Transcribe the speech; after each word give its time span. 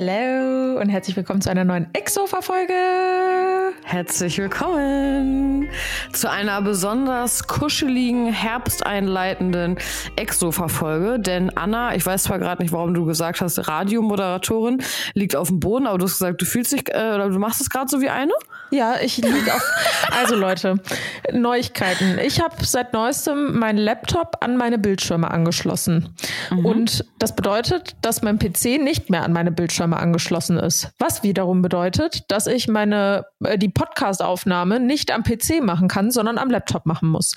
hello 0.00 0.80
und 0.80 0.88
herzlich 0.88 1.14
willkommen 1.14 1.42
zu 1.42 1.50
einer 1.50 1.62
neuen 1.64 1.86
Exofa-Folge. 1.92 2.72
Herzlich 3.84 4.38
willkommen 4.38 5.68
zu 6.14 6.30
einer 6.30 6.62
besonders 6.62 7.46
kuscheligen, 7.46 8.32
herbsteinleitenden 8.32 9.76
Exofa-Folge. 10.16 11.20
Denn 11.20 11.54
Anna, 11.54 11.94
ich 11.94 12.06
weiß 12.06 12.22
zwar 12.22 12.38
gerade 12.38 12.62
nicht, 12.62 12.72
warum 12.72 12.94
du 12.94 13.04
gesagt 13.04 13.42
hast, 13.42 13.68
Radiomoderatorin 13.68 14.82
liegt 15.12 15.36
auf 15.36 15.48
dem 15.48 15.60
Boden, 15.60 15.86
aber 15.86 15.98
du 15.98 16.06
hast 16.06 16.12
gesagt, 16.12 16.40
du 16.40 16.46
fühlst 16.46 16.72
dich, 16.72 16.88
äh, 16.88 17.18
du 17.18 17.38
machst 17.38 17.60
es 17.60 17.68
gerade 17.68 17.88
so 17.90 18.00
wie 18.00 18.08
eine? 18.08 18.32
Ja, 18.70 18.96
ich 19.00 19.16
liege 19.16 19.54
auf. 19.54 19.62
Also 20.12 20.34
Leute, 20.34 20.80
Neuigkeiten. 21.32 22.18
Ich 22.18 22.40
habe 22.40 22.64
seit 22.64 22.92
neuestem 22.92 23.58
meinen 23.58 23.78
Laptop 23.78 24.38
an 24.40 24.56
meine 24.56 24.76
Bildschirme 24.78 25.30
angeschlossen. 25.30 26.16
Mhm. 26.50 26.66
Und 26.66 27.04
das 27.18 27.36
bedeutet, 27.36 27.94
dass 28.02 28.22
mein 28.22 28.38
PC 28.38 28.82
nicht 28.82 29.08
mehr 29.08 29.22
an 29.22 29.32
meine 29.32 29.52
Bildschirme 29.52 29.98
angeschlossen 29.98 30.58
ist. 30.58 30.90
Was 30.98 31.22
wiederum 31.22 31.62
bedeutet, 31.62 32.24
dass 32.28 32.48
ich 32.48 32.66
meine 32.66 33.24
äh, 33.44 33.56
die 33.56 33.68
Podcast-Aufnahme 33.68 34.80
nicht 34.80 35.12
am 35.12 35.22
PC 35.22 35.62
machen 35.62 35.86
kann, 35.86 36.10
sondern 36.10 36.38
am 36.38 36.50
Laptop 36.50 36.86
machen 36.86 37.08
muss. 37.08 37.34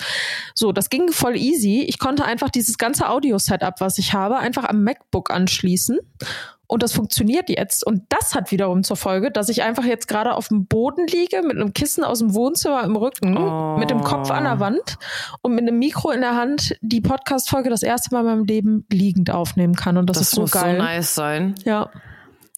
So, 0.55 0.71
das 0.71 0.89
ging 0.89 1.11
voll 1.11 1.35
easy. 1.35 1.83
Ich 1.87 1.99
konnte 1.99 2.25
einfach 2.25 2.49
dieses 2.49 2.77
ganze 2.77 3.09
Audio-Setup, 3.09 3.75
was 3.79 3.97
ich 3.97 4.13
habe, 4.13 4.37
einfach 4.37 4.63
am 4.63 4.83
MacBook 4.83 5.29
anschließen 5.29 5.99
und 6.73 6.81
das 6.81 6.91
funktioniert 6.91 7.49
jetzt. 7.49 7.85
Und 7.85 8.01
das 8.09 8.33
hat 8.33 8.49
wiederum 8.49 8.83
zur 8.83 8.97
Folge, 8.97 9.29
dass 9.29 9.47
ich 9.47 9.61
einfach 9.61 9.85
jetzt 9.85 10.07
gerade 10.07 10.33
auf 10.33 10.47
dem 10.47 10.65
Boden 10.65 11.05
liege 11.05 11.43
mit 11.43 11.55
einem 11.55 11.71
Kissen 11.71 12.03
aus 12.03 12.17
dem 12.17 12.33
Wohnzimmer 12.33 12.83
im 12.83 12.95
Rücken, 12.95 13.37
oh. 13.37 13.77
mit 13.77 13.91
dem 13.91 14.01
Kopf 14.01 14.31
an 14.31 14.43
der 14.43 14.59
Wand 14.59 14.97
und 15.43 15.53
mit 15.53 15.61
einem 15.61 15.77
Mikro 15.77 16.09
in 16.09 16.21
der 16.21 16.35
Hand 16.35 16.75
die 16.81 16.99
Podcast-Folge 16.99 17.69
das 17.69 17.83
erste 17.83 18.11
Mal 18.11 18.21
in 18.21 18.25
meinem 18.25 18.45
Leben 18.45 18.87
liegend 18.91 19.29
aufnehmen 19.29 19.75
kann. 19.75 19.97
Und 19.97 20.09
das, 20.09 20.17
das 20.17 20.29
ist 20.29 20.31
so 20.33 20.41
muss 20.41 20.51
geil. 20.51 20.77
so 20.77 20.81
nice 20.81 21.13
sein. 21.13 21.53
Ja. 21.63 21.91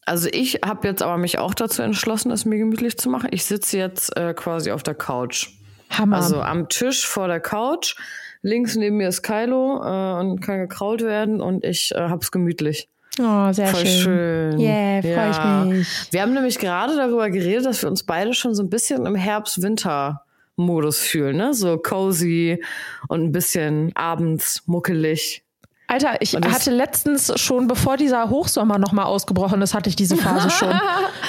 Also 0.05 0.29
ich 0.31 0.61
habe 0.65 0.87
jetzt 0.87 1.03
aber 1.03 1.17
mich 1.17 1.37
auch 1.37 1.53
dazu 1.53 1.81
entschlossen, 1.81 2.31
es 2.31 2.45
mir 2.45 2.57
gemütlich 2.57 2.97
zu 2.97 3.09
machen. 3.09 3.27
Ich 3.33 3.43
sitze 3.43 3.77
jetzt 3.77 4.15
äh, 4.15 4.33
quasi 4.33 4.71
auf 4.71 4.81
der 4.81 4.95
Couch. 4.95 5.49
Hammer. 5.89 6.15
Also 6.15 6.41
am 6.41 6.69
Tisch 6.69 7.05
vor 7.05 7.27
der 7.27 7.41
Couch. 7.41 7.97
Links 8.41 8.77
neben 8.77 8.95
mir 8.95 9.09
ist 9.09 9.23
Kylo 9.23 9.81
äh, 9.83 10.19
und 10.21 10.39
kann 10.39 10.59
gekraut 10.59 11.01
werden 11.01 11.41
und 11.41 11.65
ich 11.65 11.91
äh, 11.93 12.07
hab's 12.07 12.31
gemütlich. 12.31 12.87
Oh, 13.19 13.51
sehr 13.53 13.67
Voll 13.67 13.85
schön. 13.85 14.01
schön. 14.01 14.59
Yeah, 14.59 15.01
freue 15.01 15.13
ja. 15.13 15.63
ich 15.63 15.69
mich. 15.69 15.87
Wir 16.11 16.21
haben 16.21 16.33
nämlich 16.33 16.59
gerade 16.59 16.95
darüber 16.97 17.29
geredet, 17.29 17.65
dass 17.65 17.81
wir 17.81 17.89
uns 17.89 18.03
beide 18.03 18.33
schon 18.33 18.53
so 18.53 18.63
ein 18.63 18.69
bisschen 18.69 19.05
im 19.05 19.15
Herbst-Winter-Modus 19.15 20.99
fühlen, 20.99 21.37
ne? 21.37 21.53
So 21.53 21.77
cozy 21.77 22.61
und 23.07 23.23
ein 23.23 23.31
bisschen 23.31 23.91
abends 23.95 24.63
muckelig. 24.65 25.44
Alter, 25.87 26.19
ich 26.19 26.35
hatte 26.35 26.71
letztens 26.71 27.31
schon, 27.39 27.67
bevor 27.67 27.95
dieser 27.95 28.29
Hochsommer 28.29 28.79
nochmal 28.79 29.05
ausgebrochen 29.05 29.61
ist, 29.61 29.75
hatte 29.75 29.89
ich 29.89 29.95
diese 29.95 30.17
Phase 30.17 30.49
schon. 30.49 30.69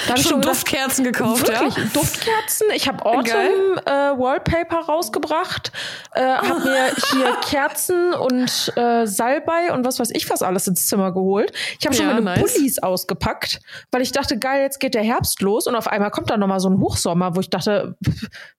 Da 0.05 0.11
habe 0.11 0.21
ich 0.21 0.27
schon 0.27 0.41
Duftkerzen 0.41 1.03
gekauft, 1.03 1.47
wirklich, 1.47 1.75
ja? 1.75 1.83
Duftkerzen. 1.93 2.67
Ich 2.73 2.87
habe 2.87 3.05
Autumn 3.05 3.77
äh, 3.85 3.89
Wallpaper 3.89 4.85
rausgebracht, 4.85 5.71
äh, 6.13 6.21
habe 6.21 6.61
mir 6.61 6.91
hier 7.11 7.35
Kerzen 7.41 8.13
und 8.13 8.71
äh, 8.77 9.05
Salbei 9.05 9.73
und 9.73 9.85
was 9.85 9.99
weiß 9.99 10.11
ich 10.13 10.29
was 10.29 10.43
alles 10.43 10.67
ins 10.67 10.87
Zimmer 10.87 11.11
geholt. 11.11 11.51
Ich 11.79 11.85
habe 11.85 11.95
schon 11.95 12.05
ja, 12.05 12.13
meine 12.13 12.25
nice. 12.25 12.53
Pullis 12.53 12.79
ausgepackt, 12.79 13.59
weil 13.91 14.01
ich 14.01 14.11
dachte, 14.11 14.37
geil, 14.37 14.61
jetzt 14.61 14.79
geht 14.79 14.93
der 14.93 15.03
Herbst 15.03 15.41
los 15.41 15.67
und 15.67 15.75
auf 15.75 15.87
einmal 15.87 16.11
kommt 16.11 16.29
dann 16.29 16.39
nochmal 16.39 16.59
so 16.59 16.69
ein 16.69 16.79
Hochsommer, 16.79 17.35
wo 17.35 17.41
ich 17.41 17.49
dachte, 17.49 17.97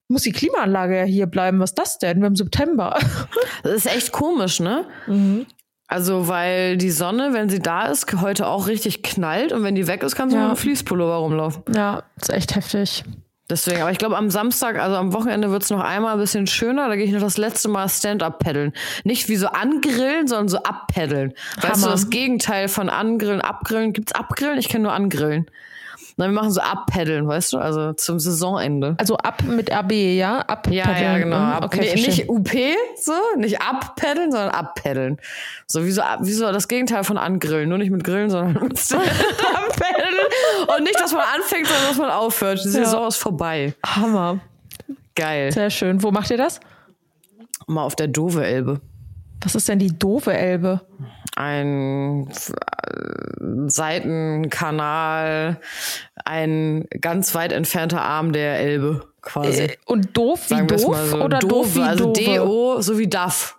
muss 0.07 0.23
die 0.23 0.31
Klimaanlage 0.31 0.97
ja 0.97 1.03
hier 1.03 1.25
bleiben. 1.27 1.59
Was 1.59 1.71
ist 1.71 1.79
das 1.79 1.97
denn? 1.99 2.19
Wir 2.19 2.25
haben 2.25 2.35
September. 2.35 2.97
Das 3.63 3.73
ist 3.73 3.87
echt 3.87 4.11
komisch, 4.11 4.59
ne? 4.59 4.85
Mhm. 5.07 5.45
Also, 5.91 6.27
weil 6.27 6.77
die 6.77 6.91
Sonne, 6.91 7.33
wenn 7.33 7.49
sie 7.49 7.59
da 7.59 7.87
ist, 7.87 8.21
heute 8.21 8.45
auch 8.45 8.67
richtig 8.67 9.01
knallt 9.01 9.51
und 9.51 9.63
wenn 9.63 9.73
die 9.73 9.87
weg 9.87 10.03
ist, 10.03 10.15
kann 10.15 10.29
sie 10.29 10.35
ja. 10.35 10.43
mit 10.43 10.49
einem 10.49 10.57
Fließpullover 10.57 11.15
rumlaufen. 11.15 11.63
Ja, 11.75 12.03
ist 12.15 12.29
echt 12.29 12.55
heftig. 12.55 13.03
Deswegen, 13.49 13.81
aber 13.81 13.91
ich 13.91 13.97
glaube, 13.97 14.15
am 14.15 14.29
Samstag, 14.29 14.77
also 14.77 14.95
am 14.97 15.11
Wochenende 15.13 15.49
wird's 15.49 15.71
noch 15.71 15.79
einmal 15.79 16.13
ein 16.13 16.19
bisschen 16.19 16.45
schöner. 16.45 16.87
Da 16.87 16.95
gehe 16.95 17.05
ich 17.05 17.11
noch 17.11 17.21
das 17.21 17.37
letzte 17.37 17.67
Mal 17.67 17.89
Stand-up 17.89 18.37
paddeln. 18.37 18.73
Nicht 19.03 19.27
wie 19.27 19.35
so 19.37 19.47
angrillen, 19.47 20.27
sondern 20.27 20.49
so 20.49 20.57
abpaddeln. 20.61 21.33
Weißt 21.59 21.83
du, 21.83 21.89
das 21.89 22.11
Gegenteil 22.11 22.67
von 22.67 22.89
angrillen, 22.89 23.41
abgrillen. 23.41 23.91
Gibt's 23.93 24.11
abgrillen? 24.11 24.59
Ich 24.59 24.69
kenne 24.69 24.83
nur 24.83 24.93
angrillen. 24.93 25.49
Nein, 26.19 26.31
wir 26.31 26.35
machen 26.35 26.51
so 26.51 26.59
abpaddeln, 26.59 27.29
weißt 27.29 27.53
du? 27.53 27.59
Also 27.59 27.93
zum 27.93 28.19
Saisonende. 28.19 28.95
Also 28.97 29.15
ab 29.15 29.41
mit 29.43 29.71
AB, 29.71 29.93
ja? 29.93 30.39
Abpaddeln. 30.39 30.75
Ja, 30.75 30.99
ja, 30.99 31.17
genau. 31.17 31.37
Mhm, 31.37 31.43
ab, 31.43 31.63
okay, 31.63 31.93
nee, 31.95 32.01
nicht 32.07 32.27
UP, 32.27 32.49
so, 32.97 33.13
nicht 33.37 33.61
abpaddeln, 33.61 34.29
sondern 34.29 34.49
abpaddeln. 34.49 35.17
So 35.65 35.85
wie 35.85 35.91
so, 35.91 36.01
wie 36.19 36.33
so 36.33 36.51
das 36.51 36.67
Gegenteil 36.67 37.05
von 37.05 37.17
angrillen. 37.17 37.69
Nur 37.69 37.77
nicht 37.77 37.89
mit 37.89 38.03
Grillen, 38.03 38.29
sondern 38.29 38.51
mit 38.63 38.77
abpaddeln. 38.91 40.15
Und 40.75 40.83
nicht, 40.83 40.99
dass 40.99 41.13
man 41.13 41.23
anfängt, 41.35 41.67
sondern 41.67 41.87
dass 41.87 41.97
man 41.97 42.09
aufhört. 42.09 42.65
Die 42.65 42.69
Saison 42.69 43.03
ja. 43.03 43.07
ist 43.07 43.15
vorbei. 43.15 43.73
Hammer. 43.85 44.41
Geil. 45.15 45.53
Sehr 45.53 45.69
schön. 45.69 46.03
Wo 46.03 46.11
macht 46.11 46.31
ihr 46.31 46.37
das? 46.37 46.59
Mal 47.65 47.83
auf 47.83 47.95
der 47.95 48.09
Dove 48.09 48.45
Elbe. 48.45 48.81
Was 49.41 49.55
ist 49.55 49.69
denn 49.69 49.79
die 49.79 49.97
doofe 49.97 50.33
Elbe? 50.33 50.81
Ein 51.35 52.27
Seitenkanal, 53.67 55.61
ein 56.29 56.85
ganz 57.01 57.33
weit 57.33 57.51
entfernter 57.51 58.01
Arm 58.01 58.31
der 58.31 58.59
Elbe 58.59 59.07
quasi. 59.21 59.63
Äh, 59.63 59.77
und 59.85 60.15
doof 60.15 60.49
wie 60.49 60.65
doof 60.65 60.79
so. 60.79 61.17
oder 61.17 61.39
doof, 61.39 61.49
doof 61.49 61.75
wie 61.75 61.81
Also 61.81 62.13
D-O 62.13 62.81
so 62.81 62.97
wie 62.97 63.07
DAF. 63.07 63.57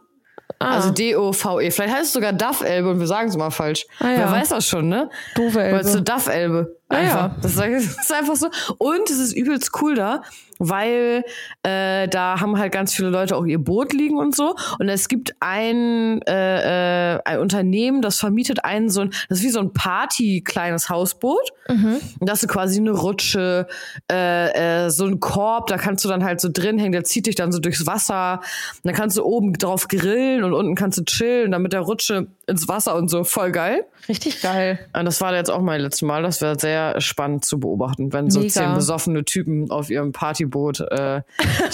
Ah. 0.58 0.74
Also 0.74 0.90
D-O-V-E. 0.90 1.70
Vielleicht 1.70 1.94
heißt 1.94 2.04
es 2.06 2.12
sogar 2.12 2.32
DAF-Elbe 2.32 2.90
und 2.90 3.00
wir 3.00 3.06
sagen 3.06 3.28
es 3.28 3.36
mal 3.36 3.50
falsch. 3.50 3.86
Ah, 3.98 4.10
ja. 4.10 4.18
Wer 4.18 4.32
weiß 4.32 4.50
das 4.50 4.66
schon, 4.66 4.88
ne? 4.88 5.08
Doofe 5.34 5.62
Elbe. 5.62 5.78
Weil 5.78 5.84
es 5.84 5.92
so 5.92 6.00
DAF-Elbe. 6.00 6.76
Ah, 6.90 7.02
ja. 7.02 7.36
Das 7.40 7.56
ist 7.56 8.12
einfach 8.12 8.36
so. 8.36 8.48
Und 8.78 9.08
es 9.08 9.18
ist 9.18 9.32
übelst 9.32 9.70
cool 9.80 9.94
da, 9.94 10.22
weil 10.58 11.24
äh, 11.62 12.08
da 12.08 12.40
haben 12.40 12.58
halt 12.58 12.72
ganz 12.72 12.94
viele 12.94 13.08
Leute 13.08 13.36
auch 13.36 13.46
ihr 13.46 13.58
Boot 13.58 13.92
liegen 13.92 14.18
und 14.18 14.34
so. 14.34 14.56
Und 14.78 14.88
es 14.88 15.08
gibt 15.08 15.34
ein, 15.40 16.20
äh, 16.22 17.14
äh, 17.14 17.20
ein 17.24 17.38
Unternehmen, 17.38 18.02
das 18.02 18.18
vermietet 18.18 18.64
einen 18.64 18.90
so 18.90 19.02
ein, 19.02 19.10
das 19.28 19.38
ist 19.38 19.44
wie 19.44 19.50
so 19.50 19.60
ein 19.60 19.72
Party-kleines 19.72 20.90
Hausboot. 20.90 21.52
Mhm. 21.68 22.00
Und 22.18 22.28
das 22.28 22.42
ist 22.42 22.48
quasi 22.48 22.78
eine 22.78 22.90
Rutsche, 22.90 23.68
äh, 24.10 24.86
äh, 24.86 24.90
so 24.90 25.06
ein 25.06 25.20
Korb, 25.20 25.68
da 25.68 25.78
kannst 25.78 26.04
du 26.04 26.08
dann 26.08 26.24
halt 26.24 26.40
so 26.40 26.48
drin 26.52 26.78
hängen, 26.78 26.92
der 26.92 27.04
zieht 27.04 27.26
dich 27.26 27.36
dann 27.36 27.52
so 27.52 27.60
durchs 27.60 27.86
Wasser. 27.86 28.40
Und 28.74 28.80
dann 28.84 28.94
kannst 28.94 29.16
du 29.16 29.24
oben 29.24 29.52
drauf 29.54 29.86
grillen 29.88 30.44
und 30.44 30.52
unten 30.52 30.74
kannst 30.74 30.98
du 30.98 31.04
chillen, 31.04 31.52
dann 31.52 31.62
mit 31.62 31.72
der 31.72 31.80
Rutsche 31.80 32.26
ins 32.46 32.68
Wasser 32.68 32.96
und 32.96 33.08
so. 33.08 33.24
Voll 33.24 33.52
geil. 33.52 33.86
Richtig 34.08 34.42
geil. 34.42 34.78
Und 34.92 35.04
das 35.04 35.20
war 35.20 35.34
jetzt 35.34 35.50
auch 35.50 35.60
mein 35.60 35.80
letztes 35.80 36.02
Mal. 36.02 36.22
Das 36.22 36.40
wäre 36.42 36.58
sehr 36.58 36.79
spannend 36.98 37.44
zu 37.44 37.60
beobachten, 37.60 38.12
wenn 38.12 38.30
so 38.30 38.40
Mega. 38.40 38.52
zehn 38.52 38.74
besoffene 38.74 39.24
Typen 39.24 39.70
auf 39.70 39.90
ihrem 39.90 40.12
Party 40.12 40.46
Boot 40.46 40.80
äh, 40.80 41.22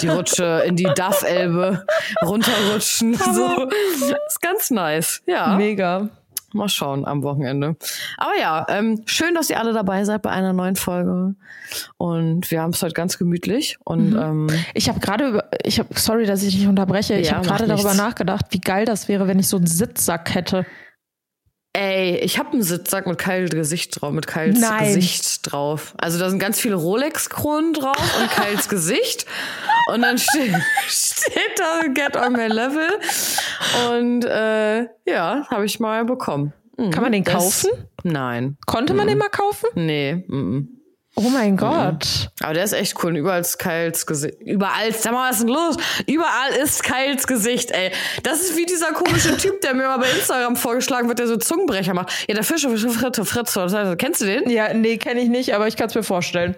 die 0.01 0.07
Rutsche 0.07 0.63
in 0.65 0.75
die 0.75 0.83
Duff-Elbe 0.83 1.85
runterrutschen. 2.23 3.17
So. 3.27 3.67
Ist 4.27 4.41
ganz 4.41 4.71
nice. 4.71 5.21
Ja. 5.25 5.55
Mega. 5.57 6.09
Mal 6.53 6.69
schauen 6.69 7.05
am 7.05 7.23
Wochenende. 7.23 7.75
Aber 8.17 8.37
ja, 8.39 8.65
ähm, 8.69 9.01
schön, 9.05 9.35
dass 9.35 9.49
ihr 9.49 9.59
alle 9.59 9.73
dabei 9.73 10.05
seid 10.05 10.21
bei 10.21 10.29
einer 10.29 10.53
neuen 10.53 10.77
Folge. 10.77 11.35
Und 11.97 12.49
wir 12.49 12.61
haben 12.61 12.71
es 12.71 12.81
heute 12.81 12.93
ganz 12.93 13.17
gemütlich. 13.17 13.77
Und 13.83 14.11
mhm. 14.11 14.47
ähm, 14.49 14.59
ich 14.73 14.87
habe 14.87 14.99
gerade, 14.99 15.43
ich 15.63 15.79
habe, 15.79 15.89
sorry, 15.99 16.25
dass 16.25 16.43
ich 16.43 16.55
dich 16.55 16.67
unterbreche. 16.67 17.15
Ja, 17.15 17.19
ich 17.19 17.33
habe 17.33 17.45
gerade 17.45 17.67
darüber 17.67 17.93
nachgedacht, 17.93 18.45
wie 18.51 18.61
geil 18.61 18.85
das 18.85 19.09
wäre, 19.09 19.27
wenn 19.27 19.39
ich 19.39 19.49
so 19.49 19.57
einen 19.57 19.67
Sitzsack 19.67 20.33
hätte. 20.33 20.65
Ey, 21.77 22.17
ich 22.23 22.39
habe 22.39 22.53
einen 22.53 22.63
Sitzsack 22.63 23.05
mit 23.05 23.19
Kyles 23.19 23.51
Gesicht 23.51 24.01
drauf, 24.01 24.11
mit 24.11 24.25
Kyles 24.25 24.59
Nein. 24.59 24.95
Gesicht 24.95 25.51
drauf. 25.51 25.93
Also 25.99 26.17
da 26.17 26.27
sind 26.27 26.39
ganz 26.39 26.59
viele 26.59 26.73
Rolex-Kronen 26.73 27.73
drauf 27.73 28.19
und 28.19 28.31
Kyles 28.31 28.67
Gesicht. 28.69 29.27
Und 29.93 30.01
dann 30.01 30.17
steht, 30.17 30.55
steht 30.87 31.51
da 31.55 31.87
Get 31.93 32.15
on 32.17 32.33
my 32.33 32.47
level. 32.47 32.89
Und 33.91 34.25
äh, 34.25 34.87
ja, 35.05 35.45
habe 35.51 35.65
ich 35.65 35.79
mal 35.79 36.03
bekommen. 36.03 36.51
Mhm. 36.77 36.89
Kann 36.89 37.03
man 37.03 37.11
den 37.11 37.23
kaufen? 37.23 37.69
Das, 37.71 38.11
nein. 38.11 38.57
Konnte 38.65 38.95
man 38.95 39.05
mhm. 39.05 39.09
den 39.09 39.17
mal 39.19 39.29
kaufen? 39.29 39.69
Nee. 39.75 40.25
Mhm. 40.27 40.76
Oh 41.19 41.29
mein 41.29 41.53
mhm. 41.53 41.57
Gott. 41.57 42.29
Aber 42.41 42.53
der 42.53 42.63
ist 42.63 42.73
echt 42.73 43.03
cool. 43.03 43.09
Und 43.09 43.15
überall 43.15 43.41
ist 43.41 43.57
Kyles 43.57 44.05
Gesicht. 44.05 44.35
Überall, 44.39 44.93
sag 44.93 45.13
mal, 45.13 45.29
was 45.29 45.37
ist 45.37 45.47
denn 45.47 45.53
los? 45.53 45.77
Überall 46.05 46.51
ist 46.63 46.83
Kyles 46.83 47.25
Gesicht, 47.25 47.71
ey. 47.71 47.91
Das 48.21 48.39
ist 48.41 48.55
wie 48.55 48.65
dieser 48.65 48.93
komische 48.93 49.35
Typ, 49.37 49.59
der 49.61 49.73
mir 49.73 49.87
mal 49.87 49.97
bei 49.97 50.11
Instagram 50.11 50.55
vorgeschlagen 50.55 51.07
wird, 51.07 51.17
der 51.17 51.25
so 51.25 51.37
Zungenbrecher 51.37 51.95
macht. 51.95 52.11
Ja, 52.27 52.35
der 52.35 52.43
Fische, 52.43 52.69
Fische, 52.69 52.89
Fritte, 52.89 53.25
Fritze. 53.25 53.95
Kennst 53.97 54.21
du 54.21 54.25
den? 54.25 54.47
Ja, 54.47 54.71
nee, 54.75 54.97
kenne 54.97 55.21
ich 55.21 55.29
nicht, 55.29 55.55
aber 55.55 55.67
ich 55.67 55.75
kann 55.75 55.87
es 55.87 55.95
mir 55.95 56.03
vorstellen. 56.03 56.55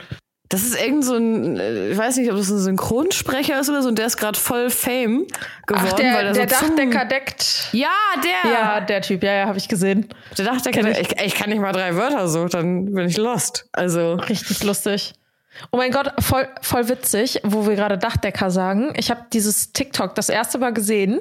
Das 0.50 0.64
ist 0.64 0.82
irgend 0.82 1.06
so 1.06 1.16
ein, 1.16 1.58
äh, 1.60 1.92
ich 1.92 1.98
weiß 1.98 2.18
nicht, 2.18 2.32
ob 2.32 2.38
das 2.38 2.50
ein 2.50 2.58
Synchronsprecher 2.58 3.60
ist 3.60 3.70
oder 3.70 3.84
so, 3.84 3.90
und 3.90 4.00
der 4.00 4.08
ist 4.08 4.18
gerade 4.18 4.38
voll 4.38 4.72
Fame 4.72 5.28
geworden. 5.68 5.88
Ach, 5.92 5.94
der, 5.94 6.14
weil 6.16 6.34
der, 6.34 6.48
der 6.48 6.58
so 6.58 6.66
Dachdecker 6.68 7.06
deckt. 7.06 7.70
Ja, 7.72 7.90
der. 8.24 8.52
Ja, 8.52 8.82
der 8.82 9.02
Typ, 9.02 9.22
ja, 9.22 9.34
ja, 9.34 9.46
habe 9.46 9.60
ich 9.60 9.68
gesehen. 9.68 10.10
Der 10.38 10.46
Dachdecker, 10.46 10.90
ich. 10.90 11.12
Ich, 11.12 11.22
ich 11.24 11.36
kann 11.36 11.50
nicht 11.50 11.62
mal 11.62 11.72
drei 11.72 11.96
Wörter 11.96 12.28
so, 12.28 12.48
dann 12.48 12.94
bin 12.94 13.08
ich 13.08 13.18
lost. 13.18 13.70
Also. 13.74 14.16
Richtig 14.16 14.64
lustig. 14.64 15.14
Oh 15.72 15.78
mein 15.78 15.92
Gott, 15.92 16.14
voll, 16.20 16.48
voll 16.62 16.90
witzig, 16.90 17.40
wo 17.44 17.68
wir 17.68 17.76
gerade 17.76 17.98
Dachdecker 17.98 18.50
sagen. 18.52 18.94
Ich 18.98 19.10
habe 19.12 19.26
dieses 19.34 19.74
TikTok 19.74 20.16
das 20.16 20.30
erste 20.30 20.58
Mal 20.58 20.74
gesehen 20.74 21.20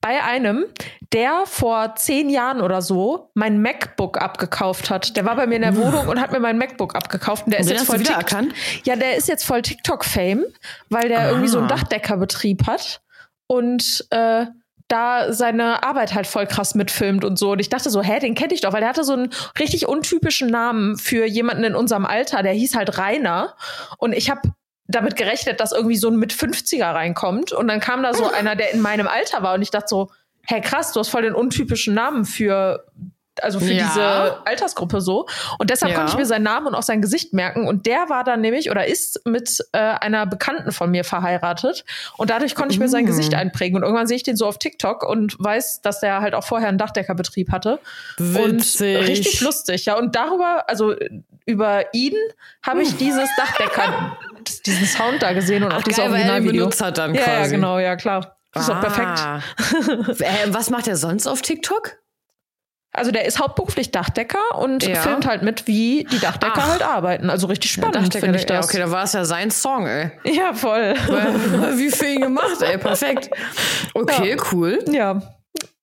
bei 0.00 0.22
einem, 0.22 0.64
der 1.12 1.42
vor 1.46 1.94
zehn 1.96 2.28
Jahren 2.30 2.60
oder 2.60 2.82
so 2.82 3.30
mein 3.34 3.60
MacBook 3.62 4.20
abgekauft 4.20 4.90
hat. 4.90 5.16
Der 5.16 5.24
war 5.24 5.36
bei 5.36 5.46
mir 5.46 5.56
in 5.56 5.62
der 5.62 5.76
Wohnung 5.76 6.08
und 6.08 6.20
hat 6.20 6.32
mir 6.32 6.40
mein 6.40 6.58
MacBook 6.58 6.94
abgekauft. 6.94 7.46
Und 7.46 7.52
der 7.52 7.60
Und 7.60 7.66
ist 7.66 7.72
jetzt 7.72 7.86
voll 7.86 8.00
wieder 8.00 8.10
Tik- 8.14 8.18
erkannt? 8.18 8.52
Ja, 8.84 8.96
der 8.96 9.16
ist 9.16 9.28
jetzt 9.28 9.44
voll 9.44 9.62
TikTok-Fame, 9.62 10.44
weil 10.88 11.08
der 11.08 11.28
irgendwie 11.28 11.48
so 11.48 11.58
einen 11.58 11.66
Ah. 11.66 11.76
Dachdeckerbetrieb 11.76 12.66
hat 12.66 13.00
und 13.46 14.06
äh, 14.10 14.46
da 14.90 15.32
seine 15.32 15.82
Arbeit 15.82 16.14
halt 16.14 16.26
voll 16.26 16.46
krass 16.46 16.74
mitfilmt 16.74 17.24
und 17.24 17.38
so. 17.38 17.52
Und 17.52 17.60
ich 17.60 17.68
dachte 17.68 17.90
so, 17.90 18.02
hä, 18.02 18.18
den 18.18 18.34
kenne 18.34 18.52
ich 18.52 18.60
doch, 18.60 18.72
weil 18.72 18.80
der 18.80 18.88
hatte 18.88 19.04
so 19.04 19.12
einen 19.12 19.30
richtig 19.58 19.88
untypischen 19.88 20.48
Namen 20.48 20.98
für 20.98 21.26
jemanden 21.26 21.64
in 21.64 21.74
unserem 21.74 22.04
Alter, 22.04 22.42
der 22.42 22.52
hieß 22.52 22.74
halt 22.74 22.98
Rainer. 22.98 23.54
Und 23.98 24.12
ich 24.12 24.30
habe 24.30 24.42
damit 24.86 25.16
gerechnet, 25.16 25.60
dass 25.60 25.72
irgendwie 25.72 25.96
so 25.96 26.08
ein 26.08 26.16
mit 26.16 26.32
50er 26.32 26.92
reinkommt. 26.92 27.52
Und 27.52 27.68
dann 27.68 27.80
kam 27.80 28.02
da 28.02 28.12
so 28.12 28.26
einer, 28.32 28.56
der 28.56 28.72
in 28.72 28.80
meinem 28.80 29.06
Alter 29.06 29.42
war. 29.42 29.54
Und 29.54 29.62
ich 29.62 29.70
dachte 29.70 29.88
so, 29.88 30.10
hä, 30.46 30.60
krass, 30.60 30.92
du 30.92 31.00
hast 31.00 31.08
voll 31.08 31.22
den 31.22 31.34
untypischen 31.34 31.94
Namen 31.94 32.24
für, 32.24 32.84
also 33.42 33.60
für 33.60 33.72
Ja. 33.72 33.86
diese 33.86 34.46
Altersgruppe 34.46 35.00
so. 35.00 35.26
Und 35.58 35.70
deshalb 35.70 35.92
Ja. 35.92 35.98
konnte 35.98 36.12
ich 36.12 36.18
mir 36.18 36.26
seinen 36.26 36.42
Namen 36.42 36.66
und 36.68 36.74
auch 36.74 36.82
sein 36.82 37.00
Gesicht 37.00 37.32
merken. 37.32 37.66
Und 37.68 37.86
der 37.86 38.08
war 38.08 38.24
dann 38.24 38.40
nämlich 38.40 38.70
oder 38.70 38.86
ist 38.86 39.20
mit 39.26 39.58
äh, 39.72 39.78
einer 39.78 40.26
Bekannten 40.26 40.72
von 40.72 40.90
mir 40.90 41.04
verheiratet. 41.04 41.84
Und 42.16 42.30
dadurch 42.30 42.54
konnte 42.54 42.72
ich 42.74 42.78
mir 42.80 42.88
sein 42.88 43.04
Mm. 43.04 43.06
Gesicht 43.06 43.34
einprägen. 43.34 43.76
Und 43.76 43.82
irgendwann 43.82 44.06
sehe 44.06 44.16
ich 44.16 44.22
den 44.22 44.36
so 44.36 44.46
auf 44.46 44.58
TikTok 44.58 45.02
und 45.08 45.36
weiß, 45.38 45.80
dass 45.82 46.00
der 46.00 46.20
halt 46.20 46.34
auch 46.34 46.44
vorher 46.44 46.68
einen 46.68 46.78
Dachdeckerbetrieb 46.78 47.50
hatte. 47.52 47.78
Witzig. 48.18 48.98
Und 48.98 49.06
richtig 49.06 49.40
lustig, 49.40 49.84
ja. 49.86 49.96
Und 49.96 50.16
darüber, 50.16 50.64
also 50.68 50.94
über 51.46 51.92
ihn 51.94 52.14
habe 52.64 52.82
ich 52.82 52.96
dieses 52.96 53.28
Dachdecker, 53.36 54.16
diesen 54.66 54.86
Sound 54.86 55.22
da 55.22 55.32
gesehen 55.32 55.62
und 55.62 55.72
auch 55.72 55.78
Ach, 55.78 55.82
dieses 55.82 55.98
geil, 55.98 56.10
Originalvideo. 56.10 56.52
benutzt 56.64 56.82
hat 56.82 56.98
dann 56.98 57.14
ja, 57.14 57.20
ja, 57.22 57.26
quasi. 57.38 57.54
genau, 57.54 57.78
ja 57.78 57.96
klar. 57.96 58.36
Das 58.52 58.64
ist 58.64 58.68
doch 58.68 58.80
perfekt. 58.80 59.06
Ah. 59.06 59.40
äh, 60.18 60.48
was 60.48 60.70
macht 60.70 60.88
er 60.88 60.96
sonst 60.96 61.26
auf 61.28 61.40
TikTok? 61.40 61.96
Also 62.92 63.12
der 63.12 63.24
ist 63.24 63.38
hauptberuflich 63.38 63.92
Dachdecker 63.92 64.38
und 64.58 64.82
Ja. 64.84 64.96
filmt 64.96 65.24
halt 65.26 65.42
mit, 65.42 65.66
wie 65.68 66.04
die 66.10 66.18
Dachdecker 66.18 66.54
Ach. 66.56 66.68
halt 66.72 66.82
arbeiten. 66.82 67.30
Also 67.30 67.46
richtig 67.46 67.70
spannend 67.70 68.12
finde 68.12 68.36
ich 68.38 68.42
Ja, 68.48 68.56
das. 68.56 68.66
okay, 68.68 68.78
dann 68.78 68.90
war 68.90 69.04
es 69.04 69.12
ja 69.12 69.24
sein 69.24 69.50
Song, 69.52 69.86
ey. 69.86 70.10
Ja, 70.24 70.52
voll. 70.54 70.94
Wie 71.76 71.90
für 71.90 72.06
ihn 72.06 72.20
gemacht, 72.22 72.60
ey. 72.62 72.78
Perfekt. 72.78 73.30
Okay, 73.94 74.36
cool. 74.52 74.80
Ja, 74.90 75.22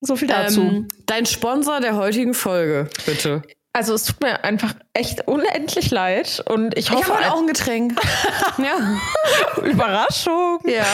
so 0.02 0.16
viel 0.18 0.28
dazu. 0.28 0.62
Ähm, 0.62 0.88
dein 1.06 1.26
Sponsor 1.26 1.80
der 1.80 1.96
heutigen 1.96 2.34
Folge, 2.34 2.90
bitte. 3.06 3.42
Also 3.78 3.94
es 3.94 4.06
tut 4.06 4.22
mir 4.22 4.44
einfach 4.44 4.74
echt 4.94 5.28
unendlich 5.28 5.92
leid 5.92 6.44
und 6.50 6.76
ich 6.76 6.90
hoffe, 6.90 7.14
heute 7.14 7.32
auch 7.32 7.38
ein 7.38 7.46
Getränk. 7.46 7.94
ja. 8.58 9.64
Überraschung. 9.64 10.60
Ja. 10.66 10.86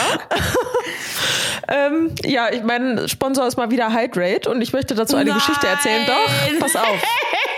Ähm, 1.66 2.14
ja, 2.26 2.52
ich 2.52 2.62
mein 2.62 3.08
Sponsor 3.08 3.48
ist 3.48 3.56
mal 3.56 3.72
wieder 3.72 3.94
Hydrate 3.94 4.50
und 4.50 4.62
ich 4.62 4.74
möchte 4.74 4.96
dazu 4.96 5.16
eine 5.16 5.30
Nein. 5.30 5.40
Geschichte 5.40 5.66
erzählen. 5.66 6.06
Doch, 6.06 6.60
pass 6.60 6.76
auf. 6.76 6.86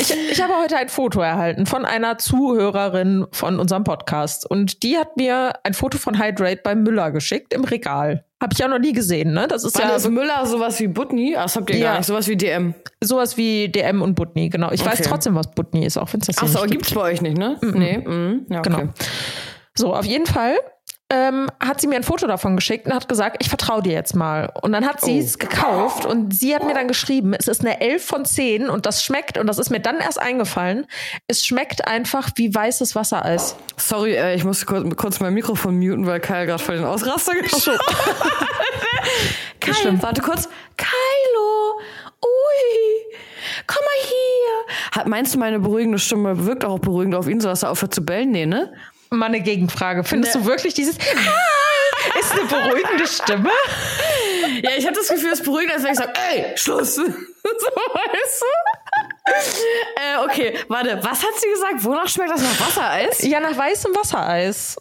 Ich, 0.00 0.14
ich 0.32 0.42
habe 0.42 0.54
heute 0.62 0.76
ein 0.76 0.88
Foto 0.88 1.20
erhalten 1.20 1.66
von 1.66 1.84
einer 1.84 2.18
Zuhörerin 2.18 3.26
von 3.32 3.58
unserem 3.58 3.84
Podcast 3.84 4.48
und 4.48 4.82
die 4.82 4.96
hat 4.98 5.16
mir 5.16 5.52
ein 5.64 5.74
Foto 5.74 5.98
von 5.98 6.22
Hydrate 6.22 6.60
bei 6.62 6.74
Müller 6.74 7.10
geschickt 7.10 7.52
im 7.54 7.64
Regal. 7.64 8.24
Habe 8.42 8.54
ich 8.54 8.64
auch 8.64 8.68
noch 8.68 8.78
nie 8.78 8.92
gesehen, 8.92 9.32
ne? 9.34 9.46
Das 9.48 9.64
ist 9.64 9.78
Wann 9.78 9.88
ja 9.88 9.96
ist 9.96 10.08
Müller 10.08 10.46
sowas 10.46 10.80
wie 10.80 10.88
Butni? 10.88 11.36
Ah, 11.36 11.42
das 11.42 11.56
habt 11.56 11.68
ihr 11.70 11.76
Ja. 11.76 11.90
gar 11.92 11.98
nicht. 11.98 12.06
Sowas 12.06 12.26
wie 12.28 12.36
DM. 12.36 12.74
sowas 13.02 13.36
wie 13.36 13.68
DM 13.68 14.00
und 14.02 14.14
Butni, 14.14 14.48
genau. 14.48 14.70
Ich 14.72 14.84
weiß 14.84 15.00
Okay. 15.00 15.08
trotzdem, 15.08 15.34
was 15.34 15.50
Butni 15.50 15.84
ist, 15.84 15.98
auch 15.98 16.10
wenn 16.12 16.20
es 16.20 16.26
das 16.28 16.38
Achso, 16.38 16.60
nicht 16.62 16.70
gibt. 16.72 16.72
gibt's 16.86 16.94
bei 16.94 17.02
euch 17.02 17.20
nicht, 17.20 17.36
ne? 17.36 17.58
Nee. 17.60 17.98
Mhm. 17.98 18.46
Ja, 18.48 18.60
okay. 18.60 18.70
Genau. 18.70 18.92
So, 19.76 19.94
auf 19.94 20.04
jeden 20.06 20.26
Fall 20.26 20.56
ähm, 21.10 21.48
hat 21.58 21.80
sie 21.80 21.86
mir 21.88 21.96
ein 21.96 22.02
Foto 22.04 22.26
davon 22.26 22.56
geschickt 22.56 22.86
und 22.86 22.94
hat 22.94 23.08
gesagt, 23.08 23.36
ich 23.40 23.48
vertraue 23.48 23.82
dir 23.82 23.92
jetzt 23.92 24.14
mal. 24.14 24.52
Und 24.62 24.72
dann 24.72 24.86
hat 24.86 25.00
sie 25.00 25.18
Oh. 25.18 25.24
es 25.24 25.38
gekauft 25.38 26.06
und 26.06 26.32
sie 26.32 26.54
hat 26.54 26.64
mir 26.64 26.72
dann 26.74 26.86
geschrieben, 26.88 27.34
es 27.34 27.48
ist 27.48 27.60
eine 27.62 27.80
11 27.80 28.04
von 28.04 28.24
10 28.24 28.70
und 28.70 28.86
das 28.86 29.04
schmeckt, 29.04 29.36
und 29.36 29.46
das 29.46 29.58
ist 29.58 29.70
mir 29.70 29.80
dann 29.80 29.96
erst 29.98 30.20
eingefallen, 30.20 30.86
es 31.26 31.44
schmeckt 31.44 31.86
einfach 31.88 32.30
wie 32.36 32.54
weißes 32.54 32.94
Wassereis. 32.94 33.56
Sorry, 33.76 34.14
äh, 34.14 34.34
ich 34.34 34.44
musste 34.44 34.66
kurz, 34.66 34.96
kurz 34.96 35.20
mein 35.20 35.34
Mikrofon 35.34 35.78
muten, 35.78 36.06
weil 36.06 36.20
Kyle 36.20 36.46
gerade 36.46 36.62
voll 36.62 36.76
den 36.76 36.84
Ausraster 36.84 37.34
geschoben 37.34 37.78
hat. 37.78 38.16
Kyle, 39.60 39.74
schlimm. 39.74 40.02
warte 40.02 40.22
kurz. 40.22 40.48
Kylo, 40.76 41.80
ui, 42.22 43.16
komm 43.66 43.82
mal 43.84 44.08
hier. 44.08 44.76
Hat, 44.92 45.06
meinst 45.08 45.34
du, 45.34 45.38
meine 45.38 45.58
beruhigende 45.60 45.98
Stimme 45.98 46.46
wirkt 46.46 46.64
auch 46.64 46.78
beruhigend 46.78 47.14
auf 47.14 47.28
ihn, 47.28 47.40
sodass 47.40 47.62
er 47.62 47.70
aufhört 47.70 47.94
zu 47.94 48.02
bellen? 48.04 48.30
Nee, 48.30 48.46
ne? 48.46 48.72
Mal 49.12 49.26
eine 49.26 49.40
Gegenfrage. 49.40 50.04
Findest 50.04 50.34
Ne. 50.36 50.42
du 50.42 50.46
wirklich 50.46 50.72
dieses 50.74 50.96
ist 50.96 52.32
eine 52.32 52.44
beruhigende 52.44 53.06
Stimme? 53.06 53.50
Ja, 54.62 54.70
ich 54.76 54.86
hatte 54.86 55.00
das 55.00 55.08
Gefühl, 55.08 55.32
es 55.32 55.42
beruhigt, 55.42 55.72
als 55.72 55.82
wenn 55.82 55.92
ich 55.92 55.98
sage, 55.98 56.12
ey, 56.32 56.56
Schluss. 56.56 56.94
so, 56.94 57.02
weißt 57.02 58.42
du? 58.42 59.32
Äh, 59.96 60.24
okay, 60.24 60.54
warte, 60.68 60.96
was 61.02 61.22
hat 61.22 61.34
sie 61.38 61.48
gesagt? 61.50 61.84
Wonach 61.84 62.08
schmeckt 62.08 62.30
das 62.30 62.42
nach 62.42 62.60
Wassereis? 62.60 63.22
Ja, 63.22 63.40
nach 63.40 63.56
weißem 63.56 63.94
Wassereis. 63.94 64.76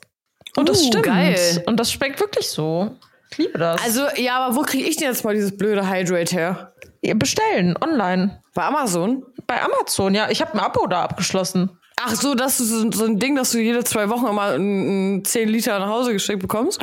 Und 0.55 0.69
das 0.69 0.81
Uh, 0.81 0.87
stimmt. 0.87 1.03
geil. 1.05 1.63
Und 1.67 1.77
das 1.79 1.91
schmeckt 1.91 2.19
wirklich 2.19 2.47
so. 2.49 2.95
Ich 3.31 3.37
liebe 3.37 3.57
das. 3.59 3.81
Also, 3.83 4.07
ja, 4.15 4.37
aber 4.37 4.55
wo 4.55 4.61
kriege 4.61 4.87
ich 4.87 4.97
denn 4.97 5.07
jetzt 5.07 5.23
mal 5.23 5.33
dieses 5.35 5.55
blöde 5.57 5.87
Hydrate 5.89 6.35
her? 6.35 6.73
bestellen 7.15 7.77
online. 7.81 8.41
Bei 8.53 8.63
Amazon? 8.63 9.23
Bei 9.47 9.61
Amazon, 9.61 10.13
ja. 10.13 10.29
Ich 10.29 10.41
habe 10.41 10.53
ein 10.53 10.59
Abo 10.59 10.85
da 10.87 11.03
abgeschlossen. 11.03 11.78
Ach 12.01 12.15
so, 12.15 12.33
das 12.33 12.59
ist 12.59 12.69
so, 12.95 13.05
ein 13.05 13.19
Ding, 13.19 13.35
dass 13.35 13.51
du 13.51 13.59
jede 13.59 13.83
zwei 13.83 14.09
Wochen 14.09 14.25
immer 14.27 14.53
ein, 14.53 15.17
ein 15.17 15.25
10 15.25 15.49
Liter 15.49 15.77
nach 15.79 15.89
Hause 15.89 16.13
geschickt 16.13 16.39
bekommst. 16.39 16.79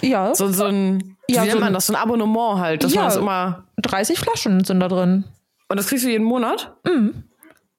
Ja. 0.00 0.34
So, 0.34 0.50
so 0.52 0.64
ein, 0.64 1.16
wie 1.28 1.34
Ja, 1.34 1.42
nennt 1.42 1.52
so 1.52 1.60
man 1.60 1.72
das? 1.72 1.86
So 1.86 1.92
ein 1.94 1.96
Abonnement 2.00 2.58
halt, 2.58 2.82
dass 2.82 2.92
Ja. 2.92 3.02
man 3.02 3.08
das 3.10 3.16
immer. 3.18 3.64
30 3.80 4.18
Flaschen 4.18 4.64
sind 4.64 4.80
da 4.80 4.88
drin. 4.88 5.24
Und 5.68 5.76
das 5.76 5.86
kriegst 5.86 6.04
du 6.04 6.08
jeden 6.08 6.24
Monat? 6.24 6.74
Mhm. 6.84 7.24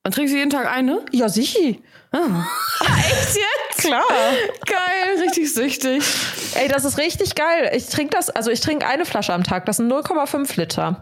Dann 0.04 0.12
trinkst 0.14 0.34
du 0.34 0.38
jeden 0.38 0.50
Tag 0.50 0.70
eine? 0.72 1.02
Ja, 1.12 1.30
sicher. 1.30 1.60
Echt 2.14 3.36
jetzt? 3.36 3.63
Klar. 3.78 4.04
Geil, 4.66 5.22
richtig 5.22 5.54
süchtig. 5.54 6.04
Ey, 6.56 6.68
das 6.68 6.86
ist 6.86 6.98
richtig 6.98 7.36
geil. 7.36 7.72
Ich 7.76 7.88
trinke 7.88 8.16
das, 8.16 8.30
also 8.30 8.52
ich 8.52 8.62
trinke 8.62 8.88
eine 8.88 9.06
Flasche 9.06 9.34
am 9.34 9.44
Tag. 9.44 9.66
Das 9.66 9.78
sind 9.78 9.92
0,5 9.92 10.60
Liter. 10.60 11.02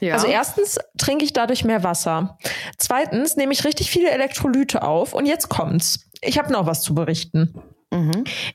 Ja. 0.00 0.14
Also 0.14 0.26
erstens 0.26 0.78
trinke 0.98 1.24
ich 1.24 1.32
dadurch 1.32 1.64
mehr 1.64 1.82
Wasser. 1.82 2.38
Zweitens 2.78 3.36
nehme 3.36 3.52
ich 3.52 3.64
richtig 3.64 3.90
viele 3.90 4.10
Elektrolyte 4.10 4.82
auf. 4.82 5.14
Und 5.14 5.26
jetzt 5.26 5.48
kommt's. 5.48 6.10
Ich 6.20 6.38
habe 6.38 6.52
noch 6.52 6.66
was 6.66 6.82
zu 6.82 6.94
berichten. 6.94 7.54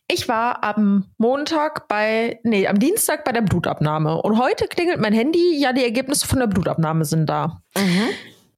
Ich 0.09 0.27
war 0.27 0.65
am 0.65 1.05
Montag 1.17 1.87
bei, 1.87 2.41
nee, 2.43 2.67
am 2.67 2.77
Dienstag 2.77 3.23
bei 3.23 3.31
der 3.31 3.39
Blutabnahme. 3.39 4.21
Und 4.21 4.37
heute 4.37 4.67
klingelt 4.67 4.99
mein 4.99 5.13
Handy, 5.13 5.57
ja, 5.57 5.71
die 5.71 5.83
Ergebnisse 5.85 6.27
von 6.27 6.39
der 6.39 6.47
Blutabnahme 6.47 7.05
sind 7.05 7.27
da. 7.27 7.61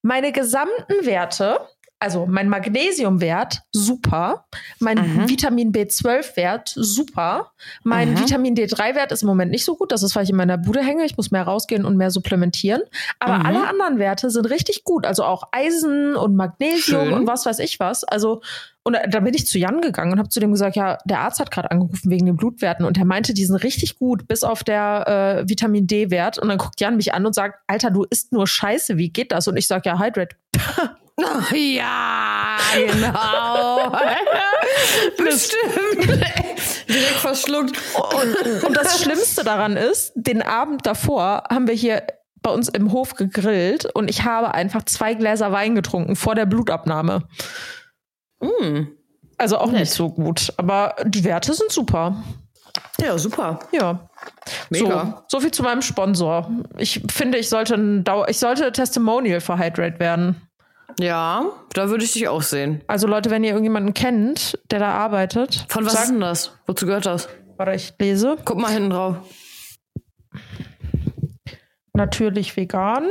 Meine 0.02 0.32
gesamten 0.32 1.06
Werte, 1.06 1.60
also 2.02 2.26
mein 2.26 2.50
Magnesiumwert, 2.50 3.62
super. 3.72 4.46
Mein 4.80 5.30
Vitamin 5.30 5.72
B12-Wert, 5.72 6.74
super. 6.76 7.52
Mein 7.84 8.18
Vitamin 8.20 8.56
D3-Wert 8.56 9.12
ist 9.12 9.22
im 9.22 9.28
Moment 9.28 9.52
nicht 9.52 9.64
so 9.64 9.76
gut. 9.76 9.92
Das 9.92 10.02
ist, 10.02 10.16
weil 10.16 10.24
ich 10.24 10.32
in 10.32 10.36
meiner 10.36 10.58
Bude 10.58 10.82
hänge. 10.82 11.06
Ich 11.06 11.16
muss 11.16 11.30
mehr 11.30 11.44
rausgehen 11.44 11.86
und 11.86 11.98
mehr 11.98 12.10
supplementieren. 12.10 12.82
Aber 13.20 13.46
alle 13.46 13.68
anderen 13.68 14.00
Werte 14.00 14.32
sind 14.32 14.50
richtig 14.50 14.84
gut. 14.84 15.06
Also 15.06 15.24
auch 15.24 15.44
Eisen 15.52 16.16
und 16.16 16.36
Magnesium 16.36 17.06
Schön. 17.06 17.14
und 17.14 17.28
was 17.28 17.46
weiß 17.46 17.60
ich 17.60 17.80
was. 17.80 18.04
Also, 18.04 18.42
und 18.82 18.98
da 19.08 19.20
bin 19.20 19.36
ich 19.36 19.46
zu 19.46 19.60
Jan 19.60 19.80
gegangen 19.80 20.12
und 20.12 20.18
habe 20.18 20.30
zu 20.30 20.40
dem 20.40 20.50
gesagt, 20.50 20.76
ja, 20.76 20.98
der 21.06 21.20
Arzt 21.20 21.40
hat 21.40 21.52
gerade 21.52 21.70
angerufen 21.70 22.10
wegen 22.10 22.26
den 22.26 22.36
Blutwerten 22.36 22.84
und 22.84 22.98
er 22.98 23.06
meinte, 23.06 23.36
die 23.36 23.46
sind 23.46 23.58
richtig 23.58 24.00
gut, 24.00 24.28
bis 24.28 24.44
auf 24.44 24.64
der 24.64 25.44
äh, 25.46 25.48
Vitamin 25.50 25.86
D-Wert. 25.86 26.40
Und 26.40 26.48
dann 26.48 26.58
guckt 26.58 26.82
Jan 26.82 26.96
mich 26.96 27.14
an 27.14 27.28
und 27.28 27.36
sagt, 27.36 27.60
Alter, 27.68 27.92
du 27.92 28.06
isst 28.10 28.32
nur 28.32 28.48
Scheiße, 28.48 28.98
wie 28.98 29.10
geht 29.10 29.32
das? 29.32 29.48
Und 29.48 29.56
ich 29.56 29.68
sag, 29.68 29.86
ja, 29.86 30.00
Hydrate. 30.00 30.36
Ja, 31.52 32.58
genau. 32.74 33.92
Bestimmt. 35.18 36.06
Direkt 36.88 37.20
verschluckt. 37.20 37.78
Und, 37.96 38.64
und 38.64 38.78
das 38.78 39.02
Schlimmste 39.02 39.44
daran 39.44 39.78
ist, 39.78 40.12
den 40.16 40.42
Abend 40.42 40.86
davor 40.86 41.44
haben 41.50 41.68
wir 41.68 41.74
hier 41.74 42.04
bei 42.42 42.52
uns 42.52 42.70
im 42.70 42.92
Hof 42.92 43.16
gegrillt 43.16 43.86
und 43.86 44.10
ich 44.10 44.24
habe 44.24 44.54
einfach 44.54 44.84
zwei 44.84 45.14
Gläser 45.14 45.52
Wein 45.52 45.76
getrunken 45.76 46.16
vor 46.16 46.36
der 46.36 46.46
Blutabnahme. 46.46 47.28
Mm. 48.40 48.88
Also 49.38 49.58
auch 49.58 49.72
Nett. 49.72 49.82
nicht 49.82 49.94
so 49.94 50.10
gut, 50.10 50.54
aber 50.58 50.96
die 51.06 51.24
Werte 51.24 51.54
sind 51.54 51.72
super. 51.72 52.24
Ja, 53.00 53.18
super. 53.18 53.60
Ja. 53.72 54.10
Mega. 54.70 55.24
So, 55.28 55.38
so 55.38 55.42
viel 55.42 55.52
zu 55.52 55.64
meinem 55.64 55.82
Sponsor. 55.82 56.50
Ich 56.78 57.02
finde, 57.12 57.38
ich 57.38 57.50
sollte 57.50 57.76
ein 57.76 58.04
Dau 58.04 58.26
ich 58.28 58.38
sollte 58.38 58.72
Testimonial 58.72 59.42
für 59.42 59.58
Hydrate 59.58 60.00
werden. 60.00 60.42
Ja, 61.02 61.46
da 61.74 61.90
würde 61.90 62.04
ich 62.04 62.14
dich 62.14 62.28
auch 62.28 62.42
sehen. 62.42 62.82
Also 62.88 63.08
Leute, 63.08 63.30
wenn 63.30 63.44
ihr 63.44 63.50
irgendjemanden 63.52 63.94
kennt, 63.94 64.58
der 64.70 64.80
da 64.80 64.92
arbeitet, 64.92 65.66
Von 65.70 65.86
was 65.86 65.94
ist 65.94 66.00
sagt, 66.00 66.12
denn 66.12 66.22
das? 66.22 66.52
Wozu 66.68 66.86
gehört 66.86 67.06
das? 67.06 67.28
warte, 67.58 67.74
ich 67.74 67.94
lese. 68.00 68.38
Guck 68.44 68.58
mal 68.60 68.72
hinten 68.72 68.90
drauf. 68.90 69.18
Natürlich 71.94 72.56
vegan. 72.58 73.10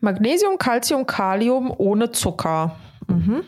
Magnesium, 0.00 0.58
Calcium, 0.58 1.06
Kalium 1.06 1.72
ohne 1.76 2.10
Zucker. 2.10 2.76
Mhm. 3.08 3.44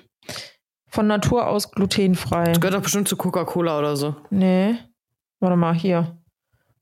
Von 0.89 1.07
Natur 1.07 1.49
aus 1.49 1.73
glutenfrei. 1.73 2.53
Gehört 2.53 2.75
doch 2.75 2.83
bestimmt 2.83 3.09
zu 3.09 3.17
Coca-Cola 3.17 3.79
oder 3.79 3.97
so. 3.97 4.15
Nee. 4.31 4.77
Warte 5.41 5.57
mal, 5.57 5.75
hier. 5.75 6.17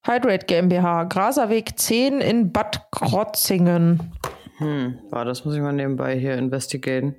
Hydrate 0.04 0.46
GmbH, 0.46 1.04
Graserweg 1.04 1.78
10 1.78 2.20
in 2.20 2.52
Bad 2.52 2.90
Krotzingen. 2.90 4.12
Hm, 4.62 4.98
war 5.10 5.24
das 5.24 5.44
muss 5.44 5.54
ich 5.54 5.60
mal 5.60 5.72
nebenbei 5.72 6.16
hier 6.18 6.34
investigieren. 6.36 7.16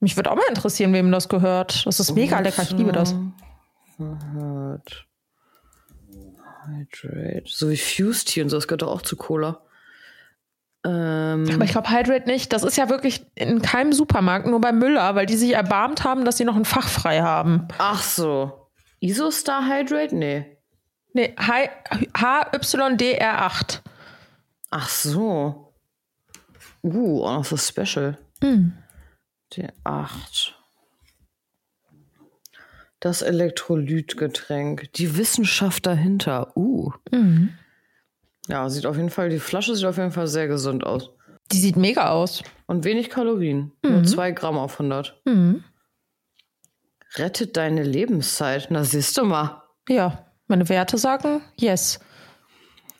Mich 0.00 0.16
würde 0.16 0.30
auch 0.30 0.36
mal 0.36 0.44
interessieren, 0.48 0.92
wem 0.92 1.10
das 1.10 1.28
gehört. 1.28 1.86
Das 1.86 1.98
ist 2.00 2.12
mega 2.14 2.40
lecker, 2.40 2.62
ich 2.62 2.70
liebe 2.72 2.92
das. 2.92 3.14
Gehört. 3.98 5.06
Hydrate. 6.66 7.44
So 7.46 7.70
wie 7.70 7.76
Fused 7.76 8.28
Tea 8.28 8.42
und 8.42 8.48
so, 8.48 8.56
das 8.56 8.66
gehört 8.68 8.82
doch 8.82 8.90
auch 8.90 9.02
zu 9.02 9.16
Cola. 9.16 9.60
Ähm, 10.84 11.46
Aber 11.54 11.64
ich 11.64 11.70
glaube 11.72 11.90
Hydrate 11.90 12.26
nicht. 12.26 12.52
Das 12.52 12.62
ist 12.62 12.76
ja 12.76 12.88
wirklich 12.90 13.24
in 13.34 13.62
keinem 13.62 13.92
Supermarkt, 13.92 14.46
nur 14.46 14.60
bei 14.60 14.72
Müller, 14.72 15.14
weil 15.14 15.26
die 15.26 15.36
sich 15.36 15.52
erbarmt 15.54 16.04
haben, 16.04 16.24
dass 16.24 16.36
sie 16.36 16.44
noch 16.44 16.56
ein 16.56 16.64
Fach 16.66 16.88
frei 16.88 17.20
haben. 17.22 17.68
ach 17.78 18.02
so. 18.02 18.68
Isostar 19.00 19.66
Hydrate? 19.68 20.14
Nee. 20.14 20.58
Nee, 21.12 21.34
Hy- 21.38 21.70
HYDR8. 22.14 23.80
Ach 24.70 24.88
so. 24.88 25.63
Uh, 26.84 27.24
auch 27.24 27.38
noch 27.38 27.44
so 27.44 27.56
special. 27.56 28.18
D8. 29.52 30.52
Das 33.00 33.22
Elektrolytgetränk. 33.22 34.92
Die 34.92 35.16
Wissenschaft 35.16 35.86
dahinter. 35.86 36.56
Uh. 36.56 36.92
Ja, 38.48 38.68
sieht 38.68 38.84
auf 38.84 38.96
jeden 38.96 39.10
Fall, 39.10 39.30
die 39.30 39.38
Flasche 39.38 39.74
sieht 39.74 39.86
auf 39.86 39.96
jeden 39.96 40.10
Fall 40.12 40.26
sehr 40.26 40.46
gesund 40.46 40.84
aus. 40.84 41.10
Die 41.52 41.58
sieht 41.58 41.76
mega 41.76 42.10
aus. 42.10 42.42
Und 42.66 42.84
wenig 42.84 43.08
Kalorien. 43.10 43.72
Nur 43.82 44.04
2 44.04 44.32
Gramm 44.32 44.58
auf 44.58 44.74
100. 44.74 45.20
Rettet 47.16 47.56
deine 47.56 47.82
Lebenszeit. 47.82 48.68
Na, 48.70 48.84
siehst 48.84 49.16
du 49.16 49.24
mal. 49.24 49.62
Ja, 49.88 50.26
meine 50.46 50.68
Werte 50.68 50.98
sagen 50.98 51.40
yes. 51.58 52.00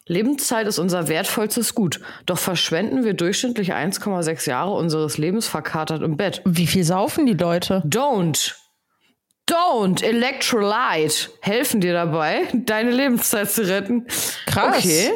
Lebenszeit 0.07 0.67
ist 0.67 0.79
unser 0.79 1.09
wertvollstes 1.09 1.75
Gut. 1.75 2.01
Doch 2.27 2.39
verschwenden 2.39 3.05
wir 3.05 3.15
durchschnittlich 3.15 3.73
1,6 3.73 4.49
Jahre 4.49 4.73
unseres 4.73 5.17
Lebens 5.17 5.47
verkatert 5.47 6.03
im 6.03 6.17
Bett. 6.17 6.43
Wie 6.45 6.67
viel 6.67 6.85
saufen 6.85 7.25
die 7.27 7.35
Leute? 7.35 7.83
Don't. 7.87 8.55
Don't. 9.49 10.03
Electrolyte 10.03 11.31
helfen 11.41 11.81
dir 11.81 11.93
dabei, 11.95 12.49
deine 12.53 12.91
Lebenszeit 12.91 13.51
zu 13.51 13.67
retten. 13.67 14.07
Krass. 14.47 14.85
Okay. 14.85 15.11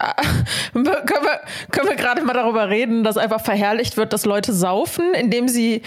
können 0.72 0.84
wir, 0.84 1.40
können 1.70 1.88
wir 1.88 1.96
gerade 1.96 2.22
mal 2.22 2.32
darüber 2.32 2.68
reden, 2.68 3.04
dass 3.04 3.16
einfach 3.16 3.40
verherrlicht 3.40 3.96
wird, 3.96 4.12
dass 4.12 4.24
Leute 4.24 4.52
saufen, 4.52 5.14
indem 5.14 5.48
sie 5.48 5.82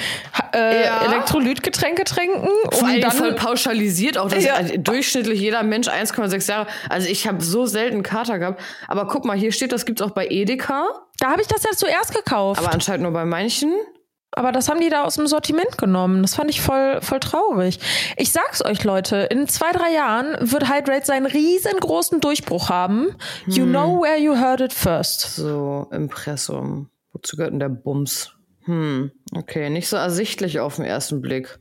äh, 0.53 0.84
Ja. 0.86 1.01
Elektrolytgetränke 1.05 2.03
trinken, 2.03 2.48
Vor 2.72 2.88
allem 2.88 3.01
dann 3.01 3.12
voll 3.12 3.34
pauschalisiert 3.34 4.17
auch, 4.17 4.29
dass 4.29 4.43
Ja. 4.43 4.55
also 4.55 4.74
durchschnittlich 4.77 5.39
jeder 5.39 5.63
Mensch 5.63 5.88
1,6 5.88 6.50
Jahre. 6.50 6.67
Also 6.89 7.08
ich 7.10 7.27
habe 7.27 7.43
so 7.43 7.65
selten 7.65 8.03
Kater 8.03 8.39
gehabt. 8.39 8.62
Aber 8.88 9.08
guck 9.08 9.25
mal, 9.25 9.38
hier 9.38 9.51
steht, 9.51 9.72
das 9.72 9.86
gibt's 9.86 10.01
auch 10.01 10.12
bei 10.12 10.27
Edeka, 10.27 10.86
da 11.20 11.29
habe 11.32 11.41
ich 11.41 11.48
das 11.48 11.63
ja 11.63 11.72
zuerst 11.75 12.13
gekauft. 12.13 12.60
aber 12.62 12.74
anscheinend 12.74 13.03
nur 13.03 13.12
bei 13.13 13.25
manchen. 13.25 13.72
Aber 14.36 14.52
das 14.52 14.68
haben 14.68 14.80
die 14.80 14.90
da 14.90 15.04
aus 15.04 15.16
dem 15.16 15.28
Sortiment 15.28 15.78
genommen. 15.78 16.22
Das 16.22 16.36
fand 16.36 16.50
ich 16.50 16.62
voll, 16.62 17.00
voll 17.02 17.20
traurig. 17.20 17.80
Ich 18.18 18.32
sag's 18.32 18.63
euch, 18.66 18.84
Leute, 18.84 19.18
in 19.18 19.48
zwei, 19.48 19.72
drei 19.72 19.92
Jahren 19.94 20.36
wird 20.40 20.70
Hydrate 20.70 21.06
seinen 21.06 21.28
riesengroßen 21.28 22.20
Durchbruch 22.20 22.70
haben. 22.70 23.16
You 23.46 23.66
know 23.66 24.02
where 24.02 24.18
you 24.18 24.36
heard 24.36 24.62
it 24.62 24.74
first. 24.74 25.36
So, 25.36 25.88
Impressum. 25.92 26.90
Wozu 27.12 27.38
gehört 27.38 27.54
denn 27.54 27.60
der 27.60 27.70
Bums? 27.70 28.32
Hm, 28.66 29.12
okay, 29.36 29.70
nicht 29.70 29.88
so 29.88 29.98
ersichtlich 29.98 30.60
auf 30.60 30.78
den 30.78 30.86
ersten 30.86 31.22
Blick. 31.22 31.60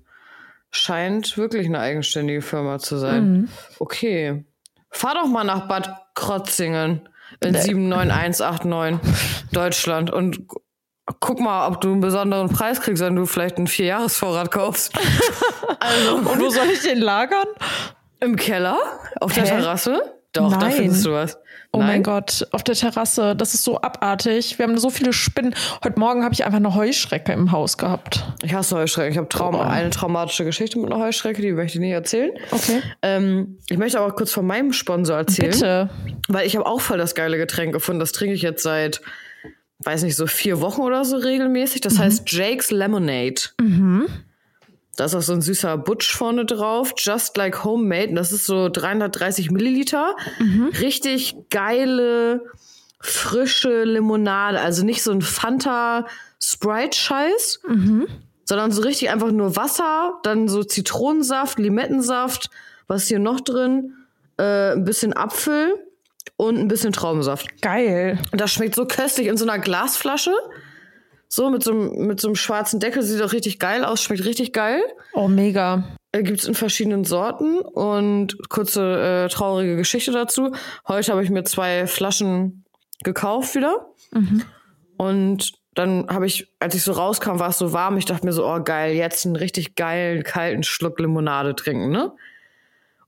Scheint 0.70 1.36
wirklich 1.36 1.66
eine 1.66 1.80
eigenständige 1.80 2.40
Firma 2.40 2.78
zu 2.78 2.96
sein. 2.96 3.50
Okay. 3.78 4.44
Fahr 4.90 5.14
doch 5.14 5.26
mal 5.26 5.44
nach 5.44 5.68
Bad 5.68 5.90
Krotzingen 6.14 7.08
in 7.40 7.54
79189 7.54 9.50
Deutschland 9.52 10.10
und 10.10 10.46
guck 11.20 11.40
mal, 11.40 11.68
ob 11.68 11.80
du 11.80 11.90
einen 11.92 12.00
besonderen 12.00 12.48
Preis 12.48 12.80
kriegst, 12.80 13.02
wenn 13.02 13.16
du 13.16 13.26
vielleicht 13.26 13.56
einen 13.56 13.66
Vierjahresvorrat 13.66 14.50
kaufst. 14.50 14.92
also 15.80 16.14
Und 16.30 16.40
wo 16.40 16.48
soll 16.50 16.66
ich 16.72 16.82
den 16.82 16.98
lagern? 17.00 17.46
im 18.20 18.36
Keller, 18.36 18.78
auf 19.20 19.32
der 19.32 19.42
Hä? 19.44 19.48
Terrasse. 19.48 20.00
Doch, 20.32 20.52
da 20.52 20.58
Nein. 20.60 20.72
findest 20.72 21.04
du 21.04 21.12
was. 21.12 21.38
Oh 21.72 21.78
mein 21.78 22.02
Gott, 22.02 22.46
auf 22.52 22.62
der 22.62 22.74
Terrasse, 22.74 23.34
das 23.34 23.52
ist 23.54 23.64
so 23.64 23.80
abartig. 23.80 24.58
Wir 24.58 24.66
haben 24.66 24.78
so 24.78 24.90
viele 24.90 25.12
Spinnen. 25.12 25.54
Heute 25.82 25.98
Morgen 25.98 26.22
habe 26.22 26.32
ich 26.34 26.44
einfach 26.44 26.58
eine 26.58 26.74
Heuschrecke 26.74 27.32
im 27.32 27.50
Haus 27.50 27.76
gehabt. 27.78 28.24
Ich 28.42 28.54
hasse 28.54 28.76
Heuschrecken. 28.76 29.10
Ich 29.12 29.18
habe 29.18 29.28
Traum 29.28 29.56
Oh. 29.56 29.60
eine 29.60 29.90
traumatische 29.90 30.44
Geschichte 30.44 30.78
mit 30.78 30.92
einer 30.92 31.02
Heuschrecke, 31.02 31.42
die 31.42 31.52
möchte 31.52 31.78
ich 31.78 31.80
nicht 31.80 31.92
erzählen. 31.92 32.30
Okay. 32.50 32.80
Ähm, 33.02 33.58
ich 33.68 33.76
möchte 33.78 33.98
aber 33.98 34.14
kurz 34.14 34.32
von 34.32 34.46
meinem 34.46 34.72
Sponsor 34.72 35.16
erzählen. 35.16 35.50
Bitte. 35.50 35.90
Weil 36.28 36.46
ich 36.46 36.54
habe 36.56 36.64
auch 36.66 36.80
voll 36.80 36.98
das 36.98 37.14
geile 37.14 37.36
Getränk 37.38 37.72
gefunden. 37.72 37.98
Das 38.00 38.12
trinke 38.12 38.34
ich 38.34 38.42
jetzt 38.42 38.62
seit, 38.62 39.00
weiß 39.84 40.02
nicht, 40.04 40.16
so 40.16 40.26
vier 40.26 40.60
Wochen 40.60 40.80
oder 40.82 41.04
so 41.04 41.16
regelmäßig. 41.16 41.80
Das 41.80 41.98
heißt 41.98 42.30
Jake's 42.30 42.70
Lemonade. 42.70 43.40
Da 44.96 45.06
ist 45.06 45.14
auch 45.14 45.22
so 45.22 45.32
ein 45.32 45.40
süßer 45.42 45.78
Butch 45.78 46.14
vorne 46.14 46.44
drauf. 46.44 46.92
Just 46.98 47.36
like 47.36 47.64
homemade. 47.64 48.08
Und 48.10 48.14
das 48.16 48.30
ist 48.32 48.44
so 48.46 48.68
330 48.68 49.50
Milliliter. 49.50 50.14
Richtig 50.80 51.34
geile, 51.50 52.42
frische 53.00 53.84
Limonade. 53.84 54.60
Also 54.60 54.84
nicht 54.84 55.02
so 55.02 55.10
ein 55.12 55.22
Fanta 55.22 56.06
Sprite-Scheiß, 56.40 57.60
sondern 58.44 58.70
so 58.72 58.82
richtig 58.82 59.10
einfach 59.10 59.30
nur 59.30 59.56
Wasser, 59.56 60.14
dann 60.24 60.48
so 60.48 60.62
Zitronensaft, 60.64 61.58
Limettensaft. 61.58 62.50
Was 62.88 63.02
ist 63.04 63.08
hier 63.08 63.18
noch 63.20 63.40
drin? 63.40 63.94
Äh, 64.38 64.72
ein 64.72 64.84
bisschen 64.84 65.16
Apfel 65.16 65.74
und 66.42 66.58
ein 66.58 66.68
bisschen 66.68 66.92
Traubensaft. 66.92 67.60
Geil. 67.62 68.18
Und 68.32 68.40
das 68.40 68.52
schmeckt 68.52 68.74
so 68.74 68.86
köstlich 68.86 69.26
in 69.28 69.36
so 69.36 69.44
einer 69.44 69.58
Glasflasche. 69.58 70.32
So 71.28 71.48
mit 71.48 71.62
so, 71.62 71.70
einem- 71.72 72.06
mit 72.06 72.20
so 72.20 72.28
einem 72.28 72.34
schwarzen 72.36 72.78
Deckel. 72.80 73.02
Sieht 73.02 73.22
auch 73.22 73.32
richtig 73.32 73.58
geil 73.58 73.84
aus, 73.84 74.02
schmeckt 74.02 74.24
richtig 74.24 74.52
geil. 74.52 74.82
Oh, 75.14 75.28
mega. 75.28 75.84
Äh, 76.12 76.22
Gibt's 76.22 76.44
in 76.44 76.54
verschiedenen 76.54 77.04
Sorten. 77.04 77.58
Und 77.60 78.36
kurze 78.50 79.24
äh, 79.26 79.28
traurige 79.32 79.76
Geschichte 79.76 80.12
dazu. 80.12 80.52
Heute 80.86 81.12
habe 81.12 81.24
ich 81.24 81.30
mir 81.30 81.44
zwei 81.44 81.86
Flaschen 81.86 82.64
gekauft 83.02 83.54
wieder. 83.54 83.86
Und 84.96 85.52
dann 85.74 86.06
habe 86.08 86.26
ich, 86.26 86.52
als 86.60 86.74
ich 86.74 86.82
so 86.82 86.92
rauskam, 86.92 87.38
war 87.38 87.48
es 87.48 87.58
so 87.58 87.72
warm. 87.72 87.96
Ich 87.96 88.04
dachte 88.04 88.26
mir 88.26 88.32
so, 88.32 88.46
oh 88.46 88.60
geil, 88.62 88.94
jetzt 88.94 89.24
einen 89.24 89.36
richtig 89.36 89.74
geilen, 89.74 90.22
kalten 90.22 90.62
Schluck 90.62 90.98
Limonade 91.00 91.54
trinken, 91.56 91.90
ne? 91.90 92.12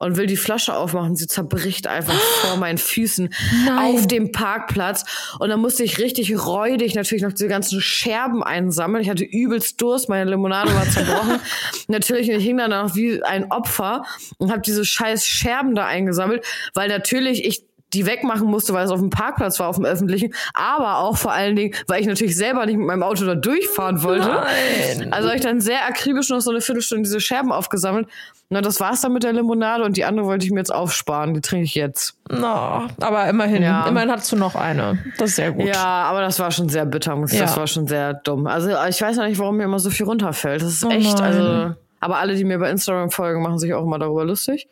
Und 0.04 0.18
will 0.18 0.26
die 0.26 0.36
Flasche 0.36 0.76
aufmachen. 0.76 1.16
Sie 1.16 1.26
zerbricht 1.26 1.86
einfach 1.86 2.14
vor 2.42 2.58
meinen 2.58 2.76
Füßen 2.76 3.30
Nein. 3.64 3.78
auf 3.78 4.06
dem 4.06 4.32
Parkplatz. 4.32 5.04
Und 5.38 5.48
dann 5.48 5.60
musste 5.60 5.82
ich 5.82 5.98
richtig 5.98 6.36
räudig 6.36 6.94
natürlich 6.94 7.22
noch 7.22 7.32
diese 7.32 7.48
ganzen 7.48 7.80
Scherben 7.80 8.42
einsammeln. 8.42 9.02
Ich 9.02 9.08
hatte 9.08 9.24
übelst 9.24 9.80
Durst, 9.80 10.10
meine 10.10 10.30
Limonade 10.30 10.74
war 10.74 10.88
zerbrochen. 10.88 11.40
natürlich, 11.88 12.28
ich 12.28 12.44
hing 12.44 12.58
dann 12.58 12.70
noch 12.70 12.94
wie 12.94 13.22
ein 13.22 13.50
Opfer 13.50 14.04
und 14.36 14.50
habe 14.50 14.60
diese 14.60 14.84
scheiß 14.84 15.26
Scherben 15.26 15.74
da 15.74 15.86
eingesammelt, 15.86 16.44
weil 16.74 16.88
natürlich 16.88 17.46
ich 17.46 17.64
die 17.94 18.06
wegmachen 18.06 18.46
musste, 18.46 18.72
weil 18.74 18.84
es 18.84 18.90
auf 18.90 19.00
dem 19.00 19.10
Parkplatz 19.10 19.58
war, 19.60 19.68
auf 19.68 19.76
dem 19.76 19.84
öffentlichen, 19.84 20.34
aber 20.52 20.98
auch 20.98 21.16
vor 21.16 21.32
allen 21.32 21.56
Dingen, 21.56 21.74
weil 21.86 22.00
ich 22.00 22.06
natürlich 22.06 22.36
selber 22.36 22.66
nicht 22.66 22.76
mit 22.76 22.86
meinem 22.86 23.02
Auto 23.02 23.24
da 23.24 23.34
durchfahren 23.34 24.02
wollte. 24.02 24.28
Nein. 24.28 25.12
Also 25.12 25.28
habe 25.28 25.36
ich 25.38 25.42
dann 25.44 25.60
sehr 25.60 25.84
akribisch 25.86 26.28
noch 26.30 26.40
so 26.40 26.50
eine 26.50 26.60
Viertelstunde 26.60 27.04
diese 27.04 27.20
Scherben 27.20 27.52
aufgesammelt. 27.52 28.08
Na, 28.50 28.60
das 28.60 28.78
war's 28.78 29.00
dann 29.00 29.12
mit 29.14 29.22
der 29.24 29.32
Limonade 29.32 29.84
und 29.84 29.96
die 29.96 30.04
andere 30.04 30.26
wollte 30.26 30.44
ich 30.44 30.52
mir 30.52 30.58
jetzt 30.60 30.72
aufsparen. 30.72 31.32
Die 31.32 31.40
trinke 31.40 31.64
ich 31.64 31.74
jetzt. 31.74 32.18
No, 32.30 32.82
aber 33.00 33.26
immerhin, 33.28 33.62
Ja. 33.62 33.86
immerhin 33.86 34.10
hattest 34.10 34.30
du 34.32 34.36
noch 34.36 34.54
eine. 34.54 34.98
Das 35.18 35.30
ist 35.30 35.36
sehr 35.36 35.50
gut. 35.52 35.64
Ja, 35.66 35.82
aber 36.04 36.20
das 36.20 36.38
war 36.38 36.50
schon 36.50 36.68
sehr 36.68 36.84
bitter, 36.84 37.16
muss 37.16 37.32
ich. 37.32 37.38
Das 37.38 37.52
Ja. 37.52 37.56
war 37.56 37.66
schon 37.66 37.86
sehr 37.86 38.12
dumm. 38.14 38.46
Also 38.46 38.68
ich 38.88 39.00
weiß 39.00 39.16
noch 39.16 39.24
nicht, 39.26 39.38
warum 39.38 39.56
mir 39.56 39.64
immer 39.64 39.78
so 39.78 39.88
viel 39.90 40.04
runterfällt. 40.06 40.60
Das 40.62 40.68
ist 40.68 40.84
Oh 40.84 40.90
echt, 40.90 41.14
nein. 41.18 41.22
also. 41.22 41.74
Aber 42.00 42.18
alle, 42.18 42.34
die 42.34 42.44
mir 42.44 42.58
bei 42.58 42.68
Instagram 42.70 43.10
folgen, 43.10 43.40
machen 43.42 43.58
sich 43.58 43.72
auch 43.72 43.82
immer 43.82 43.98
darüber 43.98 44.26
lustig. 44.26 44.68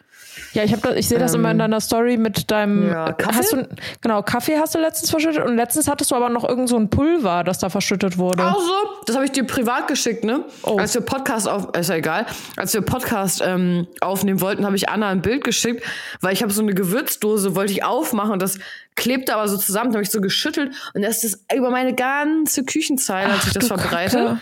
Ja, 0.55 0.65
ich, 0.65 0.73
hab 0.73 0.85
ich 0.97 1.09
sehe 1.09 1.19
das 1.19 1.35
immer 1.35 1.51
in 1.51 1.59
deiner 1.59 1.81
Story 1.81 2.17
mit 2.17 2.51
deinem. 2.51 2.83
Ähm, 2.83 2.89
ja, 2.91 3.13
Kaffee? 3.13 3.39
Hast 3.39 3.53
du, 3.53 3.69
genau, 4.01 4.23
Kaffee 4.23 4.59
hast 4.59 4.75
du 4.75 4.79
letztens 4.79 5.11
verschüttet 5.11 5.45
und 5.45 5.57
letztens 5.57 5.89
hattest 5.89 6.11
du 6.11 6.15
aber 6.15 6.29
noch 6.29 6.49
irgend 6.49 6.69
so 6.69 6.77
ein 6.77 6.91
Pulver, 6.91 7.45
das 7.45 7.59
da 7.59 7.69
verschüttet 7.69 8.19
wurde. 8.19 8.45
Auch 8.45 8.61
so, 8.61 8.75
das 9.07 9.17
habe 9.17 9.25
ich 9.25 9.33
dir 9.33 9.45
privat 9.45 9.89
geschickt, 9.89 10.25
ne? 10.25 10.45
Oh. 10.63 10.77
Als 10.79 10.95
wir 10.95 11.01
Podcast 11.01 11.49
auf, 11.49 11.75
ist 11.77 11.89
ja 11.89 11.97
egal, 11.97 12.27
als 12.57 12.75
wir 12.75 12.83
Podcast 12.83 13.43
ähm, 13.45 13.87
aufnehmen 14.01 14.41
wollten, 14.41 14.65
habe 14.67 14.77
ich 14.77 14.89
Anna 14.89 15.09
ein 15.09 15.23
Bild 15.23 15.45
geschickt, 15.45 15.85
weil 16.21 16.33
ich 16.33 16.43
habe 16.43 16.53
so 16.53 16.63
eine 16.63 16.75
Gewürzdose, 16.75 17.55
wollte 17.55 17.73
ich 17.73 17.85
aufmachen 17.85 18.33
und 18.33 18.43
das 18.43 18.59
klebte 18.95 19.35
aber 19.35 19.49
so 19.49 19.57
zusammen, 19.57 19.93
da 19.93 19.97
habe 19.97 20.05
ich 20.05 20.11
so 20.11 20.21
geschüttelt 20.21 20.75
und 20.95 21.03
das 21.03 21.25
ist 21.25 21.45
über 21.55 21.71
meine 21.71 21.95
ganze 21.95 22.65
Küchenzeile, 22.65 23.33
als 23.33 23.47
ich 23.47 23.53
das 23.55 23.67
verbreite. 23.67 24.17
Kacke. 24.17 24.41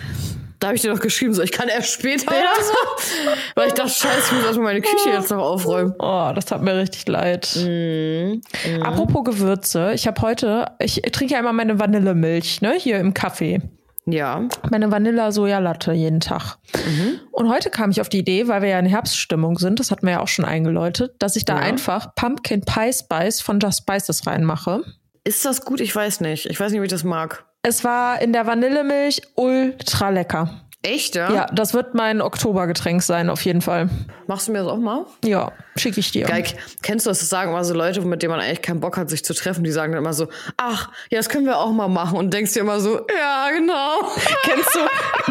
Da 0.60 0.68
habe 0.68 0.76
ich 0.76 0.82
dir 0.82 0.92
doch 0.92 1.00
geschrieben, 1.00 1.32
so 1.32 1.42
ich 1.42 1.52
kann 1.52 1.68
erst 1.68 1.90
später 1.90 2.28
oder 2.30 2.62
so. 2.62 3.32
Weil 3.54 3.68
ich 3.68 3.74
dachte, 3.74 3.90
scheiße, 3.90 4.26
ich 4.26 4.32
muss 4.32 4.44
erstmal 4.44 4.66
meine 4.74 4.82
Küche 4.82 5.08
jetzt 5.10 5.30
noch 5.30 5.38
aufräumen. 5.42 5.94
Oh, 5.98 6.30
das 6.34 6.44
tat 6.44 6.62
mir 6.62 6.76
richtig 6.76 7.08
leid. 7.08 7.48
Mhm. 7.56 8.42
Apropos 8.82 9.24
Gewürze, 9.24 9.92
ich 9.94 10.06
habe 10.06 10.20
heute, 10.20 10.66
ich 10.78 11.00
trinke 11.12 11.34
ja 11.34 11.40
immer 11.40 11.54
meine 11.54 11.80
Vanillemilch, 11.80 12.60
ne, 12.60 12.74
hier 12.78 12.98
im 12.98 13.14
Kaffee. 13.14 13.60
Ja. 14.06 14.48
Meine 14.70 14.90
Vanilla-Soja-Latte 14.90 15.92
jeden 15.92 16.20
Tag. 16.20 16.56
Mhm. 16.74 17.20
Und 17.32 17.48
heute 17.48 17.70
kam 17.70 17.90
ich 17.90 18.00
auf 18.00 18.08
die 18.08 18.18
Idee, 18.18 18.48
weil 18.48 18.60
wir 18.62 18.68
ja 18.70 18.78
in 18.78 18.86
Herbststimmung 18.86 19.58
sind, 19.58 19.80
das 19.80 19.90
hatten 19.90 20.04
wir 20.06 20.12
ja 20.14 20.20
auch 20.20 20.28
schon 20.28 20.44
eingeläutet, 20.44 21.14
dass 21.20 21.36
ich 21.36 21.44
da 21.44 21.56
Ja. 21.56 21.60
einfach 21.62 22.14
Pumpkin 22.14 22.62
Pie 22.62 22.92
Spice 22.92 23.40
von 23.40 23.60
Just 23.60 23.78
Spices 23.82 24.26
reinmache. 24.26 24.82
Ist 25.24 25.44
das 25.44 25.64
gut? 25.64 25.80
Ich 25.80 25.94
weiß 25.94 26.20
nicht. 26.20 26.46
Ich 26.46 26.58
weiß 26.58 26.70
nicht, 26.72 26.80
ob 26.80 26.84
ich 26.84 26.90
das 26.90 27.04
mag. 27.04 27.44
Es 27.62 27.84
war 27.84 28.22
in 28.22 28.32
der 28.32 28.46
Vanillemilch 28.46 29.20
ultra 29.34 30.08
lecker. 30.08 30.69
Echt, 30.82 31.14
ja? 31.14 31.30
Ja, 31.32 31.46
das 31.52 31.75
wird 31.75 31.94
mein 31.94 32.22
Oktobergetränk 32.22 33.02
sein, 33.02 33.28
auf 33.28 33.42
jeden 33.44 33.60
Fall. 33.60 33.90
Machst 34.26 34.49
du 34.49 34.52
mir 34.52 34.60
das 34.60 34.68
auch 34.68 34.78
mal? 34.78 35.04
Ja, 35.22 35.52
schicke 35.76 36.00
ich 36.00 36.10
dir. 36.10 36.25
Geil. 36.25 36.44
Kennst 36.82 37.04
du 37.04 37.10
das? 37.10 37.18
Das 37.18 37.28
sagen 37.28 37.50
immer 37.50 37.64
so 37.64 37.75
Leute, 37.75 38.00
mit 38.00 38.22
denen 38.22 38.30
man 38.30 38.40
eigentlich 38.40 38.62
keinen 38.62 38.80
Bock 38.80 38.96
hat, 38.96 39.10
sich 39.10 39.22
zu 39.22 39.34
treffen, 39.34 39.62
die 39.62 39.72
sagen 39.72 39.92
dann 39.92 40.02
immer 40.02 40.14
so, 40.14 40.28
ach, 40.56 40.88
ja, 41.10 41.18
das 41.18 41.28
können 41.28 41.44
wir 41.44 41.58
auch 41.58 41.72
mal 41.72 41.88
machen. 41.88 42.16
Und 42.16 42.32
denkst 42.32 42.54
dir 42.54 42.60
immer 42.60 42.80
so, 42.80 43.00
ja, 43.14 43.50
genau. 43.50 43.99
Kennst 44.42 44.75
du, 44.75 44.78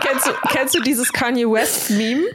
kennst 0.02 0.28
du, 0.28 0.32
kennst 0.50 0.76
du 0.76 0.82
dieses 0.82 1.12
Kanye 1.12 1.50
West 1.50 1.90
Meme, 1.92 2.26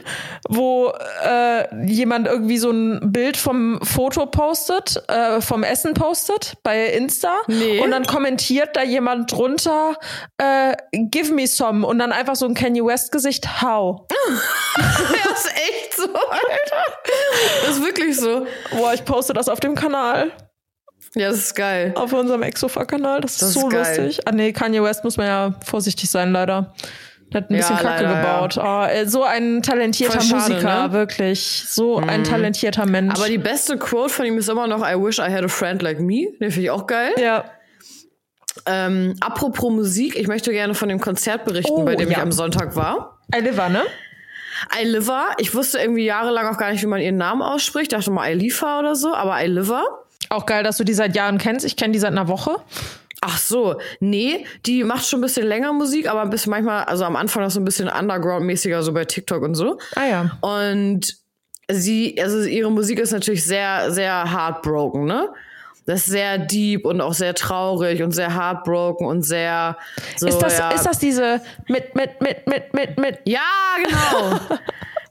wo 0.49 0.91
äh, 1.23 1.85
jemand 1.85 2.27
irgendwie 2.27 2.57
so 2.57 2.69
ein 2.71 3.13
Bild 3.13 3.37
vom 3.37 3.79
Foto 3.81 4.25
postet, 4.25 5.01
äh, 5.07 5.39
vom 5.39 5.63
Essen 5.63 5.93
postet 5.93 6.57
bei 6.63 6.87
Insta 6.87 7.31
Nee. 7.47 7.79
und 7.79 7.91
dann 7.91 8.05
kommentiert 8.05 8.75
da 8.75 8.83
jemand 8.83 9.31
drunter, 9.31 9.95
äh, 10.37 10.75
give 10.91 11.33
me 11.33 11.47
some 11.47 11.85
und 11.87 11.99
dann 11.99 12.11
einfach 12.11 12.35
so 12.35 12.45
ein 12.45 12.53
Kanye 12.53 12.83
West 12.83 13.04
Gesicht, 13.11 13.61
how? 13.61 14.01
das 14.77 15.45
ist 15.45 15.51
echt 15.55 15.95
so, 15.97 16.03
Alter. 16.03 16.97
Das 17.65 17.77
ist 17.77 17.83
wirklich 17.83 18.17
so. 18.19 18.45
Boah, 18.75 18.93
ich 18.93 19.03
poste 19.05 19.33
das 19.33 19.49
auf 19.49 19.59
dem 19.59 19.75
Kanal, 19.75 20.31
Ja, 21.15 21.29
das 21.29 21.37
ist 21.37 21.55
geil. 21.55 21.93
auf 21.95 22.11
unserem 22.13 22.43
Exofa-Kanal. 22.43 23.21
Das, 23.21 23.37
Das 23.37 23.49
ist 23.49 23.55
ist 23.55 23.61
so 23.61 23.69
geil. 23.69 23.79
lustig. 24.05 24.27
Ah 24.27 24.31
nee, 24.31 24.51
Kanye 24.51 24.81
West 24.83 25.03
muss 25.03 25.17
man 25.17 25.27
ja 25.27 25.53
vorsichtig 25.65 26.09
sein, 26.09 26.31
leider. 26.31 26.73
Der 27.33 27.41
hat 27.41 27.49
ein 27.49 27.55
Ja, 27.55 27.59
bisschen 27.61 27.77
Kacke 27.77 28.03
leider, 28.03 28.15
gebaut. 28.21 28.57
Ah, 28.59 28.87
äh, 28.87 29.07
so 29.07 29.23
ein 29.23 29.63
talentierter 29.63 30.21
schade, 30.21 30.53
Musiker, 30.53 30.87
ne? 30.87 30.93
wirklich. 30.93 31.65
So 31.67 31.97
ein 31.97 32.23
talentierter 32.23 32.85
Mensch. 32.85 33.15
Aber 33.19 33.27
die 33.27 33.39
beste 33.39 33.77
Quote 33.77 34.09
von 34.13 34.25
ihm 34.25 34.37
ist 34.37 34.47
immer 34.47 34.67
noch 34.67 34.81
I 34.87 34.93
wish 34.95 35.17
I 35.17 35.31
had 35.31 35.43
a 35.43 35.47
friend 35.47 35.81
like 35.81 35.99
me. 35.99 36.27
Den 36.39 36.51
finde 36.51 36.61
ich 36.61 36.69
auch 36.69 36.85
geil. 36.85 37.13
ja. 37.17 37.45
Ähm, 38.67 39.15
apropos 39.19 39.71
Musik, 39.71 40.15
ich 40.15 40.27
möchte 40.27 40.51
gerne 40.51 40.73
von 40.73 40.89
dem 40.89 40.99
Konzert 40.99 41.45
berichten, 41.45 41.71
Oh, 41.73 41.85
bei 41.85 41.95
dem 41.95 42.09
ich 42.09 42.17
ja. 42.17 42.23
am 42.23 42.31
Sonntag 42.31 42.75
war. 42.75 43.19
Oliver, 43.35 43.69
ne? 43.69 43.83
Iliva, 44.81 45.27
ich 45.37 45.53
wusste 45.53 45.79
irgendwie 45.79 46.05
jahrelang 46.05 46.47
auch 46.53 46.57
gar 46.57 46.71
nicht, 46.71 46.81
wie 46.81 46.87
man 46.87 47.01
ihren 47.01 47.17
Namen 47.17 47.41
ausspricht. 47.41 47.91
Dachte 47.93 48.09
mal 48.11 48.29
Ilifa 48.31 48.79
oder 48.79 48.95
so, 48.95 49.13
aber 49.13 49.43
Iliva. 49.43 49.83
Auch 50.29 50.45
geil, 50.45 50.63
dass 50.63 50.77
du 50.77 50.83
die 50.83 50.93
seit 50.93 51.15
Jahren 51.15 51.37
kennst. 51.37 51.65
Ich 51.65 51.75
kenne 51.75 51.93
die 51.93 51.99
seit 51.99 52.11
einer 52.11 52.27
Woche. 52.27 52.55
Ach 53.21 53.37
so, 53.37 53.79
nee, 53.99 54.45
die 54.65 54.83
macht 54.83 55.05
schon 55.07 55.19
ein 55.19 55.23
bisschen 55.23 55.47
länger 55.47 55.73
Musik, 55.73 56.07
aber 56.09 56.21
ein 56.21 56.29
bisschen 56.29 56.51
manchmal, 56.51 56.83
also 56.83 57.05
am 57.05 57.15
Anfang 57.15 57.43
noch 57.43 57.49
so 57.49 57.59
ein 57.59 57.65
bisschen 57.65 57.89
Underground-mäßiger, 57.89 58.81
so 58.83 58.93
bei 58.93 59.05
TikTok 59.05 59.41
und 59.43 59.55
so. 59.55 59.79
Ah 59.95 60.05
ja. 60.05 60.37
Und 60.41 61.17
sie, 61.71 62.21
also 62.21 62.41
ihre 62.41 62.71
Musik 62.71 62.99
ist 62.99 63.11
natürlich 63.11 63.43
sehr, 63.43 63.91
sehr 63.91 64.31
heartbroken, 64.31 65.05
ne? 65.05 65.29
Das 65.85 66.01
ist 66.01 66.05
sehr 66.07 66.39
deep 66.39 66.85
und 66.85 66.99
auch 66.99 67.13
sehr 67.13 67.35
traurig 67.35 68.01
und 68.01 68.11
sehr 68.11 68.35
heartbroken 68.35 69.05
und 69.05 69.21
sehr 69.21 69.77
so. 70.17 70.27
Ist 70.27 70.39
das, 70.39 70.57
ja. 70.57 70.71
ist 70.71 70.85
das 70.85 70.97
diese 70.97 71.41
mit, 71.67 71.93
mit, 71.95 72.21
mit, 72.21 72.47
mit, 72.47 72.73
mit, 72.73 72.97
mit? 72.97 73.19
Ja, 73.25 73.41
genau. 73.83 74.39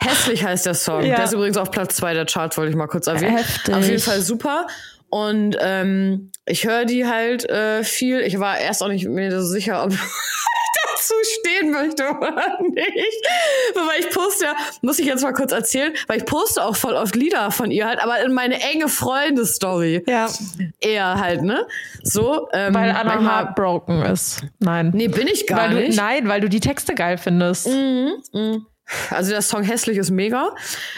Hässlich 0.03 0.45
heißt 0.45 0.67
der 0.67 0.75
Song. 0.75 1.03
Ja. 1.03 1.17
Der 1.17 1.25
ist 1.25 1.33
übrigens 1.33 1.57
auf 1.57 1.71
Platz 1.71 1.97
zwei 1.97 2.13
der 2.13 2.27
Charts, 2.27 2.59
wollte 2.59 2.71
ich 2.71 2.77
mal 2.77 2.89
kurz 2.89 3.07
erwähnen. 3.07 3.37
Heftig. 3.37 3.75
Auf 3.75 3.87
jeden 3.87 4.03
Fall 4.03 4.21
super. 4.21 4.67
Und 5.09 5.57
ähm, 5.61 6.33
ich 6.45 6.67
höre 6.67 6.85
die 6.85 7.07
halt 7.07 7.49
äh, 7.49 7.85
viel. 7.85 8.21
Ich 8.21 8.41
war 8.41 8.59
erst 8.59 8.83
auch 8.83 8.89
nicht 8.89 9.07
mir 9.07 9.31
so 9.31 9.47
sicher, 9.47 9.85
ob 9.85 9.93
dazu 11.05 11.15
stehen 11.41 11.71
möchte 11.71 12.05
oder 12.11 12.59
nicht. 12.63 13.27
Weil 13.75 14.01
ich 14.01 14.11
poste 14.11 14.45
ja, 14.47 14.57
muss 14.83 14.99
ich 14.99 15.07
jetzt 15.07 15.23
mal 15.23 15.33
kurz 15.33 15.53
erzählen, 15.53 15.93
weil 16.07 16.19
ich 16.19 16.25
poste 16.25 16.63
auch 16.65 16.77
voll 16.77 16.95
oft 16.95 17.15
Lieder 17.17 17.51
von 17.51 17.71
ihr 17.71 17.87
halt, 17.87 18.03
aber 18.03 18.21
in 18.25 18.33
meine 18.33 18.61
enge 18.61 18.89
Freunde-Story. 18.89 20.05
Ja. 20.09 20.29
Eher 20.81 21.21
halt, 21.21 21.43
ne? 21.43 21.67
So. 22.03 22.49
Ähm, 22.53 22.75
Weil 22.75 22.91
Anna 22.91 23.05
manchmal- 23.05 23.37
heartbroken 23.37 24.03
ist. 24.03 24.43
Nein. 24.59 24.91
Nee, 24.95 25.09
bin 25.09 25.27
ich 25.27 25.47
gar 25.47 25.59
weil 25.59 25.71
du, 25.71 25.77
nicht. 25.77 25.97
Nein, 25.97 26.29
weil 26.29 26.41
du 26.41 26.49
die 26.49 26.61
Texte 26.61 26.95
geil 26.95 27.19
findest. 27.19 27.69
Also 29.11 29.31
der 29.31 29.41
Song 29.43 29.63
Hässlich 29.63 29.97
ist 29.97 30.11
mega. 30.11 30.55